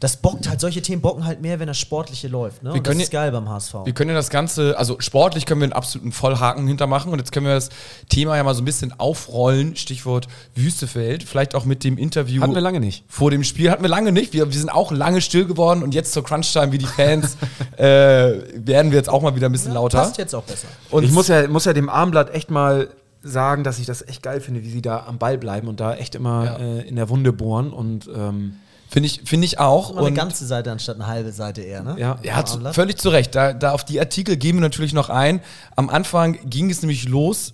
das 0.06 0.18
bockt 0.18 0.48
halt, 0.48 0.62
solche 0.62 0.84
Themen 0.84 1.02
bocken 1.02 1.26
halt 1.26 1.42
mehr, 1.42 1.60
wenn 1.60 1.66
das 1.66 1.80
Sportliche 1.80 2.28
läuft. 2.28 2.62
Ne? 2.62 2.72
Und 2.72 2.86
das 2.86 2.92
können 2.92 3.00
ist 3.00 3.12
geil 3.12 3.32
beim 3.32 3.50
HSV. 3.50 3.74
Wir 3.86 3.94
können 3.94 4.12
ja 4.12 4.16
das 4.16 4.30
Ganze, 4.30 4.78
also 4.78 4.98
sportlich 5.00 5.48
können 5.48 5.62
wir 5.62 5.66
einen 5.66 5.74
absoluten 5.74 6.12
Vollhaken 6.12 6.68
hintermachen 6.68 7.12
und 7.12 7.18
jetzt 7.18 7.32
können 7.32 7.48
wir 7.48 7.56
das 7.56 7.70
Thema 8.08 8.38
ja 8.38 8.44
mal 8.44 8.54
so 8.54 8.62
ein 8.62 8.66
bisschen 8.66 8.94
aufrollen, 9.00 9.76
Stichwort 9.76 10.28
Wüstefeld, 10.54 11.24
vielleicht 11.24 11.56
auch 11.56 11.66
mit 11.66 11.84
dem 11.84 11.98
Interview. 11.98 12.44
Hatten 12.44 12.54
wir 12.54 12.62
lange 12.62 12.80
nicht. 12.80 13.04
Vor 13.08 13.32
dem 13.32 13.44
Spiel 13.44 13.72
hatten 13.72 13.82
wir 13.82 13.90
lange 13.90 14.12
nicht. 14.12 14.32
Wir, 14.34 14.46
wir 14.46 14.56
sind 14.56 14.70
auch 14.70 14.92
lange 14.92 15.22
still 15.22 15.46
geworden 15.46 15.82
und 15.82 15.96
jetzt 15.96 16.14
zur 16.14 16.24
Crunch-Time 16.24 16.72
wie 16.72 16.78
die 16.78 16.86
Fans 16.86 17.36
äh, 17.78 17.84
werden 17.84 18.92
wir 18.92 19.00
jetzt 19.00 19.10
auch 19.10 19.24
mal 19.24 19.36
wieder 19.36 19.50
ein 19.50 19.54
bisschen 19.54 19.74
lauter. 19.74 19.98
Passt 19.98 20.20
jetzt 20.20 20.36
auch 20.36 20.44
besser. 20.44 20.68
Und 20.92 21.04
ich 21.04 21.12
muss 21.12 21.30
ja, 21.30 21.48
muss 21.48 21.66
ja 21.66 21.74
dem 21.74 21.90
Armblatt 21.90 22.32
echt 22.32 22.52
mal 22.52 22.90
sagen, 23.24 23.64
dass 23.64 23.80
ich 23.80 23.88
das 23.88 24.08
echt 24.08 24.22
geil 24.22 24.40
finde, 24.40 24.62
wie 24.62 24.70
sie 24.70 24.84
da 24.84 25.04
am 25.08 25.18
Ball 25.18 25.40
bleiben 25.40 25.68
und 25.68 25.80
da 25.80 25.96
echt 25.96 26.14
immer 26.14 26.46
Ja. 26.46 26.58
äh, 26.58 26.82
in 26.88 26.96
der 26.96 27.10
Wunde 27.10 27.34
bohren 27.34 27.74
und 27.74 28.08
ähm, 28.16 28.58
finde 28.96 29.08
ich, 29.08 29.24
finde 29.26 29.44
ich 29.44 29.60
auch. 29.60 29.94
Mal 29.94 30.00
eine 30.00 30.08
Und 30.08 30.16
ganze 30.16 30.46
Seite 30.46 30.72
anstatt 30.72 30.96
eine 30.96 31.08
halbe 31.08 31.34
Seite 31.34 31.62
eher, 31.62 31.84
ne? 31.84 31.98
ja, 32.00 32.18
Ja, 32.24 32.46
zu, 32.46 32.62
völlig 32.72 32.98
zu 32.98 33.10
Recht. 33.10 33.36
Da, 33.36 33.52
da 33.52 33.74
auf 33.74 33.84
die 33.84 34.00
Artikel 34.00 34.38
gehen 34.38 34.56
wir 34.56 34.62
natürlich 34.62 34.94
noch 34.94 35.10
ein. 35.10 35.42
Am 35.76 35.90
Anfang 35.90 36.40
ging 36.50 36.70
es 36.70 36.82
nämlich 36.82 37.06
los, 37.10 37.54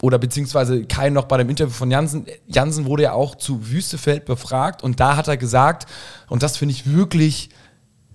oder 0.00 0.18
beziehungsweise 0.18 0.86
Kai 0.86 1.10
noch 1.10 1.26
bei 1.26 1.36
dem 1.36 1.50
Interview 1.50 1.74
von 1.74 1.90
Jansen. 1.90 2.24
Jansen 2.46 2.86
wurde 2.86 3.02
ja 3.02 3.12
auch 3.12 3.34
zu 3.34 3.70
Wüstefeld 3.70 4.24
befragt 4.24 4.82
und 4.82 5.00
da 5.00 5.18
hat 5.18 5.28
er 5.28 5.36
gesagt, 5.36 5.86
und 6.30 6.42
das 6.42 6.56
finde 6.56 6.72
ich 6.72 6.90
wirklich 6.90 7.50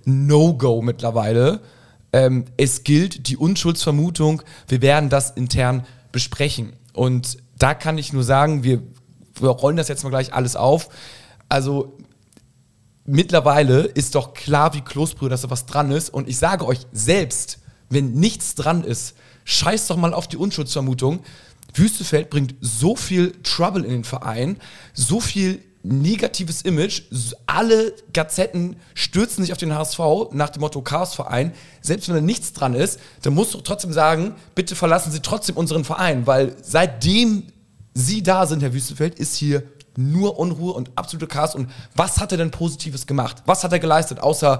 No-Go 0.05 0.81
mittlerweile, 0.81 1.59
ähm, 2.13 2.45
es 2.57 2.83
gilt 2.83 3.27
die 3.27 3.37
Unschuldsvermutung, 3.37 4.41
wir 4.67 4.81
werden 4.81 5.09
das 5.09 5.29
intern 5.29 5.85
besprechen. 6.11 6.73
Und 6.93 7.37
da 7.59 7.75
kann 7.75 7.99
ich 7.99 8.11
nur 8.11 8.23
sagen, 8.23 8.63
wir, 8.63 8.81
wir 9.39 9.49
rollen 9.49 9.77
das 9.77 9.87
jetzt 9.87 10.03
mal 10.03 10.09
gleich 10.09 10.33
alles 10.33 10.55
auf. 10.55 10.89
Also 11.47 11.95
mittlerweile 13.09 13.81
ist 13.81 14.15
doch 14.15 14.33
klar 14.33 14.73
wie 14.73 14.81
Kloßbrühe, 14.81 15.29
dass 15.29 15.41
da 15.41 15.49
was 15.49 15.65
dran 15.65 15.91
ist. 15.91 16.13
Und 16.13 16.27
ich 16.29 16.37
sage 16.37 16.65
euch, 16.65 16.79
selbst 16.91 17.59
wenn 17.89 18.13
nichts 18.13 18.55
dran 18.55 18.83
ist, 18.83 19.15
scheiß 19.45 19.87
doch 19.87 19.97
mal 19.97 20.13
auf 20.13 20.27
die 20.27 20.37
Unschuldsvermutung. 20.37 21.21
Wüstefeld 21.73 22.29
bringt 22.29 22.55
so 22.61 22.95
viel 22.95 23.33
Trouble 23.43 23.83
in 23.83 23.91
den 23.91 24.03
Verein, 24.03 24.57
so 24.93 25.19
viel 25.19 25.61
negatives 25.81 26.61
Image. 26.63 27.03
Alle 27.45 27.93
Gazetten 28.13 28.75
stürzen 28.93 29.43
sich 29.43 29.51
auf 29.51 29.57
den 29.57 29.73
HSV 29.73 29.99
nach 30.31 30.49
dem 30.49 30.61
Motto 30.61 30.81
Chaosverein. 30.81 31.53
Selbst 31.81 32.09
wenn 32.09 32.15
da 32.15 32.21
nichts 32.21 32.53
dran 32.53 32.73
ist, 32.73 32.99
dann 33.21 33.33
musst 33.33 33.53
du 33.53 33.61
trotzdem 33.61 33.93
sagen, 33.93 34.35
bitte 34.55 34.75
verlassen 34.75 35.11
Sie 35.11 35.21
trotzdem 35.21 35.57
unseren 35.57 35.85
Verein, 35.85 36.27
weil 36.27 36.55
seitdem 36.61 37.43
Sie 37.93 38.23
da 38.23 38.45
sind, 38.45 38.61
Herr 38.61 38.73
Wüstefeld, 38.73 39.19
ist 39.19 39.35
hier 39.35 39.63
nur 39.99 40.39
Unruhe 40.39 40.73
und 40.73 40.91
absolute 40.95 41.27
Chaos. 41.27 41.55
Und 41.55 41.69
was 41.95 42.19
hat 42.19 42.31
er 42.31 42.37
denn 42.37 42.51
Positives 42.51 43.05
gemacht? 43.05 43.43
Was 43.45 43.63
hat 43.63 43.71
er 43.71 43.79
geleistet, 43.79 44.19
außer 44.19 44.59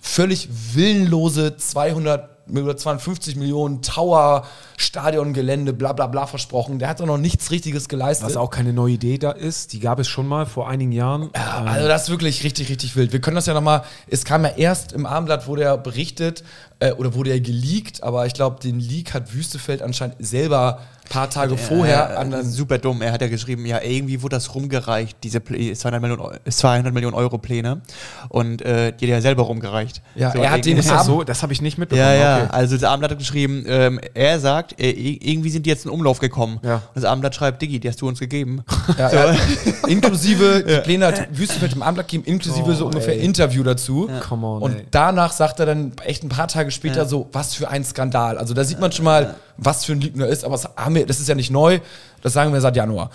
völlig 0.00 0.48
willenlose 0.74 1.56
200 1.56 2.38
oder 2.50 2.76
250 2.76 3.36
Millionen 3.36 3.82
Tower, 3.82 4.46
Stadiongelände, 4.76 5.72
bla 5.72 5.92
bla 5.92 6.06
bla 6.06 6.26
versprochen. 6.26 6.78
Der 6.78 6.88
hat 6.88 7.00
doch 7.00 7.06
noch 7.06 7.18
nichts 7.18 7.50
Richtiges 7.50 7.88
geleistet. 7.88 8.26
was 8.26 8.36
auch 8.36 8.50
keine 8.50 8.72
neue 8.72 8.94
Idee 8.94 9.18
da 9.18 9.32
ist, 9.32 9.72
die 9.72 9.80
gab 9.80 9.98
es 9.98 10.08
schon 10.08 10.26
mal 10.26 10.46
vor 10.46 10.68
einigen 10.68 10.92
Jahren. 10.92 11.30
Ja, 11.34 11.64
also 11.66 11.88
das 11.88 12.04
ist 12.04 12.10
wirklich 12.10 12.44
richtig, 12.44 12.70
richtig 12.70 12.96
wild. 12.96 13.12
Wir 13.12 13.20
können 13.20 13.34
das 13.34 13.46
ja 13.46 13.54
nochmal, 13.54 13.82
es 14.06 14.24
kam 14.24 14.44
ja 14.44 14.50
erst 14.56 14.92
im 14.92 15.04
Abendblatt, 15.04 15.46
wurde 15.46 15.62
ja 15.62 15.76
berichtet 15.76 16.42
äh, 16.80 16.92
oder 16.92 17.14
wurde 17.14 17.30
ja 17.30 17.38
geleakt, 17.38 18.02
aber 18.02 18.26
ich 18.26 18.34
glaube, 18.34 18.60
den 18.60 18.80
Leak 18.80 19.14
hat 19.14 19.34
Wüstefeld 19.34 19.82
anscheinend 19.82 20.16
selber 20.18 20.80
paar 21.08 21.30
Tage 21.30 21.56
vorher 21.56 22.10
äh, 22.10 22.16
an 22.16 22.44
super 22.44 22.78
dumm. 22.78 23.02
Er 23.02 23.12
hat 23.12 23.20
ja 23.20 23.28
geschrieben, 23.28 23.64
ja, 23.66 23.80
irgendwie 23.82 24.22
wurde 24.22 24.36
das 24.36 24.54
rumgereicht, 24.54 25.18
diese 25.22 25.40
Plä 25.40 25.72
200 25.74 26.00
Millionen, 26.02 26.22
Eu- 26.22 26.50
200 26.50 26.92
Millionen 26.92 27.14
Euro 27.14 27.38
Pläne. 27.38 27.80
Und 28.28 28.62
äh, 28.62 28.92
die 28.92 29.06
hat 29.06 29.12
er 29.12 29.22
selber 29.22 29.44
rumgereicht. 29.44 30.02
Ja, 30.14 30.30
er 30.34 30.50
hat 30.50 30.64
den 30.64 30.76
ist 30.78 30.86
das 30.88 31.00
Abend- 31.00 31.06
so? 31.06 31.24
Das 31.24 31.42
habe 31.42 31.52
ich 31.52 31.62
nicht 31.62 31.78
mitbekommen. 31.78 32.06
Ja, 32.08 32.14
ja. 32.14 32.36
Okay. 32.44 32.46
Also 32.50 32.76
das 32.76 32.84
Abendblatt 32.84 33.12
hat 33.12 33.18
geschrieben, 33.18 33.64
ähm, 33.66 34.00
er 34.14 34.38
sagt, 34.40 34.80
äh, 34.80 34.90
irgendwie 34.90 35.50
sind 35.50 35.66
die 35.66 35.70
jetzt 35.70 35.84
in 35.84 35.90
Umlauf 35.90 36.18
gekommen. 36.18 36.60
Ja. 36.62 36.74
Und 36.76 36.82
das 36.94 37.04
Abendblatt 37.04 37.34
schreibt, 37.34 37.62
Diggi, 37.62 37.80
die 37.80 37.88
hast 37.88 38.00
du 38.00 38.08
uns 38.08 38.18
gegeben. 38.18 38.62
Ja, 38.98 39.08
er 39.08 39.32
hat 39.32 39.38
inklusive, 39.86 40.64
die 40.68 40.80
Pläne 40.82 41.06
hat 41.06 41.28
Wüstefeld 41.36 41.72
im 41.74 41.82
Abendblatt 41.82 42.08
gegeben, 42.08 42.24
inklusive 42.24 42.74
so 42.74 42.86
ungefähr 42.86 43.18
Interview 43.18 43.62
dazu. 43.62 44.08
Come 44.28 44.46
on, 44.46 44.62
und 44.62 44.74
ey. 44.76 44.86
danach 44.90 45.32
sagt 45.32 45.60
er 45.60 45.66
dann 45.66 45.92
echt 46.04 46.22
ein 46.24 46.28
paar 46.28 46.48
Tage 46.48 46.70
später 46.70 47.06
so, 47.06 47.28
was 47.32 47.54
für 47.54 47.68
ein 47.68 47.84
Skandal. 47.84 48.38
Also 48.38 48.54
da 48.54 48.64
sieht 48.64 48.80
man 48.80 48.92
schon 48.92 49.04
mal, 49.04 49.34
was 49.58 49.84
für 49.84 49.92
ein 49.92 50.00
Lügner 50.00 50.26
ist, 50.26 50.44
aber 50.44 50.54
das, 50.54 50.68
haben 50.76 50.94
wir, 50.94 51.04
das 51.04 51.20
ist 51.20 51.28
ja 51.28 51.34
nicht 51.34 51.50
neu, 51.50 51.80
das 52.22 52.32
sagen 52.32 52.52
wir 52.52 52.60
seit 52.60 52.76
Januar. 52.76 53.10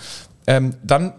Ähm, 0.45 0.75
dann, 0.83 1.13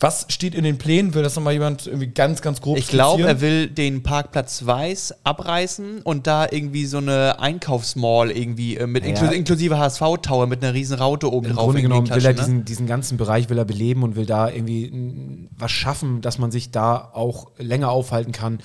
was 0.00 0.26
steht 0.28 0.54
in 0.54 0.64
den 0.64 0.78
Plänen? 0.78 1.14
Will 1.14 1.22
das 1.22 1.36
nochmal 1.36 1.54
jemand 1.54 1.86
irgendwie 1.86 2.08
ganz, 2.08 2.40
ganz 2.42 2.60
grob 2.60 2.78
Ich 2.78 2.88
glaube, 2.88 3.24
er 3.24 3.40
will 3.40 3.68
den 3.68 4.02
Parkplatz 4.02 4.64
Weiß 4.64 5.14
abreißen 5.24 6.02
und 6.02 6.26
da 6.26 6.46
irgendwie 6.50 6.86
so 6.86 6.98
eine 6.98 7.38
Einkaufsmall 7.38 8.30
irgendwie 8.30 8.76
äh, 8.76 8.86
mit 8.86 9.04
Ja. 9.04 9.10
inklu 9.10 9.28
inklusive 9.28 9.78
HSV-Tower 9.78 10.46
mit 10.46 10.62
einer 10.62 10.74
riesen 10.74 10.98
Raute 10.98 11.30
oben 11.32 11.48
Im 11.48 11.56
drauf. 11.56 11.66
Grunde 11.66 11.82
genommen 11.82 12.08
will 12.08 12.24
er 12.24 12.32
ne? 12.32 12.38
diesen, 12.38 12.64
diesen 12.64 12.86
ganzen 12.86 13.18
Bereich 13.18 13.48
will 13.50 13.58
er 13.58 13.64
beleben 13.64 14.02
und 14.02 14.16
will 14.16 14.26
da 14.26 14.48
irgendwie 14.48 15.48
was 15.58 15.70
schaffen, 15.70 16.20
dass 16.20 16.38
man 16.38 16.50
sich 16.50 16.70
da 16.70 17.10
auch 17.12 17.50
länger 17.58 17.90
aufhalten 17.90 18.32
kann. 18.32 18.60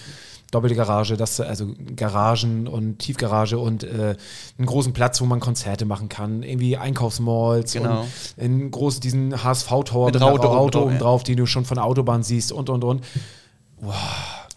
Doppelte 0.55 0.75
Garage, 0.75 1.17
das, 1.17 1.39
also 1.39 1.67
Garagen 1.95 2.67
und 2.67 2.99
Tiefgarage 2.99 3.57
und 3.57 3.83
äh, 3.83 4.15
einen 4.57 4.65
großen 4.65 4.93
Platz, 4.93 5.19
wo 5.19 5.25
man 5.25 5.39
Konzerte 5.39 5.85
machen 5.85 6.09
kann, 6.09 6.43
irgendwie 6.43 6.77
Einkaufsmalls 6.77 7.73
Genau. 7.73 8.01
und 8.01 8.07
in 8.37 8.71
groß 8.71 9.01
diesen 9.01 9.43
HSV-Tower 9.43 10.05
Mit 10.05 10.15
mit, 10.15 10.23
einer 10.23 10.31
Raute 10.31 10.81
oben 10.81 10.97
drauf, 10.97 11.21
ja. 11.21 11.25
die 11.25 11.35
du 11.35 11.45
schon 11.45 11.65
von 11.65 11.75
der 11.75 11.83
Autobahn 11.85 12.23
siehst 12.23 12.51
und 12.51 12.69
und 12.69 12.83
und. 12.83 13.03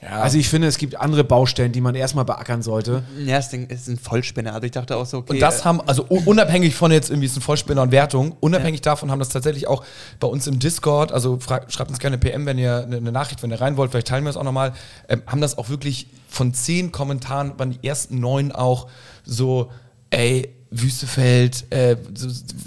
Also 0.01 0.39
ich 0.39 0.49
finde, 0.49 0.69
es 0.69 0.79
gibt 0.79 0.99
andere 1.01 1.25
Baustellen, 1.25 1.73
die 1.73 1.81
man 1.81 1.97
erstmal 1.97 2.25
beackern 2.25 2.63
sollte. 2.63 3.03
Ja, 3.25 3.37
das 3.37 3.49
Ding 3.49 3.67
ist 3.67 3.89
ein 3.89 3.99
Vollspinner. 3.99 4.55
Also 4.55 4.67
ich 4.67 4.71
dachte 4.71 4.97
auch 4.97 5.07
so, 5.07 5.19
okay. 5.19 5.33
Und 5.33 5.43
das 5.43 5.61
äh, 5.61 5.65
haben, 5.65 5.81
also 5.81 6.05
unabhängig 6.05 6.77
von 6.77 6.93
jetzt 6.93 7.11
irgendwie 7.11 7.27
ist 7.27 7.37
ein 7.37 7.41
Vollspinner 7.41 7.83
und 7.83 7.91
Wertung, 7.91 8.37
unabhängig 8.39 8.81
davon 8.81 9.11
haben 9.11 9.19
das 9.19 9.31
tatsächlich 9.31 9.67
auch 9.67 9.85
bei 10.21 10.29
uns 10.29 10.47
im 10.47 10.61
Discord, 10.61 11.11
also 11.11 11.39
schreibt 11.41 11.91
uns 11.91 11.99
gerne 11.99 12.17
PM, 12.17 12.47
wenn 12.47 12.59
ihr 12.59 12.85
eine, 12.85 12.99
eine 12.99 13.11
Nachricht, 13.11 13.43
wenn 13.43 13.51
ihr 13.51 13.61
rein 13.61 13.77
wollt, 13.77 13.91
vielleicht 13.91 14.07
teilen 14.07 14.25
wir 14.25 14.31
es 14.31 14.37
auch 14.37 14.45
nochmal, 14.45 14.73
ähm, 15.09 15.23
haben 15.27 15.41
das 15.41 15.59
auch 15.59 15.69
wirklich 15.69 16.07
von 16.29 16.55
zehn 16.55 16.93
Kommentaren, 16.93 17.59
waren 17.59 17.71
die 17.71 17.87
ersten 17.87 18.21
neun 18.21 18.53
auch 18.53 18.87
so, 19.25 19.73
ey, 20.11 20.55
Wüstefeld, 20.71 21.65
äh, 21.71 21.97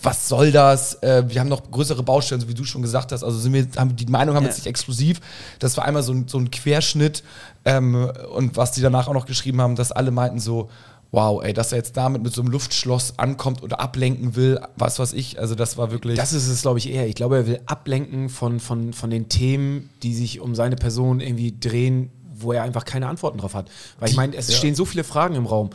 was 0.01 0.27
soll 0.27 0.51
das? 0.51 0.95
Äh, 1.03 1.23
wir 1.27 1.39
haben 1.39 1.49
noch 1.49 1.69
größere 1.69 2.01
Baustellen, 2.03 2.41
so 2.41 2.47
wie 2.47 2.53
du 2.53 2.63
schon 2.63 2.81
gesagt 2.81 3.11
hast. 3.11 3.23
Also 3.23 3.37
sind 3.37 3.53
wir, 3.53 3.67
haben, 3.77 3.95
die 3.95 4.05
Meinung 4.07 4.35
haben 4.35 4.43
wir 4.43 4.49
Ja. 4.49 4.55
jetzt 4.55 4.59
nicht 4.59 4.67
exklusiv. 4.67 5.21
Das 5.59 5.77
war 5.77 5.85
einmal 5.85 6.01
so 6.03 6.11
ein, 6.13 6.27
so 6.27 6.39
ein 6.39 6.49
Querschnitt. 6.49 7.23
Ähm, 7.63 8.09
und 8.33 8.57
was 8.57 8.71
die 8.71 8.81
danach 8.81 9.07
auch 9.07 9.13
noch 9.13 9.27
geschrieben 9.27 9.61
haben, 9.61 9.75
dass 9.75 9.91
alle 9.91 10.09
meinten 10.09 10.39
so, 10.39 10.69
wow, 11.11 11.43
ey, 11.43 11.53
dass 11.53 11.71
er 11.73 11.77
jetzt 11.77 11.95
damit 11.95 12.23
mit 12.23 12.33
so 12.33 12.41
einem 12.41 12.51
Luftschloss 12.51 13.19
ankommt 13.19 13.61
oder 13.61 13.79
ablenken 13.79 14.35
will, 14.35 14.59
was 14.77 14.97
weiß 14.97 15.13
ich. 15.13 15.39
Also 15.39 15.55
das 15.55 15.77
war 15.77 15.91
wirklich. 15.91 16.17
Das 16.17 16.33
ist 16.33 16.47
es, 16.47 16.61
glaube 16.61 16.79
ich, 16.79 16.89
eher. 16.89 17.07
Ich 17.07 17.15
glaube, 17.15 17.37
er 17.37 17.47
will 17.47 17.59
ablenken 17.65 18.29
von, 18.29 18.59
von, 18.59 18.93
von 18.93 19.09
den 19.09 19.29
Themen, 19.29 19.89
die 20.03 20.15
sich 20.15 20.39
um 20.39 20.55
seine 20.55 20.75
Person 20.75 21.19
irgendwie 21.19 21.53
drehen, 21.59 22.09
wo 22.33 22.53
er 22.53 22.63
einfach 22.63 22.85
keine 22.85 23.07
Antworten 23.07 23.37
drauf 23.37 23.53
hat. 23.53 23.69
Weil 23.99 24.09
ich 24.09 24.15
meine, 24.15 24.35
es 24.35 24.49
ja. 24.49 24.55
stehen 24.55 24.73
so 24.73 24.85
viele 24.85 25.03
Fragen 25.03 25.35
im 25.35 25.45
Raum. 25.45 25.69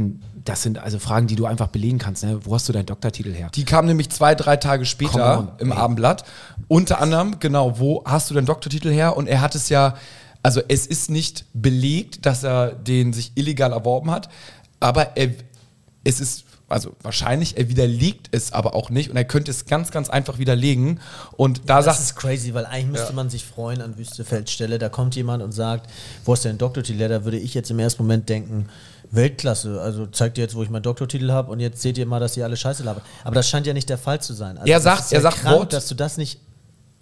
Und 0.00 0.22
das 0.44 0.62
sind 0.62 0.78
also 0.78 0.98
Fragen, 0.98 1.26
die 1.26 1.36
du 1.36 1.44
einfach 1.44 1.68
belegen 1.68 1.98
kannst. 1.98 2.24
Ne? 2.24 2.40
Wo 2.44 2.54
hast 2.54 2.68
du 2.68 2.72
deinen 2.72 2.86
Doktortitel 2.86 3.32
her? 3.34 3.50
Die 3.54 3.64
kam 3.64 3.84
nämlich 3.86 4.08
zwei, 4.10 4.34
drei 4.34 4.56
Tage 4.56 4.86
später 4.86 5.38
on, 5.38 5.48
im 5.58 5.72
ey. 5.72 5.78
Abendblatt. 5.78 6.24
Unter 6.68 7.00
anderem, 7.00 7.38
genau, 7.38 7.78
wo 7.78 8.02
hast 8.06 8.30
du 8.30 8.34
deinen 8.34 8.46
Doktortitel 8.46 8.90
her? 8.90 9.16
Und 9.16 9.26
er 9.28 9.42
hat 9.42 9.54
es 9.54 9.68
ja, 9.68 9.96
also 10.42 10.62
es 10.68 10.86
ist 10.86 11.10
nicht 11.10 11.44
belegt, 11.52 12.24
dass 12.24 12.42
er 12.42 12.72
den 12.72 13.12
sich 13.12 13.32
illegal 13.34 13.72
erworben 13.72 14.10
hat, 14.10 14.30
aber 14.80 15.18
er, 15.18 15.32
es 16.04 16.20
ist, 16.20 16.44
also 16.70 16.96
wahrscheinlich, 17.02 17.58
er 17.58 17.68
widerlegt 17.68 18.28
es 18.32 18.52
aber 18.52 18.74
auch 18.74 18.88
nicht 18.88 19.10
und 19.10 19.16
er 19.16 19.24
könnte 19.24 19.50
es 19.50 19.66
ganz, 19.66 19.90
ganz 19.90 20.08
einfach 20.08 20.38
widerlegen. 20.38 21.00
Und 21.32 21.62
da 21.68 21.76
Das 21.82 21.84
sagt 21.84 22.00
ist 22.00 22.16
crazy, 22.16 22.54
weil 22.54 22.64
eigentlich 22.64 22.92
müsste 22.92 23.08
Ja. 23.08 23.12
man 23.14 23.28
sich 23.28 23.44
freuen 23.44 23.82
an 23.82 23.98
Wüstefelds 23.98 24.50
Stelle. 24.52 24.78
Da 24.78 24.88
kommt 24.88 25.14
jemand 25.16 25.42
und 25.42 25.52
sagt, 25.52 25.90
wo 26.24 26.32
ist 26.32 26.44
dein 26.46 26.56
Doktortitel? 26.56 27.00
her? 27.00 27.08
Da 27.10 27.24
würde 27.24 27.38
ich 27.38 27.52
jetzt 27.52 27.70
im 27.70 27.78
ersten 27.78 28.02
Moment 28.04 28.28
denken, 28.30 28.68
Weltklasse. 29.10 29.80
Also 29.80 30.06
zeigt 30.06 30.38
ihr 30.38 30.44
jetzt, 30.44 30.54
wo 30.54 30.62
ich 30.62 30.70
meinen 30.70 30.82
Doktortitel 30.82 31.30
habe 31.32 31.50
und 31.50 31.60
jetzt 31.60 31.82
seht 31.82 31.98
ihr 31.98 32.06
mal, 32.06 32.20
dass 32.20 32.36
ihr 32.36 32.44
alle 32.44 32.56
Scheiße 32.56 32.82
labert. 32.84 33.02
Aber 33.24 33.34
das 33.34 33.48
scheint 33.48 33.66
ja 33.66 33.72
nicht 33.74 33.88
der 33.88 33.98
Fall 33.98 34.20
zu 34.20 34.34
sein. 34.34 34.56
Also 34.58 34.70
Er 34.70 34.80
sagt- 34.80 35.12
er 35.12 35.20
sagt 35.20 35.38
krank, 35.38 35.58
Wort- 35.58 35.72
dass 35.72 35.88
du 35.88 35.94
das 35.94 36.16
nicht 36.16 36.40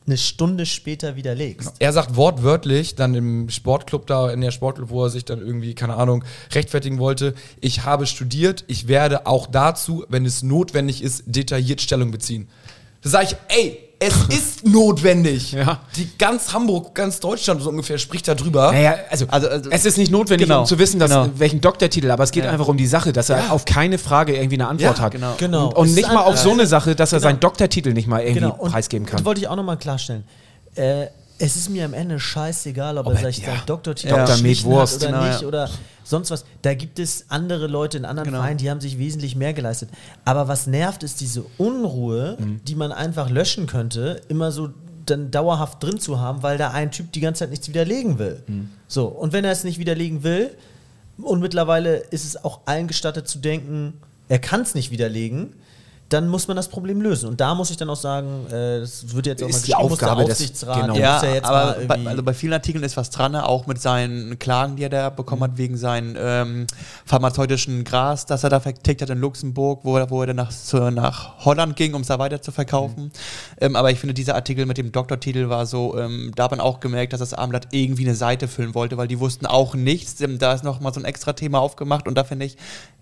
eine 0.07 0.17
Stunde 0.17 0.65
später 0.65 1.17
widerlegst. 1.17 1.75
Er 1.81 1.93
sagt 1.93 2.17
wortwörtlich 2.17 2.95
dann 2.95 3.15
im 3.15 3.51
Sportclub 3.51 4.07
da, 4.07 4.31
in 4.31 4.41
der 4.41 4.53
Sportclub, 4.53 4.89
wo 4.89 5.05
er 5.05 5.11
sich 5.11 5.27
dann 5.27 5.39
irgendwie, 5.41 5.75
keine 5.75 5.97
Ahnung, 5.97 6.25
rechtfertigen 6.53 6.99
wollte, 6.99 7.35
ich 7.61 7.85
habe 7.85 8.07
studiert, 8.07 8.65
ich 8.69 8.89
werde 8.89 9.27
auch 9.27 9.47
dazu, 9.47 10.07
wenn 10.09 10.25
es 10.25 10.43
notwendig 10.43 11.03
ist, 11.03 11.25
detailliert 11.27 11.83
Stellung 11.83 12.11
beziehen. 12.11 12.49
Da 13.03 13.11
sage 13.11 13.27
ich, 13.31 13.37
ey, 13.57 13.79
es 14.01 14.15
ist 14.29 14.67
notwendig. 14.67 15.53
Ja. 15.53 15.81
Die 15.97 16.09
ganz 16.19 16.53
Hamburg, 16.53 16.95
ganz 16.95 17.19
Deutschland 17.21 17.61
so 17.63 17.69
ungefähr 17.71 17.99
spricht 17.99 18.29
darüber. 18.29 18.71
Naja, 18.73 18.95
also, 19.11 19.27
Also- 19.29 19.49
also- 19.49 19.71
es 19.71 19.85
ist 19.85 19.99
nicht 19.99 20.11
notwendig, 20.13 20.47
Genau, 20.49 20.61
um 20.61 20.67
zu 20.67 20.79
wissen, 20.79 20.99
dass, 21.01 21.11
genau. 21.11 21.29
welchen 21.37 21.61
Doktortitel, 21.61 22.11
aber 22.11 22.25
es 22.25 22.31
geht 22.31 22.45
Ja. 22.45 22.51
einfach 22.51 22.69
um 22.69 22.77
die 22.77 22.87
Sache, 22.87 23.13
dass 23.13 23.29
er 23.29 23.39
Ja. 23.39 23.51
auf 23.51 23.65
keine 23.65 23.99
Frage 23.99 24.37
irgendwie 24.37 24.57
eine 24.57 24.69
Antwort 24.69 25.01
hat. 25.01 25.13
genau. 25.13 25.35
Genau. 25.39 25.67
Und, 25.69 25.77
und 25.77 25.95
nicht 25.95 26.13
mal 26.13 26.23
auf 26.23 26.39
so 26.39 26.53
eine 26.53 26.67
Sache, 26.67 26.95
dass 26.95 27.13
er 27.13 27.19
Genau. 27.19 27.29
seinen 27.31 27.41
Doktortitel 27.41 27.93
nicht 27.93 28.07
mal 28.09 28.21
irgendwie 28.21 28.41
Genau, 28.41 28.55
preisgeben 28.55 29.07
kann. 29.07 29.17
Das 29.19 29.25
wollte 29.25 29.41
ich 29.41 29.49
auch 29.49 29.57
nochmal 29.57 29.79
klarstellen. 29.79 30.25
Äh, 30.77 31.07
es 31.39 31.57
ist 31.57 31.69
mir 31.71 31.85
am 31.85 31.95
Ende 31.95 32.19
scheißegal, 32.19 32.99
ob, 32.99 33.07
Ob 33.07 33.15
er 33.15 33.33
sich 33.33 33.39
ja. 33.47 33.55
Doktortitel 33.67 34.11
Dr. 34.11 34.27
geschlichen 34.27 34.69
Med 34.69 34.77
Wurst, 34.77 34.95
hat 35.03 35.09
oder 35.09 35.19
genau, 35.19 35.29
nicht 35.31 35.43
ja. 35.43 35.49
oder 35.49 35.71
sonst 36.05 36.31
was. 36.31 36.45
Da 36.63 36.75
gibt 36.75 36.99
es 36.99 37.27
andere 37.29 37.67
Leute 37.69 37.97
in 37.99 38.05
anderen 38.05 38.29
Genau. 38.31 38.39
Vereinen, 38.39 38.59
die 38.59 38.71
haben 38.71 38.81
sich 38.81 38.99
wesentlich 38.99 39.37
mehr 39.37 39.53
geleistet. 39.55 39.91
Aber 40.25 40.49
was 40.49 40.67
nervt, 40.67 41.03
ist 41.03 41.21
diese 41.21 41.45
Unruhe, 41.57 42.37
Mhm. 42.39 42.61
die 42.65 42.75
man 42.75 42.93
einfach 42.93 43.31
löschen 43.31 43.67
könnte, 43.67 44.21
immer 44.29 44.51
so 44.53 44.71
dann 45.07 45.31
dauerhaft 45.31 45.83
drin 45.83 45.99
zu 45.99 46.21
haben, 46.21 46.43
weil 46.43 46.59
da 46.59 46.71
ein 46.73 46.91
Typ 46.91 47.13
die 47.13 47.21
ganze 47.21 47.41
Zeit 47.41 47.51
nichts 47.51 47.69
widerlegen 47.69 48.19
will. 48.19 48.43
Mhm. 48.47 48.71
So, 48.89 49.07
und 49.07 49.33
wenn 49.33 49.45
er 49.45 49.53
es 49.53 49.65
nicht 49.65 49.79
widerlegen 49.79 50.23
will, 50.23 50.51
und 51.23 51.41
mittlerweile 51.41 51.97
ist 51.97 52.25
es 52.25 52.45
auch 52.45 52.61
allen 52.67 52.87
gestattet 52.89 53.27
zu 53.29 53.39
denken, 53.39 53.95
er 54.29 54.39
kann 54.39 54.61
es 54.61 54.75
nicht 54.75 54.91
widerlegen, 54.91 55.55
dann 56.09 56.27
muss 56.29 56.49
man 56.49 56.57
das 56.57 56.69
Problem 56.69 57.03
lösen. 57.03 57.29
Und 57.29 57.41
da 57.41 57.55
muss 57.55 57.71
ich 57.71 57.77
dann 57.77 57.91
auch 57.91 57.97
sagen, 57.97 58.47
äh, 58.49 58.81
das 58.81 59.15
wird 59.15 59.27
jetzt 59.27 59.43
auch 59.43 59.49
Ist 59.49 59.57
mal 59.57 59.61
die 59.61 59.67
der 59.73 59.79
Aufgabe 59.79 60.23
des- 60.25 60.33
Aufsichtsrat, 60.33 60.81
genau. 60.81 60.95
der 60.95 61.03
Ja, 61.03 61.25
ja 61.25 61.45
aber 61.45 61.77
bei, 61.87 62.07
also 62.07 62.23
bei 62.23 62.33
vielen 62.33 62.55
Artikeln 62.55 62.83
ist 62.83 62.97
was 62.97 63.11
dran, 63.11 63.37
auch 63.37 63.67
mit 63.67 63.81
seinen 63.81 64.39
Klagen, 64.39 64.77
die 64.77 64.85
er 64.85 64.89
da 64.89 65.11
bekommen 65.11 65.43
hat, 65.43 65.59
wegen 65.59 65.77
seinem 65.77 66.17
ähm, 66.19 66.67
pharmazeutischen 67.05 67.85
Gras, 67.85 68.25
das 68.25 68.43
er 68.43 68.51
da 68.51 68.61
vertickt 68.61 69.03
hat 69.03 69.11
in 69.11 69.19
Luxemburg, 69.21 69.81
wo 69.83 69.99
er, 69.99 70.09
wo 70.11 70.23
er 70.23 70.29
dann 70.29 70.37
nach, 70.37 70.51
zu, 70.51 70.91
nach 70.91 71.45
Holland 71.45 71.77
ging, 71.77 71.93
um 71.95 72.01
es 72.01 72.09
da 72.09 72.19
weiter 72.19 72.41
zu 72.41 72.53
verkaufen. 72.53 73.13
Ähm, 73.61 73.77
aber 73.77 73.91
ich 73.91 73.99
finde, 74.01 74.15
dieser 74.15 74.35
Artikel 74.35 74.65
mit 74.65 74.79
dem 74.79 74.93
Doktortitel 74.93 75.51
war 75.51 75.67
so, 75.67 75.99
ähm, 75.99 76.33
da 76.37 76.45
hat 76.45 76.53
man 76.53 76.61
auch 76.61 76.81
gemerkt, 76.81 77.13
dass 77.13 77.21
das 77.21 77.35
Abendblatt 77.35 77.69
irgendwie 77.73 78.05
eine 78.07 78.15
Seite 78.15 78.49
füllen 78.49 78.75
wollte, 78.75 78.97
weil 78.97 79.09
die 79.09 79.21
wussten 79.21 79.45
auch 79.45 79.75
nichts. 79.75 80.21
Ähm, 80.23 80.39
da 80.39 80.55
ist 80.55 80.65
nochmal 80.65 80.95
so 80.95 81.01
ein 81.01 81.05
extra 81.05 81.35
Thema 81.35 81.61
aufgemacht 81.61 82.09
und 82.09 82.15
da 82.17 82.25
finde 82.25 82.47
ich, 82.47 82.57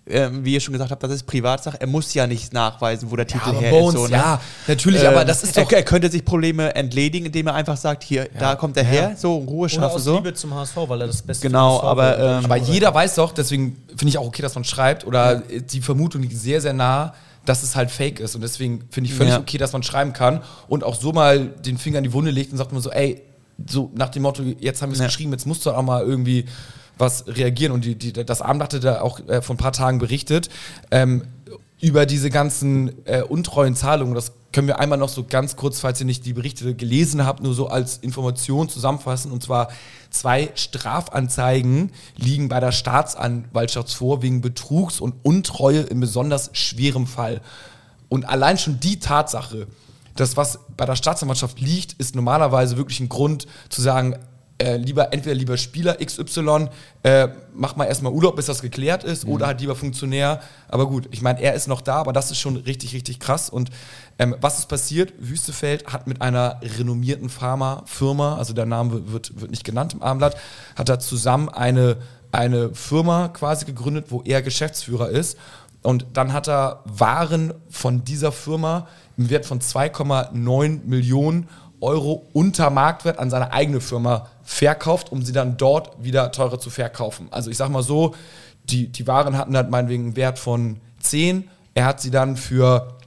ähm, 0.09 0.43
wie 0.45 0.53
ihr 0.53 0.59
schon 0.59 0.71
gesagt 0.73 0.91
habt, 0.91 1.01
das 1.03 1.11
ist 1.11 1.23
Privatsache. 1.23 1.79
Er 1.79 1.87
muss 1.87 2.13
ja 2.13 2.27
nicht 2.27 2.53
nachweisen, 2.53 3.11
wo 3.11 3.15
der 3.15 3.27
Titel 3.27 3.49
aber 3.49 3.59
her 3.59 3.71
Bones, 3.71 3.95
ist. 3.95 4.01
So, 4.01 4.07
ne? 4.07 4.13
ja, 4.13 4.41
natürlich, 4.67 5.01
Ähm, 5.01 5.07
aber 5.09 5.25
das 5.25 5.43
ist 5.43 5.57
doch. 5.57 5.69
Er, 5.71 5.77
er 5.77 5.83
könnte 5.83 6.09
sich 6.09 6.23
Probleme 6.23 6.73
entledigen, 6.75 7.25
indem 7.27 7.47
er 7.47 7.55
einfach 7.55 7.77
sagt, 7.77 8.03
hier, 8.03 8.29
da 8.39 8.55
kommt 8.55 8.77
er 8.77 8.83
her, 8.83 9.15
so 9.17 9.35
Ruhe 9.37 9.59
oder 9.65 9.69
schaffen, 9.69 9.95
aus 9.95 10.03
so. 10.03 10.15
Liebe 10.15 10.33
zum 10.33 10.53
HSV, 10.53 10.75
weil 10.87 11.01
er 11.01 11.07
das 11.07 11.21
Beste 11.21 11.47
Genau, 11.47 11.81
aber, 11.81 12.17
ähm, 12.19 12.45
Aber 12.45 12.57
jeder 12.57 12.93
weiß 12.93 13.15
doch, 13.15 13.31
deswegen 13.33 13.77
finde 13.89 14.09
ich 14.09 14.17
auch 14.17 14.25
okay, 14.27 14.41
dass 14.41 14.55
man 14.55 14.63
schreibt, 14.63 15.05
oder 15.05 15.35
die 15.37 15.81
Vermutung 15.81 16.21
liegt 16.21 16.37
sehr, 16.37 16.61
sehr 16.61 16.73
nah, 16.73 17.13
dass 17.45 17.63
es 17.63 17.75
halt 17.75 17.89
fake 17.91 18.19
ist. 18.19 18.35
Und 18.35 18.41
deswegen 18.41 18.83
finde 18.91 19.09
ich 19.09 19.15
völlig 19.15 19.33
Ja. 19.33 19.39
okay, 19.39 19.57
dass 19.57 19.71
man 19.73 19.81
schreiben 19.83 20.11
kann 20.13 20.41
und 20.67 20.83
auch 20.83 20.95
so 20.95 21.13
mal 21.13 21.39
den 21.47 21.77
Finger 21.77 21.99
in 21.99 22.03
die 22.03 22.11
Wunde 22.13 22.29
legt 22.31 22.51
und 22.51 22.57
sagt 22.57 22.73
man 22.73 22.81
so, 22.81 22.91
ey, 22.91 23.21
so 23.67 23.89
nach 23.95 24.09
dem 24.09 24.23
Motto, 24.23 24.43
jetzt 24.59 24.81
haben 24.81 24.89
wir 24.89 24.93
es 24.93 24.99
Ja. 24.99 25.05
geschrieben, 25.05 25.31
jetzt 25.31 25.47
musst 25.47 25.65
du 25.65 25.71
auch 25.71 25.81
mal 25.81 26.03
irgendwie 26.03 26.45
was 26.97 27.27
reagieren. 27.27 27.71
Und 27.71 27.85
die, 27.85 27.95
die, 27.95 28.13
das 28.13 28.41
Abend 28.41 28.63
hatte 28.63 28.79
da 28.79 29.01
auch 29.01 29.19
äh, 29.27 29.41
vor 29.41 29.55
ein 29.55 29.57
paar 29.57 29.73
Tagen 29.73 29.99
berichtet, 29.99 30.49
ähm, 30.91 31.23
über 31.79 32.05
diese 32.05 32.29
ganzen 32.29 33.05
äh, 33.05 33.21
untreuen 33.21 33.75
Zahlungen. 33.75 34.15
Das 34.15 34.31
können 34.51 34.67
wir 34.67 34.79
einmal 34.79 34.97
noch 34.97 35.09
so 35.09 35.23
ganz 35.23 35.55
kurz, 35.55 35.79
falls 35.79 35.99
ihr 35.99 36.07
nicht 36.07 36.25
die 36.25 36.33
Berichte 36.33 36.73
gelesen 36.73 37.25
habt, 37.25 37.43
nur 37.43 37.53
so 37.53 37.67
als 37.67 37.97
Information 37.97 38.69
zusammenfassen. 38.69 39.31
Und 39.31 39.43
zwar 39.43 39.69
zwei 40.09 40.49
Strafanzeigen 40.55 41.91
liegen 42.15 42.49
bei 42.49 42.59
der 42.59 42.71
Staatsanwaltschaft 42.71 43.93
vor 43.93 44.23
wegen 44.23 44.41
Betrugs 44.41 44.99
und 44.99 45.13
Untreue 45.23 45.81
in 45.81 45.99
besonders 45.99 46.49
schwerem 46.53 47.05
Fall. 47.05 47.41
Und 48.09 48.27
allein 48.27 48.57
schon 48.57 48.79
die 48.79 48.99
Tatsache, 48.99 49.67
das, 50.15 50.37
was 50.37 50.59
bei 50.75 50.85
der 50.85 50.95
Staatsanwaltschaft 50.95 51.59
liegt, 51.59 51.93
ist 51.93 52.15
normalerweise 52.15 52.77
wirklich 52.77 52.99
ein 52.99 53.09
Grund 53.09 53.45
zu 53.69 53.81
sagen, 53.81 54.15
äh, 54.59 54.77
lieber 54.77 55.13
entweder 55.13 55.35
lieber 55.35 55.57
Spieler 55.57 55.97
XY, 56.03 56.69
äh, 57.03 57.27
mach 57.53 57.75
mal 57.75 57.85
erstmal 57.85 58.11
Urlaub, 58.11 58.35
bis 58.35 58.47
das 58.47 58.61
geklärt 58.61 59.03
ist, 59.03 59.25
oder 59.25 59.47
halt 59.47 59.61
lieber 59.61 59.75
Funktionär. 59.75 60.41
Aber 60.67 60.87
gut, 60.87 61.07
ich 61.11 61.21
meine, 61.21 61.41
er 61.41 61.53
ist 61.53 61.67
noch 61.67 61.81
da, 61.81 61.97
aber 61.97 62.11
das 62.11 62.31
ist 62.31 62.39
schon 62.39 62.57
richtig, 62.57 62.93
richtig 62.93 63.19
krass. 63.19 63.49
Und 63.49 63.69
ähm, 64.17 64.35
was 64.41 64.57
ist 64.57 64.67
passiert? 64.67 65.13
Wüstefeld 65.19 65.87
hat 65.87 66.07
mit 66.07 66.21
einer 66.21 66.59
renommierten 66.77 67.29
Pharmafirma, 67.29 68.37
also 68.37 68.53
der 68.53 68.65
Name 68.65 69.11
wird, 69.11 69.39
wird 69.39 69.51
nicht 69.51 69.63
genannt 69.63 69.93
im 69.93 70.01
Abendblatt, 70.01 70.37
hat 70.75 70.89
er 70.89 70.99
zusammen 70.99 71.49
eine, 71.49 71.97
eine 72.31 72.73
Firma 72.73 73.27
quasi 73.27 73.65
gegründet, 73.65 74.07
wo 74.09 74.23
er 74.25 74.41
Geschäftsführer 74.41 75.09
ist. 75.09 75.37
Und 75.83 76.07
dann 76.13 76.33
hat 76.33 76.49
er 76.49 76.81
Waren 76.85 77.53
von 77.69 78.03
dieser 78.03 78.31
Firma 78.31 78.87
im 79.17 79.29
Wert 79.29 79.45
von 79.45 79.61
2,9 79.61 80.81
Millionen 80.85 81.47
Euro 81.79 82.27
unter 82.33 82.69
Marktwert 82.69 83.19
an 83.19 83.29
seine 83.29 83.51
eigene 83.53 83.81
Firma 83.81 84.27
verkauft, 84.47 85.11
um 85.11 85.23
sie 85.23 85.33
dann 85.33 85.57
dort 85.57 86.01
wieder 86.01 86.31
teurer 86.31 86.57
zu 86.57 86.69
verkaufen. 86.69 87.27
Also 87.31 87.51
ich 87.51 87.57
sag 87.57 87.67
mal 87.67 87.83
so, 87.83 88.15
die, 88.63 88.87
die 88.87 89.05
Waren 89.05 89.37
hatten 89.37 89.57
halt 89.57 89.69
meinetwegen 89.69 90.05
einen 90.05 90.15
Wert 90.15 90.39
von 90.39 90.79
10. 91.01 91.49
Er 91.73 91.83
hat 91.83 91.99
sie 91.99 92.11
dann 92.11 92.37
für 92.37 92.97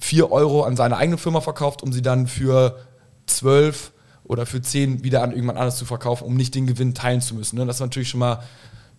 4 0.00 0.30
Euro 0.30 0.64
an 0.64 0.76
seine 0.76 0.98
eigene 0.98 1.16
Firma 1.16 1.40
verkauft, 1.40 1.82
um 1.82 1.94
sie 1.94 2.02
dann 2.02 2.26
für 2.26 2.78
12 3.24 3.92
oder 4.24 4.44
für 4.44 4.60
10 4.60 5.02
wieder 5.02 5.22
an 5.22 5.32
irgendwann 5.32 5.56
anders 5.56 5.78
zu 5.78 5.86
verkaufen, 5.86 6.24
um 6.24 6.34
nicht 6.34 6.54
den 6.54 6.66
Gewinn 6.66 6.92
teilen 6.92 7.22
zu 7.22 7.34
müssen. 7.34 7.56
Ne? 7.56 7.64
Das 7.64 7.76
ist 7.76 7.80
natürlich 7.80 8.10
schon 8.10 8.20
mal 8.20 8.40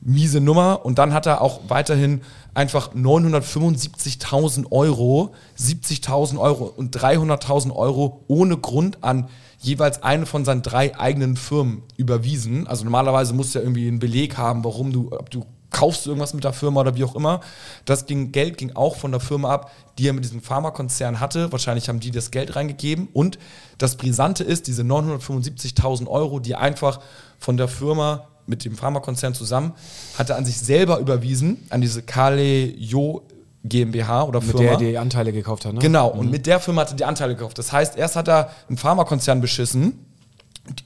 miese 0.02 0.42
Nummer. 0.42 0.84
Und 0.84 0.98
dann 0.98 1.14
hat 1.14 1.28
er 1.28 1.42
auch 1.42 1.62
weiterhin 1.68 2.22
einfach 2.56 2.96
975.000 2.96 4.72
Euro, 4.72 5.36
70.000 5.60 6.40
Euro 6.40 6.66
und 6.66 6.98
300.000 6.98 7.72
Euro 7.72 8.24
ohne 8.28 8.58
Grund 8.58 9.04
an 9.04 9.30
jeweils 9.64 10.04
eine 10.04 10.26
von 10.26 10.46
seinen 10.46 10.62
drei 10.62 10.98
eigenen 11.00 11.38
Firmen 11.38 11.84
überwiesen. 11.98 12.68
Also 12.68 12.84
normalerweise 12.84 13.34
musst 13.34 13.56
du 13.56 13.60
ja 13.60 13.66
irgendwie 13.66 13.88
einen 13.88 14.00
Beleg 14.00 14.38
haben, 14.38 14.64
warum 14.64 14.92
du, 14.92 15.12
ob 15.12 15.30
du 15.30 15.46
kaufst 15.72 16.06
irgendwas 16.06 16.34
mit 16.34 16.44
der 16.44 16.54
Firma 16.54 16.82
oder 16.82 16.96
wie 16.96 17.04
auch 17.04 17.16
immer. 17.16 17.42
Das 17.86 18.06
ging, 18.06 18.32
Geld 18.32 18.58
ging 18.58 18.76
auch 18.76 18.96
von 18.96 19.12
der 19.12 19.20
Firma 19.20 19.52
ab, 19.52 19.72
die 19.98 20.08
er 20.08 20.14
mit 20.14 20.24
diesem 20.24 20.42
Pharmakonzern 20.42 21.20
hatte. 21.20 21.52
Wahrscheinlich 21.52 21.90
haben 21.90 22.00
die 22.00 22.12
das 22.12 22.30
Geld 22.30 22.56
reingegeben. 22.56 23.08
Und 23.12 23.40
das 23.78 23.98
Brisante 23.98 24.44
ist, 24.44 24.68
diese 24.68 24.84
975.000 24.84 26.08
Euro, 26.08 26.40
die 26.40 26.56
einfach 26.56 27.00
von 27.40 27.58
der 27.58 27.68
Firma 27.68 28.28
mit 28.46 28.66
dem 28.66 28.76
Pharmakonzern 28.76 29.34
zusammen, 29.34 29.74
hat 30.18 30.30
er 30.30 30.36
an 30.36 30.46
sich 30.46 30.60
selber 30.60 31.00
überwiesen, 31.00 31.66
an 31.70 31.82
diese 31.82 32.04
Kale 32.04 32.66
Jo 32.78 33.24
GmbH 33.64 34.24
oder 34.24 34.40
Mit 34.42 34.52
Firma. 34.52 34.62
der 34.64 34.72
er 34.72 34.78
die 34.78 34.98
Anteile 34.98 35.32
gekauft 35.32 35.66
hat, 35.66 35.74
ne? 35.74 35.80
Genau, 35.80 36.10
und 36.10 36.30
mit 36.30 36.46
der 36.46 36.60
Firma 36.60 36.82
hat 36.82 36.92
er 36.92 36.98
die 36.98 37.06
Anteile 37.06 37.36
gekauft. 37.36 37.58
Das 37.58 37.72
heißt, 37.72 37.98
erst 37.98 38.16
hat 38.16 38.28
er 38.28 38.50
einen 38.68 38.78
Pharmakonzern 38.78 39.42
beschissen 39.42 40.06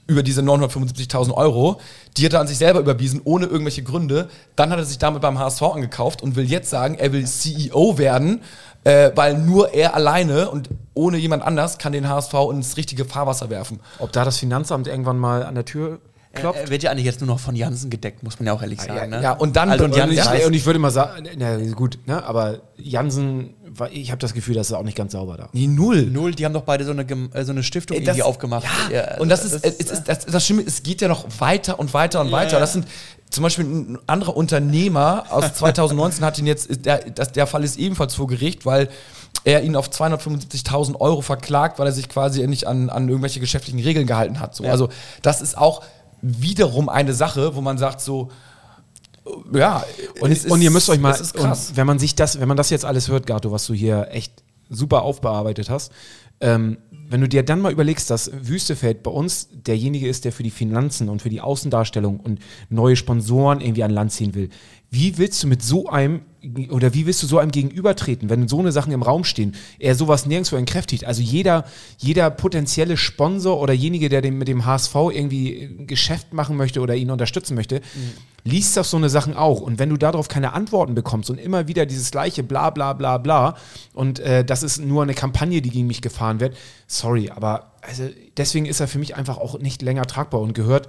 über 0.06 0.22
diese 0.22 0.42
975.000 0.42 1.32
Euro. 1.34 1.80
Die 2.16 2.24
hat 2.24 2.32
er 2.32 2.40
an 2.40 2.46
sich 2.46 2.58
selber 2.58 2.80
überwiesen, 2.80 3.20
ohne 3.24 3.46
irgendwelche 3.46 3.82
Gründe. 3.82 4.28
Dann 4.56 4.70
hat 4.70 4.78
er 4.78 4.84
sich 4.84 4.98
damit 4.98 5.22
beim 5.22 5.38
HSV 5.38 5.62
angekauft 5.62 6.22
und 6.22 6.36
will 6.36 6.44
jetzt 6.44 6.70
sagen, 6.70 6.96
er 6.96 7.12
will 7.12 7.26
CEO 7.26 7.96
werden, 7.98 8.40
äh, 8.84 9.12
weil 9.14 9.38
nur 9.38 9.74
er 9.74 9.94
alleine 9.94 10.50
und 10.50 10.70
ohne 10.94 11.16
jemand 11.16 11.42
anders 11.44 11.78
kann 11.78 11.92
den 11.92 12.08
HSV 12.08 12.34
ins 12.50 12.76
richtige 12.76 13.04
Fahrwasser 13.04 13.50
werfen. 13.50 13.78
Ob 13.98 14.12
da 14.12 14.24
das 14.24 14.38
Finanzamt 14.38 14.88
irgendwann 14.88 15.18
mal 15.18 15.44
an 15.44 15.54
der 15.54 15.64
Tür 15.64 16.00
klopft? 16.40 16.60
Er 16.60 16.70
wird 16.70 16.82
ja 16.82 16.90
eigentlich 16.90 17.04
jetzt 17.06 17.20
nur 17.20 17.28
noch 17.28 17.40
von 17.40 17.54
Jansen 17.56 17.90
gedeckt, 17.90 18.22
muss 18.22 18.38
man 18.38 18.46
ja 18.46 18.52
auch 18.52 18.62
ehrlich 18.62 18.80
sagen. 18.80 19.10
ne? 19.10 19.22
ja, 19.22 19.32
und 19.32 19.56
dann- 19.56 19.70
also, 19.70 19.84
und 19.84 19.92
und 19.92 19.96
Jansen 19.96 20.18
Und 20.18 20.38
ich, 20.38 20.46
und 20.46 20.54
ich 20.54 20.66
würde 20.66 20.78
mal 20.78 20.90
sagen, 20.90 21.28
na 21.36 21.56
gut, 21.72 21.98
ne, 22.06 22.22
aber 22.24 22.60
Jansen, 22.76 23.54
ich 23.92 24.10
habe 24.10 24.18
das 24.18 24.34
Gefühl, 24.34 24.54
das 24.54 24.68
ist 24.68 24.72
auch 24.72 24.82
nicht 24.82 24.96
ganz 24.96 25.12
sauber 25.12 25.36
da. 25.36 25.48
Nee, 25.52 25.66
null. 25.66 26.02
Null, 26.02 26.34
die 26.34 26.44
haben 26.44 26.52
doch 26.54 26.62
beide 26.62 26.84
so 26.84 26.90
eine, 26.92 27.02
äh, 27.02 27.44
so 27.44 27.52
eine 27.52 27.62
Stiftung 27.62 27.96
Ey, 27.96 28.02
irgendwie 28.04 28.22
aufgemacht. 28.22 28.64
Ja, 28.92 29.18
und 29.18 29.28
das 29.28 29.44
ist, 29.44 29.64
äh, 29.64 29.72
es 29.78 29.90
ist 29.90 30.04
das, 30.04 30.26
das 30.26 30.44
Schlimme, 30.46 30.62
es 30.66 30.82
geht 30.82 31.00
ja 31.00 31.08
noch 31.08 31.26
weiter 31.38 31.78
und 31.78 31.92
weiter 31.94 32.20
und 32.20 32.32
weiter. 32.32 32.60
Das 32.60 32.72
sind 32.72 32.86
zum 33.30 33.42
Beispiel 33.42 33.64
ein 33.66 33.98
anderer 34.06 34.36
Unternehmer 34.36 35.26
aus 35.30 35.54
2019 35.54 36.24
hat 36.24 36.38
ihn 36.38 36.46
jetzt, 36.46 36.66
ist 36.66 36.86
der, 36.86 36.98
das, 37.10 37.32
der 37.32 37.46
Fall 37.46 37.62
ist 37.64 37.78
ebenfalls 37.78 38.14
vor 38.14 38.26
Gericht, 38.26 38.64
weil 38.64 38.88
er 39.44 39.62
ihn 39.62 39.76
auf 39.76 39.88
275.000 39.90 41.00
Euro 41.00 41.20
verklagt, 41.20 41.78
weil 41.78 41.86
er 41.86 41.92
sich 41.92 42.08
quasi 42.08 42.46
nicht 42.46 42.66
an, 42.66 42.90
an 42.90 43.08
irgendwelche 43.08 43.40
geschäftlichen 43.40 43.80
Regeln 43.80 44.06
gehalten 44.06 44.40
hat. 44.40 44.54
So. 44.54 44.64
Ja. 44.64 44.70
Also 44.72 44.88
das 45.22 45.40
ist 45.42 45.56
auch 45.56 45.82
wiederum 46.22 46.88
eine 46.88 47.14
Sache, 47.14 47.54
wo 47.54 47.60
man 47.60 47.78
sagt 47.78 48.00
so, 48.00 48.30
ja, 49.52 49.84
Und, 50.20 50.30
ist- 50.30 50.50
und 50.50 50.62
ihr 50.62 50.70
müsst 50.70 50.88
euch 50.88 51.00
mal, 51.00 51.12
wenn 51.76 51.86
man 51.86 51.98
sich 51.98 52.14
das, 52.14 52.40
wenn 52.40 52.48
man 52.48 52.56
das 52.56 52.70
jetzt 52.70 52.84
alles 52.84 53.08
hört, 53.08 53.26
Gato, 53.26 53.52
was 53.52 53.66
du 53.66 53.74
hier 53.74 54.08
echt 54.10 54.42
super 54.70 55.02
aufbearbeitet 55.02 55.68
hast, 55.70 55.92
ähm, 56.40 56.78
wenn 57.10 57.20
du 57.22 57.28
dir 57.28 57.42
dann 57.42 57.60
mal 57.60 57.72
überlegst, 57.72 58.10
dass 58.10 58.30
Wüstefeld 58.34 59.02
bei 59.02 59.10
uns 59.10 59.48
derjenige 59.52 60.06
ist, 60.08 60.24
der 60.24 60.32
für 60.32 60.42
die 60.42 60.50
Finanzen 60.50 61.08
und 61.08 61.22
für 61.22 61.30
die 61.30 61.40
Außendarstellung 61.40 62.20
und 62.20 62.38
neue 62.68 62.96
Sponsoren 62.96 63.60
irgendwie 63.60 63.82
an 63.82 63.90
Land 63.90 64.12
ziehen 64.12 64.34
will. 64.34 64.50
Wie 64.90 65.16
willst 65.18 65.42
du 65.42 65.46
mit 65.46 65.62
so 65.62 65.88
einem 65.88 66.20
oder 66.70 66.94
wie 66.94 67.06
willst 67.06 67.22
du 67.22 67.26
so 67.26 67.38
einem 67.38 67.50
gegenübertreten, 67.50 68.30
wenn 68.30 68.48
so 68.48 68.60
eine 68.60 68.70
Sachen 68.72 68.92
im 68.92 69.02
Raum 69.02 69.24
stehen? 69.24 69.54
Er 69.78 69.94
sowas 69.94 70.26
nirgendwo 70.26 70.56
entkräftigt. 70.56 71.04
Also 71.04 71.20
jeder, 71.20 71.64
jeder 71.98 72.30
potenzielle 72.30 72.96
Sponsor 72.96 73.60
oder 73.60 73.72
jenige, 73.72 74.08
der 74.08 74.22
dem, 74.22 74.38
mit 74.38 74.48
dem 74.48 74.64
HSV 74.64 74.94
irgendwie 74.94 75.76
ein 75.80 75.86
Geschäft 75.86 76.32
machen 76.32 76.56
möchte 76.56 76.80
oder 76.80 76.94
ihn 76.94 77.10
unterstützen 77.10 77.54
möchte, 77.54 77.80
liest 78.44 78.76
doch 78.76 78.84
so 78.84 78.96
eine 78.96 79.08
Sachen 79.08 79.34
auch. 79.34 79.60
Und 79.60 79.78
wenn 79.78 79.90
du 79.90 79.96
darauf 79.96 80.28
keine 80.28 80.52
Antworten 80.52 80.94
bekommst 80.94 81.30
und 81.30 81.38
immer 81.38 81.68
wieder 81.68 81.86
dieses 81.86 82.10
gleiche 82.10 82.42
bla 82.42 82.70
bla 82.70 82.92
bla 82.92 83.18
bla 83.18 83.56
und 83.94 84.20
äh, 84.20 84.44
das 84.44 84.62
ist 84.62 84.78
nur 84.78 85.02
eine 85.02 85.14
Kampagne, 85.14 85.60
die 85.60 85.70
gegen 85.70 85.86
mich 85.86 86.02
gefahren 86.02 86.40
wird, 86.40 86.56
sorry, 86.86 87.30
aber 87.30 87.72
also 87.80 88.08
deswegen 88.36 88.66
ist 88.66 88.80
er 88.80 88.88
für 88.88 88.98
mich 88.98 89.16
einfach 89.16 89.38
auch 89.38 89.58
nicht 89.58 89.82
länger 89.82 90.06
tragbar 90.06 90.40
und 90.40 90.54
gehört 90.54 90.88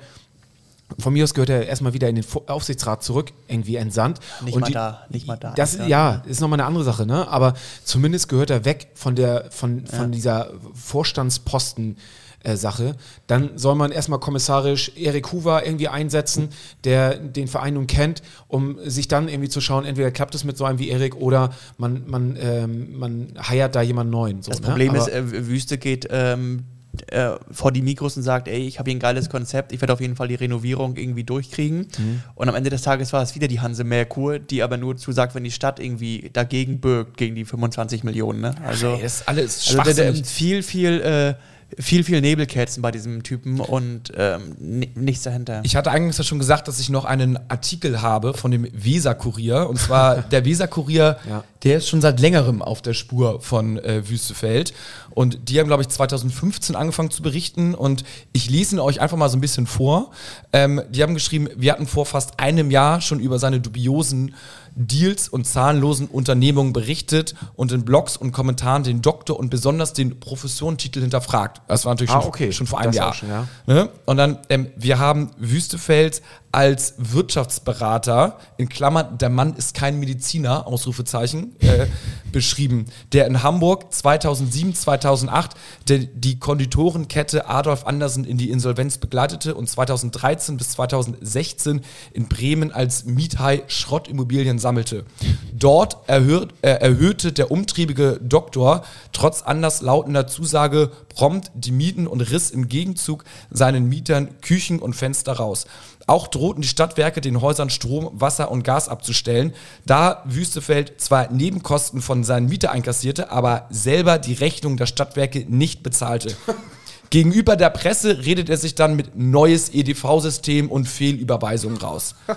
von 0.97 1.13
mir 1.13 1.23
aus 1.23 1.33
gehört 1.33 1.49
er 1.49 1.67
erstmal 1.67 1.93
wieder 1.93 2.09
in 2.09 2.15
den 2.15 2.25
Aufsichtsrat 2.47 3.03
zurück, 3.03 3.31
irgendwie 3.47 3.75
entsandt. 3.75 4.19
Nicht 4.43 4.55
und 4.55 4.61
mal 4.61 4.71
da, 4.71 5.05
nicht 5.09 5.27
mal 5.27 5.37
da. 5.37 5.53
Das, 5.53 5.77
ja, 5.87 6.23
ist 6.27 6.41
nochmal 6.41 6.59
eine 6.59 6.67
andere 6.67 6.83
Sache, 6.83 7.05
ne? 7.05 7.27
Aber 7.27 7.53
zumindest 7.83 8.27
gehört 8.29 8.49
er 8.49 8.65
weg 8.65 8.89
von 8.95 9.15
der, 9.15 9.45
von, 9.51 9.85
von 9.85 10.11
dieser 10.11 10.51
Vorstandsposten. 10.73 11.97
äh, 12.43 12.55
Sache, 12.55 12.95
dann 13.27 13.57
soll 13.57 13.75
man 13.75 13.91
erstmal 13.91 14.19
kommissarisch 14.21 14.93
Erik 14.95 15.33
Hoover 15.33 15.65
irgendwie 15.65 15.89
einsetzen, 15.89 16.47
der 16.85 17.17
den 17.17 17.49
Verein 17.49 17.73
nun 17.73 17.85
kennt, 17.85 18.21
um 18.47 18.77
sich 18.85 19.09
dann 19.09 19.27
irgendwie 19.27 19.49
zu 19.49 19.59
schauen, 19.59 19.83
entweder 19.83 20.09
klappt 20.09 20.35
es 20.35 20.45
mit 20.45 20.57
so 20.57 20.63
einem 20.63 20.79
wie 20.79 20.87
Erik 20.89 21.17
oder 21.17 21.49
man, 21.77 22.03
man, 22.07 22.37
ähm, 22.39 22.97
man 22.97 23.33
heiert 23.45 23.75
da 23.75 23.81
jemanden 23.81 24.11
neuen. 24.11 24.41
So, 24.41 24.51
Das 24.51 24.61
ne? 24.61 24.67
Problem 24.67 24.91
Aber- 24.91 24.99
ist, 24.99 25.09
äh, 25.09 25.47
Wüste 25.47 25.77
geht 25.77 26.07
ähm, 26.11 26.63
äh, 27.07 27.31
vor 27.51 27.71
die 27.71 27.81
Mikros 27.81 28.17
und 28.17 28.23
sagt, 28.23 28.47
ey, 28.47 28.65
ich 28.65 28.79
habe 28.79 28.89
hier 28.89 28.97
ein 28.97 29.01
geiles 29.01 29.29
Konzept, 29.29 29.71
ich 29.71 29.81
werde 29.81 29.93
auf 29.93 30.01
jeden 30.01 30.15
Fall 30.15 30.27
die 30.27 30.35
Renovierung 30.35 30.97
irgendwie 30.97 31.23
durchkriegen. 31.23 31.87
Mhm. 31.97 32.23
Und 32.35 32.49
am 32.49 32.55
Ende 32.55 32.69
des 32.69 32.81
Tages 32.81 33.13
war 33.13 33.21
es 33.21 33.35
wieder 33.35 33.47
die 33.47 33.59
Hanse 33.59 33.83
Merkur, 33.83 34.39
die 34.39 34.63
aber 34.63 34.77
nur 34.77 34.97
zusagt, 34.97 35.35
wenn 35.35 35.43
die 35.43 35.51
Stadt 35.51 35.79
irgendwie 35.79 36.29
dagegen 36.33 36.79
birgt, 36.79 37.17
gegen 37.17 37.35
die 37.35 37.45
25 37.45 38.03
Millionen. 38.03 38.41
Ne? 38.41 38.55
Also, 38.65 38.93
Ey, 38.93 39.01
das 39.01 39.21
ist 39.21 39.27
alles 39.27 39.67
also 39.67 39.83
der, 39.83 39.83
der, 39.83 39.93
schwachsinnig. 39.93 40.27
viel, 40.27 40.63
viel, 40.63 41.01
äh, 41.01 41.33
viel, 41.77 42.03
viel 42.03 42.19
Nebelkerzen 42.21 42.81
bei 42.81 42.91
diesem 42.91 43.21
Typen 43.23 43.59
und 43.59 44.11
ähm, 44.17 44.55
ni- 44.59 44.89
nichts 44.95 45.23
dahinter. 45.23 45.61
Ich 45.63 45.75
hatte 45.75 45.91
eigentlich 45.91 46.17
ja 46.17 46.23
schon 46.23 46.39
gesagt, 46.39 46.67
dass 46.67 46.79
ich 46.79 46.89
noch 46.89 47.05
einen 47.05 47.37
Artikel 47.49 48.01
habe 48.01 48.33
von 48.33 48.49
dem 48.51 48.67
Weser-Kurier. 48.73 49.69
Und 49.69 49.77
zwar 49.77 50.17
der 50.31 50.45
Weser-Kurier, 50.45 51.17
Ja. 51.29 51.43
der 51.63 51.77
ist 51.77 51.87
schon 51.89 52.01
seit 52.01 52.19
längerem 52.19 52.61
auf 52.61 52.81
der 52.81 52.93
Spur 52.93 53.41
von 53.41 53.77
äh, 53.79 54.07
Wüstefeld. 54.09 54.73
Und 55.11 55.49
die 55.49 55.59
haben, 55.59 55.67
glaube 55.67 55.83
ich, 55.83 55.89
2015 55.89 56.75
angefangen 56.75 57.11
zu 57.11 57.21
berichten. 57.21 57.75
Und 57.75 58.03
ich 58.33 58.49
lese 58.49 58.75
ihn 58.75 58.79
euch 58.79 59.01
einfach 59.01 59.17
mal 59.17 59.29
so 59.29 59.37
ein 59.37 59.41
bisschen 59.41 59.67
vor. 59.67 60.11
Ähm, 60.53 60.81
die 60.89 61.03
haben 61.03 61.13
geschrieben, 61.13 61.49
wir 61.55 61.71
hatten 61.73 61.87
vor 61.87 62.05
fast 62.05 62.39
einem 62.39 62.71
Jahr 62.71 63.01
schon 63.01 63.19
über 63.19 63.37
seine 63.39 63.59
dubiosen 63.59 64.33
Deals 64.81 65.27
und 65.27 65.45
zahnlosen 65.45 66.07
Unternehmungen 66.07 66.71
berichtet 66.71 67.35
und 67.55 67.71
in 67.73 67.83
Blogs 67.83 68.15
und 68.15 68.31
Kommentaren 68.31 68.83
den 68.83 69.01
Doktor 69.01 69.37
und 69.37 69.49
besonders 69.49 69.91
den 69.91 70.19
Professionentitel 70.21 71.01
hinterfragt. 71.01 71.61
Das 71.67 71.83
war 71.85 71.91
natürlich 71.93 72.11
Ah, 72.11 72.21
schon, 72.21 72.29
okay. 72.29 72.51
schon 72.53 72.65
vor 72.65 72.79
einem 72.79 72.91
Das 72.91 72.95
Jahr. 72.95 73.13
schon, 73.13 73.29
ja. 73.29 73.47
Ne? 73.67 73.89
Und 74.05 74.15
dann, 74.17 74.39
ähm, 74.49 74.67
wir 74.77 74.97
haben 74.97 75.31
Wüstefeld 75.37 76.21
als 76.51 76.95
Wirtschaftsberater, 76.97 78.39
in 78.57 78.69
Klammern, 78.69 79.17
der 79.17 79.29
Mann 79.29 79.55
ist 79.55 79.75
kein 79.75 79.99
Mediziner, 79.99 80.65
Ausrufezeichen, 80.67 81.55
äh, 81.59 81.87
beschrieben, 82.31 82.85
der 83.13 83.27
in 83.27 83.43
Hamburg 83.43 83.93
2007, 83.93 84.73
2008 84.75 85.51
der, 85.87 85.99
die 85.99 86.39
Konditorenkette 86.39 87.47
Adolf 87.47 87.85
Andersen 87.85 88.23
in 88.23 88.37
die 88.37 88.49
Insolvenz 88.49 88.97
begleitete 88.97 89.55
und 89.55 89.69
2013 89.69 90.57
bis 90.57 90.71
2016 90.71 91.81
in 92.13 92.27
Bremen 92.27 92.71
als 92.71 93.05
Miethai 93.05 93.63
Schrottimmobilien 93.67 94.59
sammelte. 94.59 95.05
Dort 95.53 95.97
erhöht, 96.07 96.53
äh, 96.61 96.71
erhöhte 96.71 97.31
der 97.31 97.51
umtriebige 97.51 98.19
Doktor 98.21 98.83
trotz 99.11 99.41
anderslautender 99.41 100.27
Zusage 100.27 100.91
prompt 101.09 101.51
die 101.53 101.71
Mieten 101.71 102.07
und 102.07 102.21
riss 102.21 102.51
im 102.51 102.69
Gegenzug 102.69 103.23
seinen 103.51 103.89
Mietern 103.89 104.39
Küchen 104.41 104.79
und 104.79 104.95
Fenster 104.95 105.33
raus. 105.33 105.65
Auch 106.09 106.27
drohten 106.27 106.63
die 106.63 106.67
Stadtwerke 106.67 107.21
den 107.21 107.39
Häusern 107.39 107.69
Strom, 107.69 108.09
Wasser 108.13 108.49
und 108.49 108.63
Gas 108.63 108.89
abzustellen, 108.89 109.53
da 109.85 110.23
Wüstefeld 110.25 110.99
zwar 110.99 111.31
Nebenkosten 111.31 112.01
von 112.01 112.23
seinen 112.23 112.49
Mieter 112.49 112.71
einkassierte, 112.71 113.29
aber 113.29 113.67
selber 113.69 114.17
die 114.17 114.33
Rechnung 114.33 114.75
der 114.75 114.87
Stadtwerke 114.87 115.45
nicht 115.47 115.83
bezahlte. 115.83 116.35
Gegenüber 117.11 117.55
der 117.55 117.69
Presse 117.69 118.25
redet 118.25 118.49
er 118.49 118.57
sich 118.57 118.73
dann 118.73 118.95
mit 118.95 119.15
neues 119.17 119.69
EDV-System 119.71 120.71
und 120.71 120.87
Fehlüberweisungen 120.87 121.77
raus. 121.77 122.15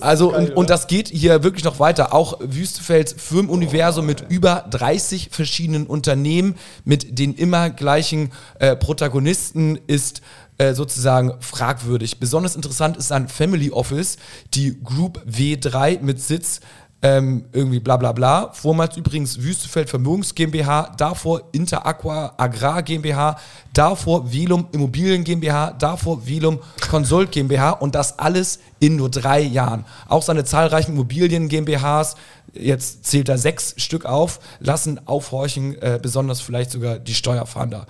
Also, 0.00 0.34
und, 0.34 0.56
und 0.56 0.68
das 0.68 0.88
geht 0.88 1.06
hier 1.06 1.44
wirklich 1.44 1.62
noch 1.62 1.78
weiter. 1.78 2.12
Auch 2.12 2.40
Wüstefelds 2.40 3.14
Firmenuniversum 3.16 4.04
mit 4.04 4.24
über 4.28 4.64
30 4.68 5.28
verschiedenen 5.30 5.86
Unternehmen, 5.86 6.56
mit 6.84 7.20
den 7.20 7.34
immer 7.34 7.70
gleichen 7.70 8.32
äh, 8.58 8.74
Protagonisten 8.74 9.78
ist 9.86 10.22
äh, 10.60 10.74
sozusagen 10.74 11.32
fragwürdig. 11.40 12.20
Besonders 12.20 12.54
interessant 12.54 12.98
ist 12.98 13.12
ein 13.12 13.28
Family 13.28 13.70
Office, 13.70 14.18
die 14.52 14.78
Group 14.84 15.24
W3 15.26 16.02
mit 16.02 16.20
Sitz 16.20 16.60
ähm, 17.00 17.46
irgendwie 17.52 17.80
bla 17.80 17.96
bla 17.96 18.12
bla. 18.12 18.50
Vormals 18.52 18.98
übrigens 18.98 19.40
Wüstefeld 19.40 19.88
Vermögens 19.88 20.34
GmbH, 20.34 20.92
davor 20.98 21.44
Interaqua 21.52 22.34
Agrar 22.36 22.82
GmbH, 22.82 23.38
davor 23.72 24.30
Velum 24.30 24.66
Immobilien 24.72 25.24
GmbH, 25.24 25.70
davor 25.70 26.26
Velum 26.26 26.58
Consult 26.90 27.32
GmbH 27.32 27.70
und 27.70 27.94
das 27.94 28.18
alles 28.18 28.58
in 28.80 28.96
nur 28.96 29.08
drei 29.08 29.40
Jahren. 29.40 29.86
Auch 30.08 30.22
seine 30.22 30.44
zahlreichen 30.44 30.92
Immobilien 30.92 31.48
GmbHs, 31.48 32.16
jetzt 32.52 33.06
zählt 33.06 33.30
er 33.30 33.38
sechs 33.38 33.72
Stück 33.78 34.04
auf, 34.04 34.40
lassen 34.58 35.00
aufhorchen, 35.06 35.80
äh, 35.80 35.98
besonders 36.02 36.42
vielleicht 36.42 36.70
sogar 36.70 36.98
die 36.98 37.14
Steuerfahnder. 37.14 37.86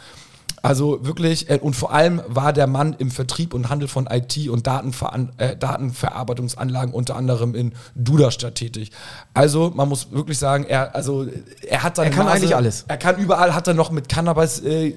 Also 0.62 1.04
wirklich, 1.04 1.48
äh, 1.48 1.58
und 1.60 1.74
vor 1.74 1.92
allem 1.92 2.20
war 2.26 2.52
der 2.52 2.66
Mann 2.66 2.94
im 2.98 3.10
Vertrieb 3.10 3.54
und 3.54 3.68
Handel 3.70 3.88
von 3.88 4.06
IT 4.10 4.48
und 4.48 4.66
Datenveran 4.66 5.32
äh, 5.38 5.56
Datenverarbeitungsanlagen 5.56 6.92
unter 6.92 7.16
anderem 7.16 7.54
in 7.54 7.72
Duderstadt 7.94 8.56
tätig. 8.56 8.90
Also 9.34 9.72
man 9.74 9.88
muss 9.88 10.12
wirklich 10.12 10.38
sagen, 10.38 10.64
er, 10.64 10.94
also, 10.94 11.26
er 11.66 11.82
hat 11.82 11.96
seine 11.96 12.10
Er 12.10 12.16
kann 12.16 12.28
eigentlich 12.28 12.54
alles. 12.54 12.84
Er 12.88 12.96
kann 12.96 13.16
überall, 13.18 13.54
hat 13.54 13.66
er 13.66 13.74
noch 13.74 13.90
mit 13.90 14.08
Cannabis 14.08 14.60
äh, 14.60 14.94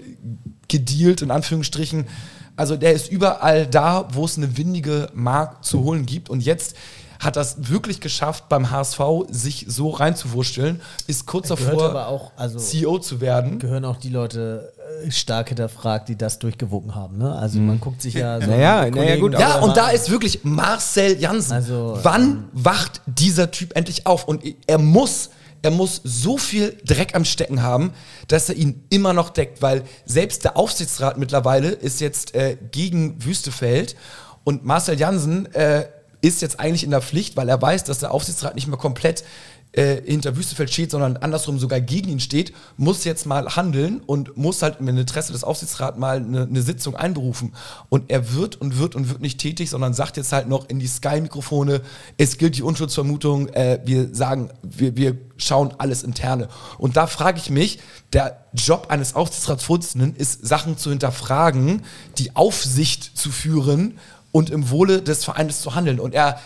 gedealt, 0.68 1.22
in 1.22 1.32
Anführungsstrichen. 1.32 2.08
Also 2.56 2.76
der 2.76 2.94
ist 2.94 3.12
überall 3.12 3.66
da, 3.66 4.08
wo 4.12 4.26
es 4.26 4.38
eine 4.38 4.58
windige 4.58 5.10
Mark 5.14 5.64
zu 5.66 5.84
holen 5.84 6.06
gibt. 6.06 6.30
Und 6.30 6.42
jetzt 6.42 6.76
hat 7.24 7.36
das 7.36 7.70
wirklich 7.70 8.02
geschafft, 8.02 8.50
beim 8.50 8.70
HSV 8.70 9.00
sich 9.30 9.66
so 9.70 9.90
reinzuwursteln, 9.90 10.82
ist 11.08 11.26
kurz 11.26 11.48
davor, 11.48 11.84
aber 11.84 12.08
auch, 12.08 12.32
also 12.36 12.60
CEO 12.60 13.00
zu 13.00 13.22
werden. 13.22 13.60
gehören 13.60 13.86
auch 13.86 13.98
die 13.98 14.10
Leute 14.10 14.73
stark 15.10 15.50
hinterfragt, 15.50 16.10
die 16.10 16.16
das 16.18 16.40
durchgewogen 16.40 16.96
haben. 16.96 17.18
Ne? 17.18 17.34
Also 17.34 17.60
man 17.60 17.80
guckt 17.80 18.02
sich 18.02 18.14
ja 18.16 18.40
so 18.40 18.48
Naja, 18.50 18.90
naja, 18.90 19.16
gut, 19.18 19.34
Ja, 19.34 19.60
und 19.60 19.76
da 19.78 19.90
ist 19.90 20.10
wirklich 20.10 20.44
Marcel 20.44 21.20
Janssen. 21.20 21.54
Also, 21.54 22.00
Wann 22.04 22.50
wacht 22.54 23.02
dieser 23.06 23.52
Typ 23.52 23.76
endlich 23.76 24.06
auf? 24.08 24.28
Und 24.28 24.44
er 24.68 24.78
muss, 24.78 25.30
er 25.62 25.72
muss 25.72 26.02
so 26.04 26.38
viel 26.38 26.78
Dreck 26.86 27.16
am 27.16 27.26
Stecken 27.26 27.62
haben, 27.62 27.92
dass 28.28 28.50
er 28.50 28.56
ihn 28.56 28.84
immer 28.90 29.14
noch 29.14 29.30
deckt, 29.30 29.62
weil 29.62 29.84
selbst 30.06 30.44
der 30.44 30.58
Aufsichtsrat 30.58 31.18
mittlerweile 31.18 31.70
ist 31.70 32.02
jetzt 32.02 32.36
äh, 32.36 32.58
gegen 32.72 33.24
Wüstefeld 33.24 33.96
und 34.44 34.66
Marcel 34.66 35.00
Janssen 35.00 35.54
äh, 35.54 35.86
ist 36.22 36.42
jetzt 36.42 36.60
eigentlich 36.60 36.86
in 36.86 36.92
der 36.92 37.02
Pflicht, 37.02 37.36
weil 37.36 37.50
er 37.50 37.62
weiß, 37.62 37.84
dass 37.84 38.00
der 38.00 38.12
Aufsichtsrat 38.12 38.56
nicht 38.56 38.68
mehr 38.68 38.78
komplett 38.78 39.26
äh, 39.74 40.02
hinter 40.06 40.38
Wüstefeld 40.38 40.72
steht, 40.72 40.92
sondern 40.92 41.18
andersrum 41.18 41.60
sogar 41.60 41.82
gegen 41.82 42.10
ihn 42.10 42.20
steht, 42.20 42.54
muss 42.78 43.04
jetzt 43.04 43.26
mal 43.26 43.56
handeln 43.56 44.02
und 44.06 44.38
muss 44.38 44.62
halt 44.62 44.80
im 44.80 44.88
Interesse 44.88 45.34
des 45.34 45.44
Aufsichtsrats 45.44 45.98
mal 45.98 46.18
eine, 46.18 46.44
eine 46.44 46.62
Sitzung 46.62 46.96
einberufen. 46.96 47.54
Und 47.90 48.12
er 48.12 48.34
wird 48.34 48.56
und 48.62 48.78
wird 48.78 48.96
und 48.96 49.10
wird 49.10 49.22
nicht 49.22 49.40
tätig, 49.40 49.70
sondern 49.70 49.94
sagt 49.94 50.18
jetzt 50.18 50.32
halt 50.32 50.48
noch 50.48 50.70
in 50.70 50.80
die 50.80 50.88
Sky-Mikrofone, 50.88 51.82
es 52.18 52.38
gilt 52.38 52.56
die 52.56 52.62
Unschuldsvermutung, 52.62 53.50
äh, 53.50 53.80
wir 53.84 54.14
sagen, 54.14 54.52
wir, 54.62 54.96
wir 54.96 55.18
schauen 55.38 55.74
alles 55.80 56.04
interne. 56.04 56.50
Und 56.78 56.96
da 56.96 57.08
frage 57.08 57.40
ich 57.40 57.50
mich, 57.50 57.80
der 58.14 58.46
Job 58.54 58.88
eines 58.90 59.16
Aufsichtsratsvorsitzenden 59.16 60.16
ist, 60.16 60.46
Sachen 60.46 60.78
zu 60.78 60.92
hinterfragen, 60.92 61.82
die 62.20 62.36
Aufsicht 62.36 63.18
zu 63.18 63.32
führen 63.32 63.98
und 64.32 64.50
im 64.50 64.70
Wohle 64.70 65.02
des 65.02 65.24
Vereins 65.24 65.62
zu 65.62 65.74
handeln. 65.74 66.00
Und 66.00 66.14
er 66.14 66.40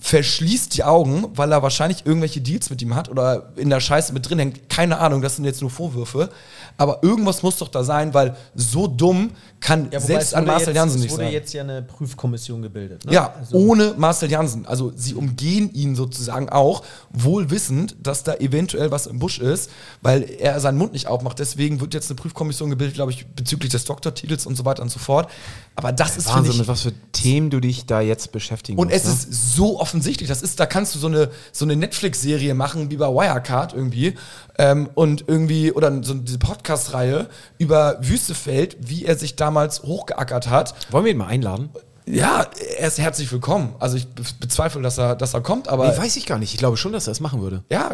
verschließt 0.00 0.76
die 0.76 0.84
Augen, 0.84 1.26
weil 1.34 1.52
er 1.52 1.62
wahrscheinlich 1.62 2.06
irgendwelche 2.06 2.40
Deals 2.40 2.70
mit 2.70 2.80
ihm 2.82 2.94
hat 2.94 3.08
oder 3.08 3.52
in 3.56 3.70
der 3.70 3.80
Scheiße 3.80 4.12
mit 4.12 4.28
drin 4.28 4.38
hängt. 4.38 4.68
Keine 4.68 4.98
Ahnung, 4.98 5.20
das 5.22 5.36
sind 5.36 5.44
jetzt 5.44 5.60
nur 5.60 5.70
Vorwürfe. 5.70 6.30
Aber 6.78 7.02
irgendwas 7.02 7.42
muss 7.42 7.58
doch 7.58 7.68
da 7.68 7.84
sein, 7.84 8.14
weil 8.14 8.36
so 8.54 8.86
dumm 8.86 9.30
kann 9.60 9.88
Ja, 9.92 10.00
selbst 10.00 10.28
es 10.28 10.34
an 10.34 10.46
Marcel 10.46 10.68
jetzt, 10.68 10.76
Janssen 10.76 10.96
es 10.96 11.02
nicht 11.02 11.12
wurde 11.12 11.24
sein. 11.24 11.32
jetzt 11.32 11.52
ja 11.52 11.62
eine 11.62 11.82
Prüfkommission 11.82 12.62
gebildet. 12.62 13.04
Ne? 13.04 13.12
Ja, 13.12 13.34
Also- 13.38 13.56
ohne 13.58 13.94
Marcel 13.98 14.30
Janssen. 14.30 14.64
Also 14.66 14.90
sie 14.96 15.14
umgehen 15.14 15.70
ihn 15.74 15.94
sozusagen 15.94 16.48
auch, 16.48 16.82
wohl 17.10 17.50
wissend, 17.50 17.96
dass 18.02 18.22
da 18.22 18.34
eventuell 18.36 18.90
was 18.90 19.06
im 19.06 19.18
Busch 19.18 19.38
ist, 19.38 19.70
weil 20.00 20.22
er 20.38 20.58
seinen 20.60 20.78
Mund 20.78 20.94
nicht 20.94 21.06
aufmacht. 21.08 21.38
Deswegen 21.38 21.80
wird 21.80 21.92
jetzt 21.92 22.08
eine 22.10 22.16
Prüfkommission 22.16 22.70
gebildet, 22.70 22.94
glaube 22.94 23.12
ich, 23.12 23.26
bezüglich 23.26 23.70
des 23.70 23.84
Doktortitels 23.84 24.46
und 24.46 24.56
so 24.56 24.64
weiter 24.64 24.82
und 24.82 24.90
so 24.90 24.98
fort. 24.98 25.30
Aber 25.76 25.92
das 25.92 26.16
ist, 26.16 26.28
Wahnsinn, 26.28 26.52
ich, 26.52 26.58
mit 26.58 26.68
was 26.68 26.82
für 26.82 26.92
Themen 27.12 27.50
du 27.50 27.60
dich 27.60 27.84
da 27.86 28.00
jetzt 28.00 28.32
beschäftigen 28.32 28.78
und 28.78 28.90
es 28.90 29.04
musst. 29.04 29.28
ne? 29.28 29.32
ist 29.34 29.56
so 29.56 29.80
offensichtlich. 29.90 30.28
Das 30.28 30.40
ist, 30.40 30.60
da 30.60 30.66
kannst 30.66 30.94
du 30.94 31.00
so 31.00 31.08
eine, 31.08 31.30
so 31.50 31.64
eine 31.64 31.74
Netflix-Serie 31.74 32.54
machen, 32.54 32.90
wie 32.90 32.96
bei 32.96 33.08
Wirecard 33.08 33.74
irgendwie. 33.74 34.14
Ähm, 34.56 34.88
und 34.94 35.24
irgendwie, 35.26 35.72
oder 35.72 36.02
so 36.04 36.14
diese 36.14 36.38
Podcast-Reihe 36.38 37.28
über 37.58 37.98
Wüstefeld, 38.00 38.76
wie 38.80 39.04
er 39.04 39.16
sich 39.16 39.34
damals 39.34 39.82
hochgeackert 39.82 40.48
hat. 40.48 40.74
Wollen 40.92 41.04
wir 41.04 41.12
ihn 41.12 41.18
mal 41.18 41.26
einladen? 41.26 41.70
Ja, 42.12 42.44
er 42.78 42.88
ist 42.88 42.98
herzlich 42.98 43.30
willkommen. 43.30 43.74
Also 43.78 43.96
ich 43.96 44.08
be- 44.08 44.22
bezweifle, 44.40 44.82
dass 44.82 44.98
er, 44.98 45.14
dass 45.14 45.32
er 45.34 45.42
kommt, 45.42 45.68
aber 45.68 45.88
Nee, 45.88 45.98
weiß 45.98 46.16
ich 46.16 46.26
gar 46.26 46.38
nicht. 46.38 46.52
Ich 46.52 46.58
glaube 46.58 46.76
schon, 46.76 46.92
dass 46.92 47.06
er 47.06 47.12
es 47.12 47.20
machen 47.20 47.40
würde. 47.40 47.62
ja, 47.70 47.90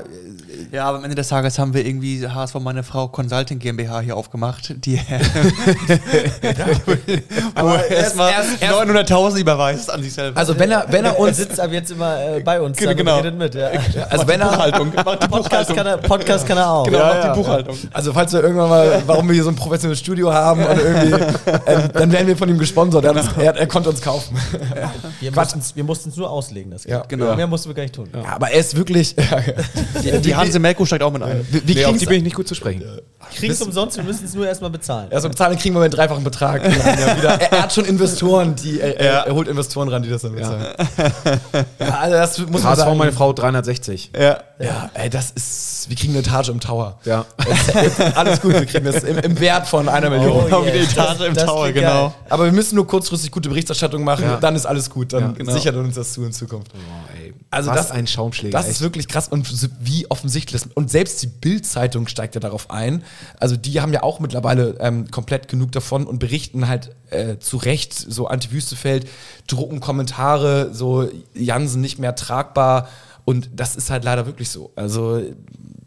Ja, 0.73 0.87
aber 0.87 0.99
am 0.99 1.05
Ende 1.05 1.17
des 1.17 1.29
Tages 1.29 1.59
haben 1.59 1.75
wir 1.75 1.85
irgendwie 1.85 2.27
HSV 2.27 2.55
meine 2.61 2.83
Frau 2.83 3.09
Consulting 3.09 3.59
GmbH 3.59 4.01
hier 4.01 4.17
aufgemacht, 4.17 4.75
die 4.87 4.99
aber 7.55 7.85
er 7.85 7.91
erstmal 7.99 8.31
er 8.33 8.39
er 8.61 8.83
ist, 8.85 9.11
900.000 9.11 9.39
überweist 9.41 9.91
an 9.91 10.03
sich 10.03 10.15
selber. 10.15 10.39
also 10.39 10.59
wenn 10.59 10.71
er, 10.71 10.87
wenn 10.89 11.05
er 11.05 11.19
uns, 11.19 11.37
sitzt 11.37 11.61
ab 11.61 11.71
jetzt 11.73 11.91
immer 11.91 12.19
äh, 12.37 12.41
bei 12.41 12.61
uns 12.61 12.79
Genau, 12.79 12.89
dann 12.91 12.97
genau. 12.97 13.17
redet 13.19 13.37
mit. 13.39 13.55
Ja. 13.55 13.69
also 14.09 14.27
wenn 14.27 14.41
er, 14.41 14.49
Buchhaltung, 14.49 14.93
macht 14.95 15.23
die 15.23 15.29
Podcast, 15.29 15.69
Buchhaltung. 15.69 15.77
kann 15.77 15.87
er, 15.87 15.97
Podcast 15.99 16.47
kann 16.47 16.59
er 16.59 16.71
auch. 16.71 16.85
Genau, 16.85 16.99
Ja, 16.99 17.07
macht 17.07 17.25
ja. 17.25 17.33
die 17.35 17.39
Buchhaltung. 17.41 17.77
also 17.93 18.13
falls 18.13 18.33
wir 18.33 18.43
irgendwann 18.43 18.69
mal, 18.71 19.03
warum 19.07 19.29
wir 19.29 19.35
hier 19.35 19.45
so 19.45 19.51
ein 19.51 19.57
professionelles 19.57 19.99
Studio 19.99 20.33
haben 20.33 20.65
und 20.65 20.79
irgendwie, 20.79 21.13
ähm, 21.67 21.91
dann 21.93 22.13
werden 22.13 22.27
wir 22.29 22.37
von 22.37 22.49
ihm 22.49 22.59
gesponsert. 22.59 23.05
Er, 23.05 23.11
hat 23.15 23.17
uns, 23.23 23.29
er, 23.37 23.55
er 23.57 23.67
konnte 23.67 23.91
uns 23.91 24.01
kaufen. 24.07 24.37
Wir 25.21 25.33
mussten's- 25.33 25.75
wir 25.75 25.85
mussten 25.85 26.09
es 26.11 26.17
nur 26.17 26.31
auslegen. 26.31 26.71
Das 26.71 26.85
Ja, 26.85 26.99
Geld. 26.99 27.09
genau. 27.11 27.35
Mehr 27.37 27.47
mussten 27.47 27.69
wir 27.69 27.75
gar 27.75 27.83
nicht 27.83 27.95
tun. 27.95 28.09
Ja, 28.15 28.35
aber 28.37 28.51
er 28.51 28.61
ist 28.61 28.77
wirklich. 28.77 29.15
Die, 30.03 30.21
die 30.21 30.35
Hanse 30.35 30.59
Melko 30.59 30.85
steigt 30.85 31.03
auch 31.03 31.13
mit 31.13 31.23
ein. 31.23 31.47
wir, 31.51 31.67
wir 31.67 31.75
Nee, 31.75 31.85
auf 31.85 31.97
die 31.97 32.07
bin 32.07 32.19
ich 32.19 32.23
nicht 32.25 32.37
gut 32.37 32.47
zu 32.49 32.55
sprechen. 32.55 32.83
Kriegen 33.35 33.53
es 33.53 33.63
umsonst, 33.63 33.97
wir 33.97 34.05
müssen 34.05 34.25
es 34.25 34.35
nur 34.35 34.47
erstmal 34.47 34.71
bezahlen. 34.71 35.09
Also 35.11 35.29
bezahlen 35.29 35.59
kriegen 35.59 35.75
wir 35.75 35.83
einen 35.83 35.91
dreifachen 35.91 36.25
Betrag. 36.25 36.63
Ja, 36.65 37.17
wieder. 37.17 37.41
Er, 37.41 37.53
er 37.53 37.63
hat 37.65 37.73
schon 37.73 37.85
Investoren, 37.85 38.55
die 38.55 38.81
er, 38.81 38.99
er, 38.99 39.13
er 39.27 39.35
holt 39.35 39.49
Investoren 39.49 39.89
ran, 39.89 40.03
die 40.03 40.09
das 40.11 40.23
dann 40.23 40.35
bezahlen. 40.35 40.67
Ja, 41.79 41.99
also 42.01 42.17
das 42.17 42.39
muss 42.39 42.63
man 42.63 42.73
HSV, 42.73 42.79
sagen. 42.85 42.97
meine 42.97 43.13
Frau 43.13 43.33
360. 43.33 44.11
Ja. 44.19 44.39
Ja, 44.59 44.91
ey, 44.95 45.11
das 45.11 45.31
ist. 45.33 45.87
Wir 45.89 45.97
kriegen 45.97 46.13
eine 46.15 46.21
Etage 46.21 46.49
im 46.49 46.61
Tower. 46.61 46.99
Ja. 47.05 47.27
Alles 48.15 48.41
gut, 48.41 48.55
wir 48.55 48.65
kriegen 48.67 48.85
das 48.87 49.05
im, 49.05 49.19
im 49.19 49.39
Wert 49.39 49.67
von 49.67 49.89
einer 49.89 50.09
Million. 50.11 50.47
Oh, 50.47 50.49
yeah. 50.49 50.63
yeah. 50.65 50.73
die 50.73 50.79
Etage 50.79 51.21
im 51.21 51.35
Tower, 51.35 51.63
klingt 51.65 51.77
genau. 51.77 52.09
geil. 52.09 52.15
Aber 52.31 52.45
wir 52.47 52.53
müssen 52.53 52.75
nur 52.77 52.87
kurzfristig 52.87 53.31
gute 53.31 53.49
Berichterstattung 53.51 54.03
machen, 54.03 54.25
Ja. 54.25 54.37
dann 54.39 54.57
ist 54.57 54.65
alles 54.67 54.89
gut. 54.91 55.13
Dann 55.13 55.23
Ja, 55.23 55.33
genau. 55.33 55.53
sichert 55.53 55.77
uns 55.77 55.95
das 55.95 56.13
zu 56.13 56.25
in 56.25 56.33
Zukunft. 56.33 56.73
ey, 57.23 57.26
Also 57.51 57.71
was 57.71 57.77
das, 57.77 57.91
ein 57.91 58.07
Schaumschläger. 58.07 58.57
Das 58.57 58.67
ist 58.67 58.75
echt. 58.75 58.81
wirklich 58.83 59.09
krass 59.09 59.29
und 59.29 59.47
wie 59.81 60.11
offensichtlich. 60.11 60.63
Und 60.75 60.91
selbst 60.91 61.23
die 61.23 61.27
Bild-Zeitung 61.27 62.09
steigt 62.09 62.35
ja 62.35 62.41
darauf 62.41 62.71
ein. 62.71 63.03
Also 63.39 63.57
die 63.57 63.81
haben 63.81 63.93
ja 63.93 64.03
auch 64.03 64.21
mittlerweile 64.21 64.77
ähm, 64.81 65.11
komplett 65.11 65.49
genug 65.49 65.73
davon 65.73 66.07
und 66.07 66.19
berichten 66.19 66.69
halt 66.69 66.95
äh, 67.11 67.39
zu 67.39 67.57
Recht 67.57 67.95
so 67.95 68.27
Anti-Wüstefeld, 68.27 69.09
drucken 69.47 69.81
Kommentare, 69.81 70.75
so 70.75 71.09
Jansen 71.35 71.81
nicht 71.81 71.99
mehr 71.99 72.15
tragbar. 72.15 72.89
Und 73.25 73.51
das 73.55 73.77
ist 73.77 73.91
halt 73.91 74.05
leider 74.05 74.27
wirklich 74.27 74.51
so. 74.51 74.71
Also 74.77 75.21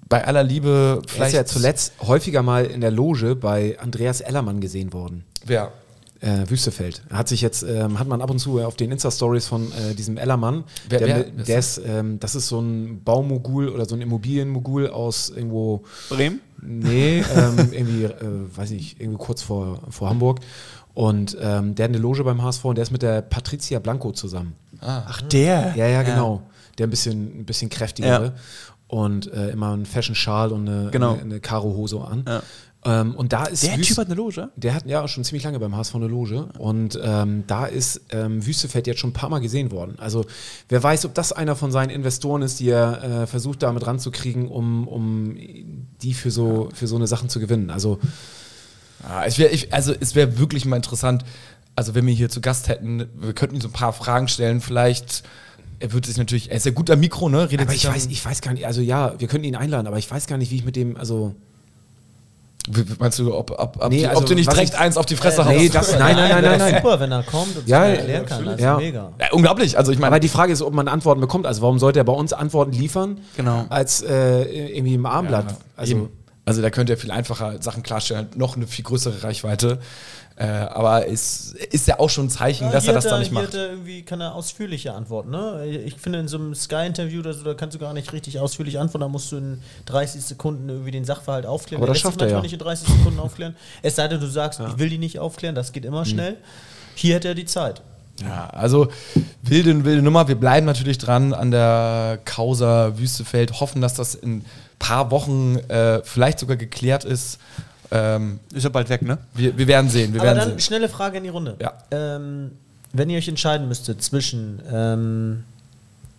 bei 0.09 0.25
aller 0.25 0.43
Liebe, 0.43 0.97
Er 0.97 1.05
ist 1.05 1.11
vielleicht. 1.11 1.33
ja 1.33 1.45
zuletzt 1.45 1.93
häufiger 2.01 2.41
mal 2.41 2.65
in 2.65 2.81
der 2.81 2.91
Loge 2.91 3.35
bei 3.35 3.77
Andreas 3.79 4.21
Ellermann 4.21 4.59
gesehen 4.59 4.91
worden. 4.91 5.23
Wer? 5.45 5.71
Äh, 6.21 6.49
Wüstefeld. 6.49 7.01
Hat 7.13 7.29
sich 7.29 7.39
jetzt, 7.41 7.63
ähm, 7.63 7.97
hat 7.97 8.07
man 8.07 8.21
ab 8.21 8.29
und 8.29 8.39
zu 8.39 8.59
auf 8.59 8.75
den 8.75 8.91
Insta-Stories 8.91 9.47
von 9.47 9.71
äh, 9.71 9.95
diesem 9.95 10.17
Ellermann. 10.17 10.65
Wer- 10.89 10.99
der, 10.99 11.07
wer- 11.07 11.23
der 11.45 11.59
ist, 11.59 11.81
ähm, 11.85 12.19
das 12.19 12.35
ist 12.35 12.49
so 12.49 12.59
ein 12.59 13.01
Baumogul 13.05 13.69
oder 13.69 13.85
so 13.85 13.95
ein 13.95 14.01
Immobilienmogul 14.01 14.89
aus 14.89 15.29
irgendwo. 15.29 15.83
Bremen? 16.09 16.41
Nee, 16.61 17.19
ähm, 17.35 17.69
irgendwie, 17.71 18.03
äh, 18.03 18.11
weiß 18.53 18.71
nicht, 18.71 18.99
irgendwie 18.99 19.17
kurz 19.17 19.41
vor, 19.41 19.79
vor 19.89 20.09
Hamburg. 20.09 20.39
Und 20.93 21.37
ähm, 21.39 21.75
der 21.75 21.85
hat 21.85 21.91
eine 21.91 21.99
Loge 21.99 22.23
beim 22.25 22.41
HSV 22.43 22.65
und 22.65 22.75
der 22.75 22.83
ist 22.83 22.91
mit 22.91 23.01
der 23.01 23.21
Patricia 23.21 23.79
Blanco 23.79 24.11
zusammen. 24.11 24.55
Ach, 24.81 25.21
der? 25.21 25.73
Ja, 25.77 25.87
ja, 25.87 26.03
genau. 26.03 26.41
Der 26.77 26.87
ein 26.87 26.89
bisschen, 26.89 27.39
ein 27.39 27.45
bisschen 27.45 27.69
kräftigere. 27.69 28.25
Ja. 28.25 28.33
Und 28.87 29.31
äh, 29.31 29.51
immer 29.51 29.71
einen 29.71 29.85
Fashion-Schal 29.85 30.51
und 30.51 30.67
eine, 30.67 30.89
Genau. 30.91 31.13
eine, 31.13 31.21
eine 31.21 31.39
Karo-Hose 31.39 32.01
an. 32.01 32.25
Ja. 32.27 32.41
Ähm, 32.85 33.13
und 33.15 33.33
da 33.33 33.43
ist 33.45 33.63
Der 33.63 33.77
Wüst- 33.77 33.89
Typ 33.89 33.97
hat 33.97 34.05
eine 34.07 34.15
Loge? 34.15 34.49
der 34.55 34.73
hat 34.73 34.85
ja 34.85 35.05
schon 35.09 35.25
ziemlich 35.25 35.43
lange 35.43 35.59
beim 35.59 35.75
HSV 35.75 35.95
eine 35.95 36.07
Loge 36.07 36.47
und 36.57 36.97
ähm, 37.03 37.43
da 37.45 37.65
ist 37.65 38.01
ähm, 38.11 38.45
Wüstefeld 38.45 38.87
jetzt 38.87 38.99
schon 39.01 39.09
ein 39.09 39.13
paar 39.13 39.29
Mal 39.29 39.39
gesehen 39.39 39.71
worden. 39.71 39.95
Also 39.99 40.25
wer 40.69 40.81
weiß, 40.81 41.03
ob 41.05 41.13
das 41.13 41.33
einer 41.33 41.57
von 41.57 41.73
seinen 41.73 41.89
Investoren 41.89 42.41
ist, 42.41 42.61
die 42.61 42.69
er 42.69 43.03
äh, 43.23 43.27
versucht 43.27 43.63
damit 43.63 43.85
ranzukriegen, 43.85 44.47
um, 44.47 44.87
um 44.87 45.35
die 46.01 46.13
für 46.13 46.31
so, 46.31 46.69
für 46.73 46.87
so 46.87 46.95
eine 46.95 47.05
Sachen 47.07 47.27
zu 47.27 47.39
gewinnen. 47.41 47.69
Also 47.69 47.99
Ah, 49.03 49.25
ich 49.27 49.39
wär, 49.39 49.53
ich, 49.53 49.73
also 49.73 49.93
es 49.97 50.13
wäre 50.15 50.37
wirklich 50.39 50.65
mal 50.65 50.75
interessant, 50.75 51.23
also 51.75 51.95
wenn 51.95 52.05
wir 52.05 52.13
hier 52.13 52.27
zu 52.29 52.41
Gast 52.41 52.67
hätten, 52.67 53.05
wir 53.17 53.31
könnten 53.33 53.55
ihm 53.55 53.61
so 53.61 53.69
ein 53.69 53.73
paar 53.73 53.93
Fragen 53.93 54.27
stellen, 54.27 54.59
vielleicht, 54.59 55.23
er 55.79 55.93
würde 55.93 56.07
sich 56.07 56.17
natürlich, 56.17 56.49
er 56.51 56.57
ist 56.57 56.65
ja 56.65 56.73
gut 56.73 56.89
am 56.91 56.99
Mikro, 56.99 57.29
ne? 57.29 57.43
Redet 57.49 57.61
aber 57.67 57.71
sich 57.71 57.85
ich 57.85 57.89
weiß, 57.89 58.07
ich 58.07 58.25
weiß 58.25 58.41
gar 58.41 58.53
nicht, 58.53 58.65
also 58.65 58.81
ja, 58.81 59.17
wir 59.17 59.29
könnten 59.29 59.45
ihn 59.47 59.55
einladen, 59.55 59.87
aber 59.87 59.97
ich 59.97 60.11
weiß 60.11 60.27
gar 60.27 60.37
nicht, 60.37 60.51
wie 60.51 60.57
ich 60.57 60.65
mit 60.65 60.75
dem, 60.75 60.97
also 60.97 61.33
Meinst 62.99 63.17
du, 63.19 63.33
ob, 63.33 63.51
ob, 63.51 63.77
ob, 63.83 63.89
Nee, 63.89 63.99
die, 63.99 64.07
also 64.07 64.21
ob 64.21 64.27
du 64.27 64.35
nicht 64.35 64.51
direkt 64.51 64.73
ich- 64.73 64.79
eins 64.79 64.95
auf 64.97 65.05
die 65.05 65.15
Fresse 65.15 65.43
nee, 65.45 65.63
haust? 65.65 65.75
das- 65.75 65.91
nein, 65.97 66.15
nein, 66.15 66.29
nein, 66.29 66.43
nein, 66.43 66.59
nein. 66.59 66.75
Super, 66.81 66.99
wenn 66.99 67.11
er 67.11 67.23
kommt 67.23 67.57
und 67.57 67.67
Ja, 67.67 67.85
erklären 67.85 68.25
kann. 68.25 68.45
Das 68.45 68.55
ist 68.55 68.61
ja. 68.61 68.77
mega. 68.77 69.11
Ja, 69.19 69.31
unglaublich, 69.31 69.77
also 69.77 69.91
ich 69.91 69.97
meine, 69.99 70.11
Aber 70.15 70.19
die 70.19 70.27
Frage 70.29 70.53
ist, 70.53 70.61
ob 70.61 70.73
man 70.73 70.87
Antworten 70.87 71.21
bekommt. 71.21 71.45
Also 71.47 71.61
warum 71.61 71.79
sollte 71.79 71.99
er 71.99 72.03
bei 72.05 72.13
uns 72.13 72.31
Antworten 72.33 72.71
liefern, 72.71 73.19
Genau. 73.35 73.65
als 73.69 74.01
äh, 74.01 74.43
irgendwie 74.77 74.93
im 74.93 75.05
Armblatt? 75.05 75.51
Ja, 75.51 75.57
also 75.77 75.91
eben. 75.93 76.09
Also 76.45 76.61
da 76.63 76.71
könnte 76.71 76.93
er 76.93 76.97
viel 76.97 77.11
einfacher 77.11 77.61
Sachen 77.61 77.83
klarstellen, 77.83 78.21
hat 78.25 78.35
noch 78.35 78.55
eine 78.55 78.65
viel 78.65 78.83
größere 78.83 79.23
Reichweite. 79.23 79.77
Äh, 80.39 80.45
aber 80.45 81.05
es 81.05 81.53
ist 81.69 81.85
ja 81.87 81.99
auch 81.99 82.09
schon 82.09 82.27
ein 82.27 82.29
Zeichen, 82.29 82.71
dass 82.71 82.85
hier 82.85 82.93
er 82.93 82.95
das 82.95 83.03
da 83.03 83.19
nicht 83.19 83.33
macht. 83.33 83.47
Hat 83.47 83.55
er 83.55 83.71
irgendwie 83.71 84.03
kann 84.03 84.21
er 84.21 84.35
ausführlicher 84.35 84.95
antworten. 84.95 85.31
Ne? 85.31 85.65
Ich 85.85 85.95
finde, 85.95 86.19
in 86.19 86.29
so 86.29 86.37
einem 86.37 86.55
Sky-Interview 86.55 87.21
so, 87.33 87.43
da 87.43 87.53
kannst 87.55 87.75
du 87.75 87.79
gar 87.79 87.93
nicht 87.93 88.13
richtig 88.13 88.39
ausführlich 88.39 88.79
antworten. 88.79 89.01
Da 89.01 89.07
musst 89.09 89.33
du 89.33 89.37
in 89.37 89.61
30 89.87 90.23
Sekunden 90.23 90.69
irgendwie 90.69 90.91
den 90.91 91.03
Sachverhalt 91.03 91.45
aufklären. 91.45 91.83
Aber 91.83 91.91
das 91.91 91.99
schafft 91.99 92.21
er 92.21 92.29
ja. 92.29 92.41
nicht 92.41 92.53
in 92.53 92.59
30 92.59 92.87
Sekunden 92.87 93.19
aufklären. 93.19 93.55
Es 93.81 93.97
sei 93.97 94.07
denn, 94.07 94.21
du 94.21 94.27
sagst, 94.27 94.61
ich 94.61 94.79
will 94.79 94.89
die 94.89 94.97
nicht 94.97 95.19
aufklären, 95.19 95.55
das 95.55 95.73
geht 95.73 95.83
Mhm. 95.83 95.89
immer 95.89 96.05
schnell. 96.05 96.37
Hier 96.95 97.15
hätte 97.15 97.27
er 97.27 97.35
die 97.35 97.45
Zeit. 97.45 97.81
Ja, 98.21 98.49
also 98.51 98.87
wilde, 99.41 99.83
wilde 99.83 100.01
Nummer. 100.01 100.29
Wir 100.29 100.35
bleiben 100.35 100.65
natürlich 100.65 100.97
dran 100.99 101.33
an 101.33 101.51
der 101.51 102.19
Causa 102.23 102.97
Wüstefeld, 102.97 103.59
hoffen, 103.59 103.81
dass 103.81 103.93
das 103.93 104.15
in 104.15 104.37
ein 104.37 104.45
paar 104.77 105.11
Wochen 105.11 105.57
äh, 105.67 106.01
vielleicht 106.03 106.39
sogar 106.39 106.55
geklärt 106.55 107.03
ist. 107.03 107.39
Ähm, 107.91 108.39
Ist 108.53 108.63
ja 108.63 108.69
bald 108.69 108.89
weg, 108.89 109.01
ne? 109.01 109.17
wir, 109.33 109.57
wir 109.57 109.67
werden 109.67 109.89
sehen. 109.89 110.13
Wir 110.13 110.21
Aber 110.21 110.27
werden 110.29 110.39
dann 110.39 110.49
sehen. 110.49 110.59
schnelle 110.59 110.89
Frage 110.89 111.17
in 111.17 111.23
die 111.23 111.29
Runde. 111.29 111.55
Ja. 111.59 111.73
Ähm, 111.91 112.51
wenn 112.93 113.09
ihr 113.09 113.17
euch 113.17 113.27
entscheiden 113.27 113.67
müsstet 113.67 114.01
zwischen 114.03 114.61
ähm, 114.71 115.43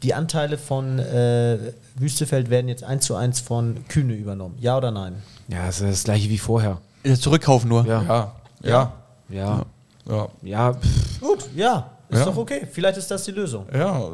die 0.02 0.14
Anteile 0.14 0.56
von 0.58 0.98
äh, 0.98 1.58
Wüstefeld 1.96 2.50
werden 2.50 2.68
jetzt 2.68 2.82
eins 2.84 3.04
zu 3.06 3.14
eins 3.16 3.40
von 3.40 3.84
Kühne 3.88 4.14
übernommen. 4.14 4.56
Ja 4.60 4.76
oder 4.76 4.90
nein? 4.90 5.14
Ja, 5.48 5.68
es 5.68 5.80
ist 5.80 5.90
das 5.90 6.04
gleiche 6.04 6.28
wie 6.28 6.38
vorher. 6.38 6.78
Ist 7.02 7.22
zurückkaufen 7.22 7.68
nur. 7.68 7.84
Ja. 7.86 8.02
Ja, 8.02 8.32
ja, 8.62 8.92
Ja. 9.28 9.64
ja. 10.08 10.28
Ja, 10.42 10.72
pff, 10.74 11.20
Gut, 11.20 11.44
ja. 11.54 11.90
Ist 12.08 12.18
Ja. 12.18 12.24
doch 12.24 12.36
okay. 12.36 12.66
Vielleicht 12.70 12.98
ist 12.98 13.10
das 13.10 13.22
die 13.24 13.30
Lösung. 13.30 13.66
Ja. 13.72 14.10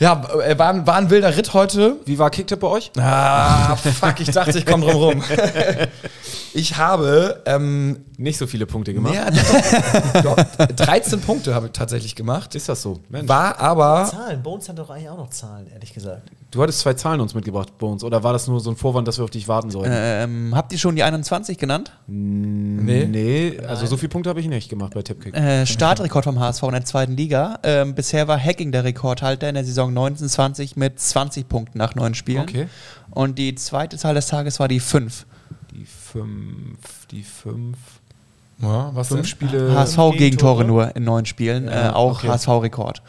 Ja 0.00 0.20
äh, 0.44 0.58
war, 0.58 0.70
ein- 0.70 0.86
war 0.86 0.96
ein 0.96 1.08
wilder 1.10 1.36
Ritt 1.36 1.54
heute. 1.54 1.96
wie 2.06 2.18
war 2.18 2.30
Kicktipp 2.30 2.58
bei 2.60 2.66
euch? 2.66 2.90
Ah, 2.98 3.76
fuck, 3.76 4.18
ich 4.20 4.30
dachte, 4.32 4.58
ich 4.58 4.66
komme 4.66 4.84
drum 4.90 4.96
rum. 5.02 5.22
Ich 6.52 6.76
habe 6.76 7.42
ähm, 7.46 8.04
Nicht 8.16 8.36
so 8.36 8.48
viele 8.48 8.66
Punkte 8.66 8.92
gemacht. 8.92 9.14
ja, 9.14 9.30
doch, 9.30 10.34
doch, 10.34 10.66
13 10.66 11.20
Punkte 11.20 11.54
habe 11.54 11.66
ich 11.66 11.72
tatsächlich 11.72 12.16
gemacht. 12.16 12.56
Ist 12.56 12.68
das 12.68 12.82
so? 12.82 12.98
Mensch. 13.08 13.28
War 13.28 13.58
aber 13.60 14.08
Zahlen. 14.10 14.42
Bones 14.42 14.68
hat 14.68 14.76
doch 14.76 14.90
eigentlich 14.90 15.08
auch 15.10 15.16
noch 15.16 15.30
Zahlen, 15.30 15.68
ehrlich 15.72 15.94
gesagt. 15.94 16.28
Du 16.50 16.60
hattest 16.60 16.80
zwei 16.80 16.94
Zahlen 16.94 17.20
uns 17.20 17.32
mitgebracht, 17.34 17.78
Bones. 17.78 18.02
Oder 18.02 18.24
war 18.24 18.32
das 18.32 18.48
nur 18.48 18.58
so 18.58 18.70
ein 18.70 18.76
Vorwand, 18.76 19.06
dass 19.06 19.18
wir 19.18 19.24
auf 19.24 19.30
dich 19.30 19.46
warten 19.46 19.70
sollten? 19.70 19.92
Ähm, 19.94 20.52
habt 20.54 20.72
ihr 20.72 20.78
schon 20.78 20.96
die 20.96 21.02
21 21.04 21.58
genannt? 21.58 21.92
nee. 22.08 23.06
nee, 23.06 23.58
also 23.66 23.86
so 23.86 23.96
viele 23.96 24.08
Punkte 24.08 24.30
habe 24.30 24.40
ich 24.40 24.48
nicht 24.48 24.68
gemacht 24.68 24.92
bei 24.94 25.02
Tippkick. 25.02 25.34
Äh, 25.36 25.64
Startrekord 25.64 26.24
vom 26.24 26.40
HSV 26.40 26.62
in 26.64 26.72
der 26.72 26.84
zweiten 26.84 27.16
Liga. 27.16 27.60
Ähm, 27.62 27.94
bisher 27.94 28.26
war 28.26 28.38
Hacking 28.38 28.72
der 28.72 28.82
Rekordhalter 28.82 29.48
in 29.48 29.54
der 29.54 29.64
Saison 29.64 29.90
1920 29.90 30.76
mit 30.76 30.98
20 30.98 31.48
Punkten 31.48 31.78
nach 31.78 31.94
neun 31.94 32.14
Spielen. 32.14 32.42
Okay. 32.42 32.66
Und 33.10 33.38
die 33.38 33.54
zweite 33.54 33.96
Zahl 33.96 34.14
des 34.14 34.26
Tages 34.26 34.58
war 34.58 34.66
die 34.66 34.80
5. 34.80 35.26
Die 35.72 35.84
fünf, 35.84 37.06
die 37.12 37.22
fünf, 37.22 37.78
Ja, 38.60 38.90
was 38.92 39.08
fünf 39.08 39.20
denn? 39.20 39.26
Spiele. 39.26 39.74
HSV-Gegentore 39.74 40.16
Gegentore. 40.16 40.64
nur 40.64 40.96
in 40.96 41.04
neun 41.04 41.26
Spielen. 41.26 41.66
Ja, 41.66 41.90
äh, 41.90 41.92
auch 41.92 42.18
okay. 42.18 42.28
HSV-Rekord. 42.28 43.02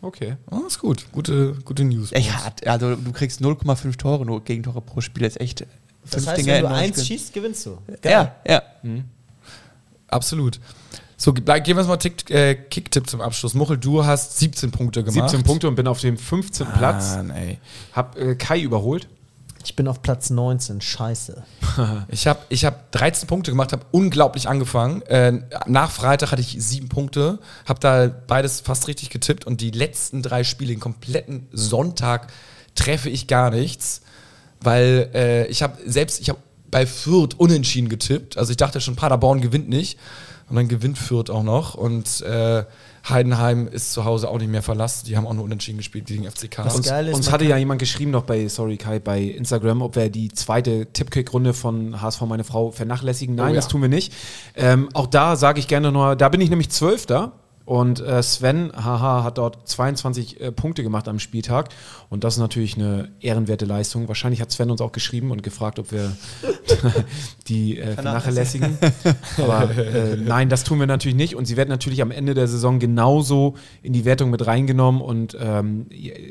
Okay. 0.00 0.36
Oh, 0.50 0.60
ist 0.66 0.78
gut. 0.78 1.06
Gute, 1.12 1.54
gute 1.64 1.84
News. 1.84 2.10
Ich 2.12 2.32
hat, 2.32 2.66
also 2.66 2.94
du 2.94 3.12
kriegst 3.12 3.40
0,5 3.40 3.96
Tore 3.96 4.24
nur 4.24 4.44
Gegentore 4.44 4.80
pro 4.80 5.00
Spiel. 5.00 5.24
Das 5.24 5.34
ist 5.34 5.40
echt 5.40 5.60
Das 5.62 6.14
fünf 6.14 6.26
heißt, 6.28 6.38
Dinger 6.38 6.54
wenn 6.54 6.62
du 6.62 6.68
eins 6.68 7.06
schießt, 7.06 7.32
gewinnst 7.32 7.66
du. 7.66 7.78
Ja, 8.04 8.36
ja. 8.46 8.62
Absolut. 10.08 10.60
So, 11.16 11.32
ge- 11.32 11.42
geben 11.60 11.76
wir 11.76 11.78
uns 11.80 11.88
mal 11.88 11.96
Tick, 11.96 12.30
äh, 12.30 12.54
Kicktipp 12.54 13.10
zum 13.10 13.20
Abschluss. 13.20 13.54
Muchel, 13.54 13.76
du 13.76 14.04
hast 14.04 14.38
17 14.38 14.70
Punkte 14.70 15.02
gemacht. 15.02 15.30
17 15.30 15.42
Punkte 15.44 15.66
und 15.68 15.74
bin 15.74 15.88
auf 15.88 16.00
dem 16.00 16.16
15. 16.16 16.66
Platz. 16.68 17.16
Mann, 17.16 17.30
ey. 17.30 17.58
Hab 17.92 18.16
äh, 18.16 18.36
Kai 18.36 18.60
überholt. 18.60 19.08
Ich 19.64 19.76
bin 19.76 19.88
auf 19.88 20.02
Platz 20.02 20.30
19. 20.30 20.80
Scheiße. 20.80 21.42
Ich 22.08 22.26
habe 22.28 22.40
ich 22.48 22.64
hab 22.64 22.92
13 22.92 23.26
Punkte 23.26 23.50
gemacht, 23.50 23.72
habe 23.72 23.86
unglaublich 23.90 24.48
angefangen. 24.48 25.02
Äh, 25.02 25.40
nach 25.66 25.90
Freitag 25.90 26.32
hatte 26.32 26.40
ich 26.40 26.56
sieben 26.58 26.88
Punkte, 26.88 27.38
habe 27.66 27.80
da 27.80 28.08
beides 28.08 28.60
fast 28.60 28.88
richtig 28.88 29.10
getippt 29.10 29.46
und 29.46 29.60
die 29.60 29.70
letzten 29.70 30.22
drei 30.22 30.44
Spiele, 30.44 30.72
den 30.72 30.80
kompletten 30.80 31.48
Sonntag, 31.52 32.32
treffe 32.74 33.10
ich 33.10 33.26
gar 33.26 33.50
nichts, 33.50 34.02
weil 34.60 35.10
äh, 35.12 35.46
ich 35.46 35.62
habe 35.62 35.78
selbst, 35.84 36.20
ich 36.20 36.28
habe 36.28 36.38
bei 36.70 36.86
Fürth 36.86 37.34
unentschieden 37.36 37.88
getippt. 37.88 38.36
Also 38.36 38.50
ich 38.50 38.56
dachte 38.56 38.80
schon, 38.80 38.96
Paderborn 38.96 39.40
gewinnt 39.40 39.68
nicht 39.68 39.98
und 40.48 40.56
dann 40.56 40.68
gewinnt 40.68 40.98
Fürth 40.98 41.30
auch 41.30 41.42
noch 41.42 41.74
und 41.74 42.20
äh, 42.22 42.64
Heidenheim 43.10 43.68
ist 43.68 43.92
zu 43.92 44.04
Hause 44.04 44.28
auch 44.28 44.38
nicht 44.38 44.50
mehr 44.50 44.62
verlassen. 44.62 45.06
Die 45.06 45.16
haben 45.16 45.26
auch 45.26 45.34
nur 45.34 45.44
unentschieden 45.44 45.78
gespielt 45.78 46.06
gegen 46.06 46.24
FCK. 46.24 46.62
Das 46.64 46.76
Und- 46.76 46.86
Geile 46.86 47.10
ist, 47.10 47.16
Uns 47.16 47.30
hatte 47.30 47.44
ja 47.44 47.56
jemand 47.56 47.80
geschrieben 47.80 48.10
noch 48.10 48.24
bei, 48.24 48.48
sorry 48.48 48.76
Kai, 48.76 48.98
bei 48.98 49.20
Instagram, 49.22 49.82
ob 49.82 49.96
wir 49.96 50.10
die 50.10 50.28
zweite 50.28 50.86
Tippkick-Runde 50.92 51.54
von 51.54 52.00
HSV 52.00 52.20
meine 52.22 52.44
Frau 52.44 52.70
vernachlässigen. 52.70 53.34
Nein, 53.36 53.46
Oh 53.46 53.48
ja. 53.50 53.54
das 53.56 53.68
tun 53.68 53.82
wir 53.82 53.88
nicht. 53.88 54.12
Ähm, 54.54 54.88
auch 54.94 55.06
da 55.06 55.36
sage 55.36 55.60
ich 55.60 55.68
gerne 55.68 55.92
nur, 55.92 56.16
da 56.16 56.28
bin 56.28 56.40
ich 56.40 56.50
nämlich 56.50 56.70
Zwölfter. 56.70 57.32
Und 57.68 58.00
äh, 58.00 58.22
Sven, 58.22 58.72
haha, 58.74 59.24
hat 59.24 59.36
dort 59.36 59.68
22 59.68 60.40
äh, 60.40 60.52
Punkte 60.52 60.82
gemacht 60.82 61.06
am 61.06 61.18
Spieltag. 61.18 61.68
Und 62.08 62.24
das 62.24 62.36
ist 62.36 62.40
natürlich 62.40 62.78
eine 62.78 63.10
ehrenwerte 63.20 63.66
Leistung. 63.66 64.08
Wahrscheinlich 64.08 64.40
hat 64.40 64.50
Sven 64.50 64.70
uns 64.70 64.80
auch 64.80 64.90
geschrieben 64.90 65.30
und 65.30 65.42
gefragt, 65.42 65.78
ob 65.78 65.92
wir 65.92 66.16
die 67.46 67.78
äh, 67.78 67.92
vernachlässigen. 67.92 68.78
Aber 69.36 69.70
äh, 69.76 70.16
nein, 70.16 70.48
das 70.48 70.64
tun 70.64 70.80
wir 70.80 70.86
natürlich 70.86 71.14
nicht. 71.14 71.36
Und 71.36 71.44
sie 71.44 71.58
werden 71.58 71.68
natürlich 71.68 72.00
am 72.00 72.10
Ende 72.10 72.32
der 72.32 72.48
Saison 72.48 72.78
genauso 72.78 73.54
in 73.82 73.92
die 73.92 74.06
Wertung 74.06 74.30
mit 74.30 74.46
reingenommen. 74.46 75.02
Und 75.02 75.36
ähm, 75.38 75.88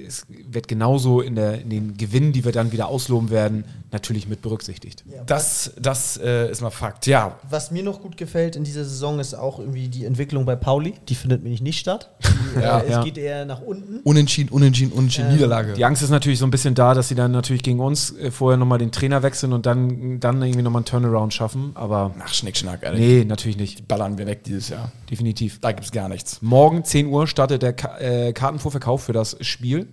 es 0.07 0.25
wird 0.27 0.67
genauso 0.67 1.21
in, 1.21 1.35
der, 1.35 1.61
in 1.61 1.69
den 1.69 1.97
Gewinnen, 1.97 2.33
die 2.33 2.45
wir 2.45 2.51
dann 2.51 2.71
wieder 2.71 2.87
ausloben 2.87 3.29
werden, 3.29 3.63
natürlich 3.91 4.27
mit 4.27 4.41
berücksichtigt. 4.41 5.03
das 5.25 5.71
das 5.79 6.17
äh, 6.17 6.51
ist 6.51 6.61
mal 6.61 6.69
Fakt. 6.71 7.07
Ja, 7.07 7.37
Was 7.49 7.71
mir 7.71 7.83
noch 7.83 8.01
gut 8.01 8.17
gefällt 8.17 8.55
in 8.57 8.63
dieser 8.65 8.83
Saison 8.83 9.19
ist 9.19 9.33
auch 9.33 9.59
irgendwie 9.59 9.87
die 9.87 10.03
Entwicklung 10.05 10.45
bei 10.45 10.55
Pauli. 10.57 10.95
Die 11.07 11.15
findet 11.15 11.43
nämlich 11.43 11.61
nicht 11.61 11.79
statt. 11.79 12.09
Die, 12.21 12.59
Ja. 12.61 12.79
äh, 12.79 12.83
es 12.85 12.89
Ja. 12.91 13.03
geht 13.03 13.17
eher 13.17 13.45
nach 13.45 13.61
unten. 13.61 13.99
unentschieden, 14.03 14.49
unentschieden, 14.51 14.91
unentschieden, 14.91 15.29
Ähm, 15.29 15.35
Niederlage. 15.35 15.73
Die 15.73 15.85
Angst 15.85 16.01
ist 16.03 16.09
natürlich 16.09 16.39
so 16.39 16.45
ein 16.45 16.51
bisschen 16.51 16.75
da, 16.75 16.93
dass 16.93 17.07
sie 17.07 17.15
dann 17.15 17.31
natürlich 17.31 17.63
gegen 17.63 17.79
uns 17.79 18.11
äh, 18.17 18.29
vorher 18.31 18.57
nochmal 18.57 18.77
den 18.79 18.91
Trainer 18.91 19.23
wechseln 19.23 19.53
und 19.53 19.65
dann, 19.65 20.19
dann 20.19 20.41
irgendwie 20.41 20.63
nochmal 20.63 20.79
einen 20.81 20.85
Turnaround 20.85 21.33
schaffen. 21.33 21.71
Aber 21.75 22.13
Ach, 22.19 22.33
Schnickschnack, 22.33 22.83
ehrlich. 22.83 22.99
nee, 22.99 23.23
natürlich 23.25 23.57
nicht. 23.57 23.87
ballern 23.87 24.17
wir 24.17 24.25
weg 24.25 24.43
dieses 24.43 24.69
Jahr. 24.69 24.91
Definitiv. 25.09 25.59
Da 25.61 25.71
gibt's 25.71 25.91
gar 25.91 26.09
nichts. 26.09 26.41
Morgen 26.41 26.83
10 26.83 27.07
Uhr 27.07 27.27
startet 27.27 27.61
der 27.61 27.73
Ka 27.73 27.97
äh, 27.99 28.33
Kartenvorverkauf 28.33 29.03
für 29.03 29.13
das 29.13 29.37
Spiel. 29.41 29.87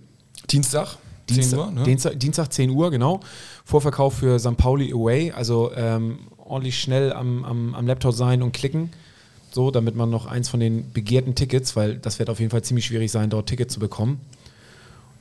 Dienstag, 0.51 0.97
10 1.27 1.35
Dienstag, 1.37 1.59
Uhr, 1.59 1.71
ne? 1.71 1.83
Dienstag, 1.83 2.19
Dienstag 2.19 2.53
10 2.53 2.69
Uhr, 2.69 2.91
genau. 2.91 3.19
Vorverkauf 3.65 4.13
für 4.13 4.39
St. 4.39 4.55
Pauli 4.57 4.93
Away. 4.93 5.31
Also 5.31 5.71
ähm, 5.75 6.19
ordentlich 6.37 6.79
schnell 6.79 7.11
am, 7.11 7.43
am, 7.43 7.75
am 7.75 7.87
Laptop 7.87 8.13
sein 8.13 8.41
und 8.41 8.51
klicken. 8.53 8.91
So, 9.51 9.71
damit 9.71 9.95
man 9.95 10.09
noch 10.09 10.25
eins 10.25 10.49
von 10.49 10.59
den 10.59 10.91
begehrten 10.91 11.33
Tickets, 11.35 11.75
weil 11.75 11.95
das 11.97 12.19
wird 12.19 12.29
auf 12.29 12.39
jeden 12.39 12.51
Fall 12.51 12.61
ziemlich 12.61 12.85
schwierig 12.85 13.11
sein, 13.11 13.29
dort 13.29 13.47
Tickets 13.47 13.73
zu 13.73 13.79
bekommen. 13.79 14.19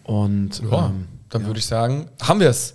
Und 0.04 0.60
Ja, 0.70 0.86
ähm, 0.88 1.06
dann 1.30 1.46
würde 1.46 1.58
ich 1.60 1.66
sagen, 1.66 2.06
haben 2.22 2.40
wir 2.40 2.50
es. 2.50 2.74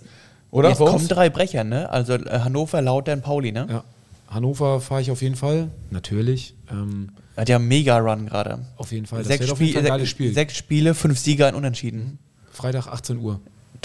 Oder? 0.50 0.70
Jetzt 0.70 0.78
kommen 0.78 1.06
drei 1.06 1.30
Brecher, 1.30 1.62
ne? 1.62 1.88
Also 1.90 2.14
äh, 2.14 2.40
Hannover, 2.40 2.82
Lautern, 2.82 3.22
Pauli, 3.22 3.52
ne? 3.52 3.66
ja, 3.70 3.84
Hannover 4.28 4.80
fahre 4.80 5.02
ich 5.02 5.10
auf 5.10 5.22
jeden 5.22 5.36
Fall. 5.36 5.68
Natürlich. 5.90 6.54
Ähm, 6.70 7.10
Hat 7.36 7.48
ja 7.48 7.56
einen 7.56 7.68
Mega-Run 7.68 8.26
gerade. 8.26 8.58
auf 8.76 8.90
jeden 8.90 9.06
Fall. 9.06 9.20
Das 9.20 9.28
Sechs, 9.28 9.40
wird 9.42 9.52
auf 9.52 9.60
jeden 9.60 9.70
Spiel, 9.72 9.82
Fall 9.82 9.90
ein 9.92 9.96
geiles 9.98 10.08
Spiel. 10.08 10.32
sechs 10.34 10.56
Spiele, 10.56 10.94
fünf 10.94 11.18
Sieger, 11.18 11.46
ein 11.46 11.54
Unentschieden. 11.54 12.18
Freitag 12.52 12.88
18 12.88 13.18
Uhr. 13.18 13.40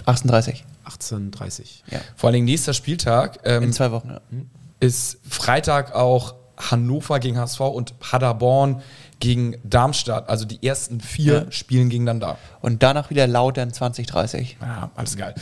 38. 0.05 0.63
18.30 0.85 1.61
Ja. 1.91 1.99
Vor 2.15 2.29
allem 2.29 2.45
nächster 2.45 2.73
Spieltag 2.73 3.39
ähm, 3.43 3.63
In 3.63 3.73
zwei 3.73 3.91
Wochen, 3.91 4.09
ja. 4.09 4.21
ist 4.79 5.17
Freitag 5.27 5.93
auch 5.95 6.35
Hannover 6.57 7.19
gegen 7.19 7.37
HSV 7.37 7.59
und 7.61 7.99
Paderborn 7.99 8.81
gegen 9.19 9.55
Darmstadt. 9.63 10.29
Also 10.29 10.45
die 10.45 10.65
ersten 10.65 11.01
vier 11.01 11.33
Ja. 11.45 11.51
spielen 11.51 11.89
gegeneinander. 11.89 12.37
Und 12.61 12.81
danach 12.83 13.09
wieder 13.09 13.27
Lautern 13.27 13.73
2030. 13.73 14.57
Ja, 14.61 14.89
alles 14.95 15.17
geil. 15.17 15.35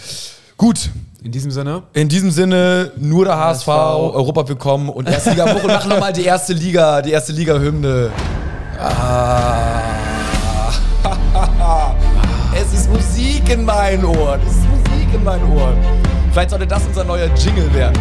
Gut, 0.57 0.91
In 1.23 1.31
diesem 1.31 1.51
Sinne, 1.51 1.83
in 1.93 2.09
diesem 2.09 2.29
Sinne, 2.31 2.91
nur 2.97 3.25
der 3.25 3.37
HSV, 3.37 3.67
HSV. 3.67 4.15
Europa 4.15 4.47
willkommen 4.49 4.89
und 4.89 5.07
Erstliga-Woche. 5.09 5.67
Machen 5.67 5.89
nochmal 5.89 6.13
die 6.13 6.23
erste 6.25 6.53
Liga, 6.53 7.01
die 7.01 7.11
erste 7.11 7.31
Liga-Hymne. 7.31 8.11
Ah. 8.79 9.81
es 12.55 12.73
ist 12.73 12.89
Musik 12.91 13.49
in 13.49 13.65
meinen 13.65 14.05
Ohren. 14.05 14.39
Es 14.41 14.53
ist 14.53 14.55
Musik 14.57 14.62
in 15.13 15.23
meinen 15.23 15.51
Ohren. 15.51 15.77
Vielleicht 16.31 16.49
sollte 16.49 16.67
das 16.67 16.85
unser 16.85 17.03
neuer 17.03 17.27
Jingle 17.35 17.73
werden. 17.73 17.97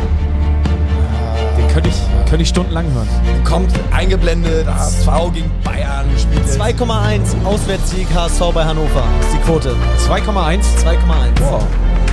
den 1.59 1.69
könnte 1.69 1.89
ich, 1.91 1.97
könnte 2.29 2.43
ich 2.43 2.49
stundenlang 2.49 2.87
hören. 2.93 3.09
Kommt 3.45 3.73
eingeblendet, 3.91 4.67
HSV 4.67 5.09
gegen 5.35 5.51
Bayern 5.63 6.07
spielt 6.19 6.45
es. 6.47 6.59
2,1 6.59 7.45
Auswärtssieg 7.45 8.07
HSV 8.15 8.41
bei 8.55 8.65
Hannover. 8.65 9.05
Ist 9.21 9.35
die 9.35 9.39
Quote. 9.39 9.77
2,1. 10.09 10.61
2,1. 10.83 10.97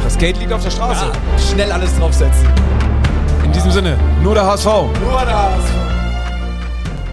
Das 0.04 0.18
Geld 0.18 0.40
liegt 0.40 0.52
auf 0.52 0.64
der 0.64 0.72
Straße. 0.72 1.06
Ja, 1.06 1.40
schnell 1.52 1.72
alles 1.72 1.98
draufsetzen. 1.98 2.48
In 3.44 3.52
diesem 3.52 3.72
Sinne, 3.72 3.98
nur 4.22 4.34
der 4.34 4.46
HSV. 4.46 4.66
Nur 4.66 5.26
der 5.26 5.38
HSV. 5.38 5.89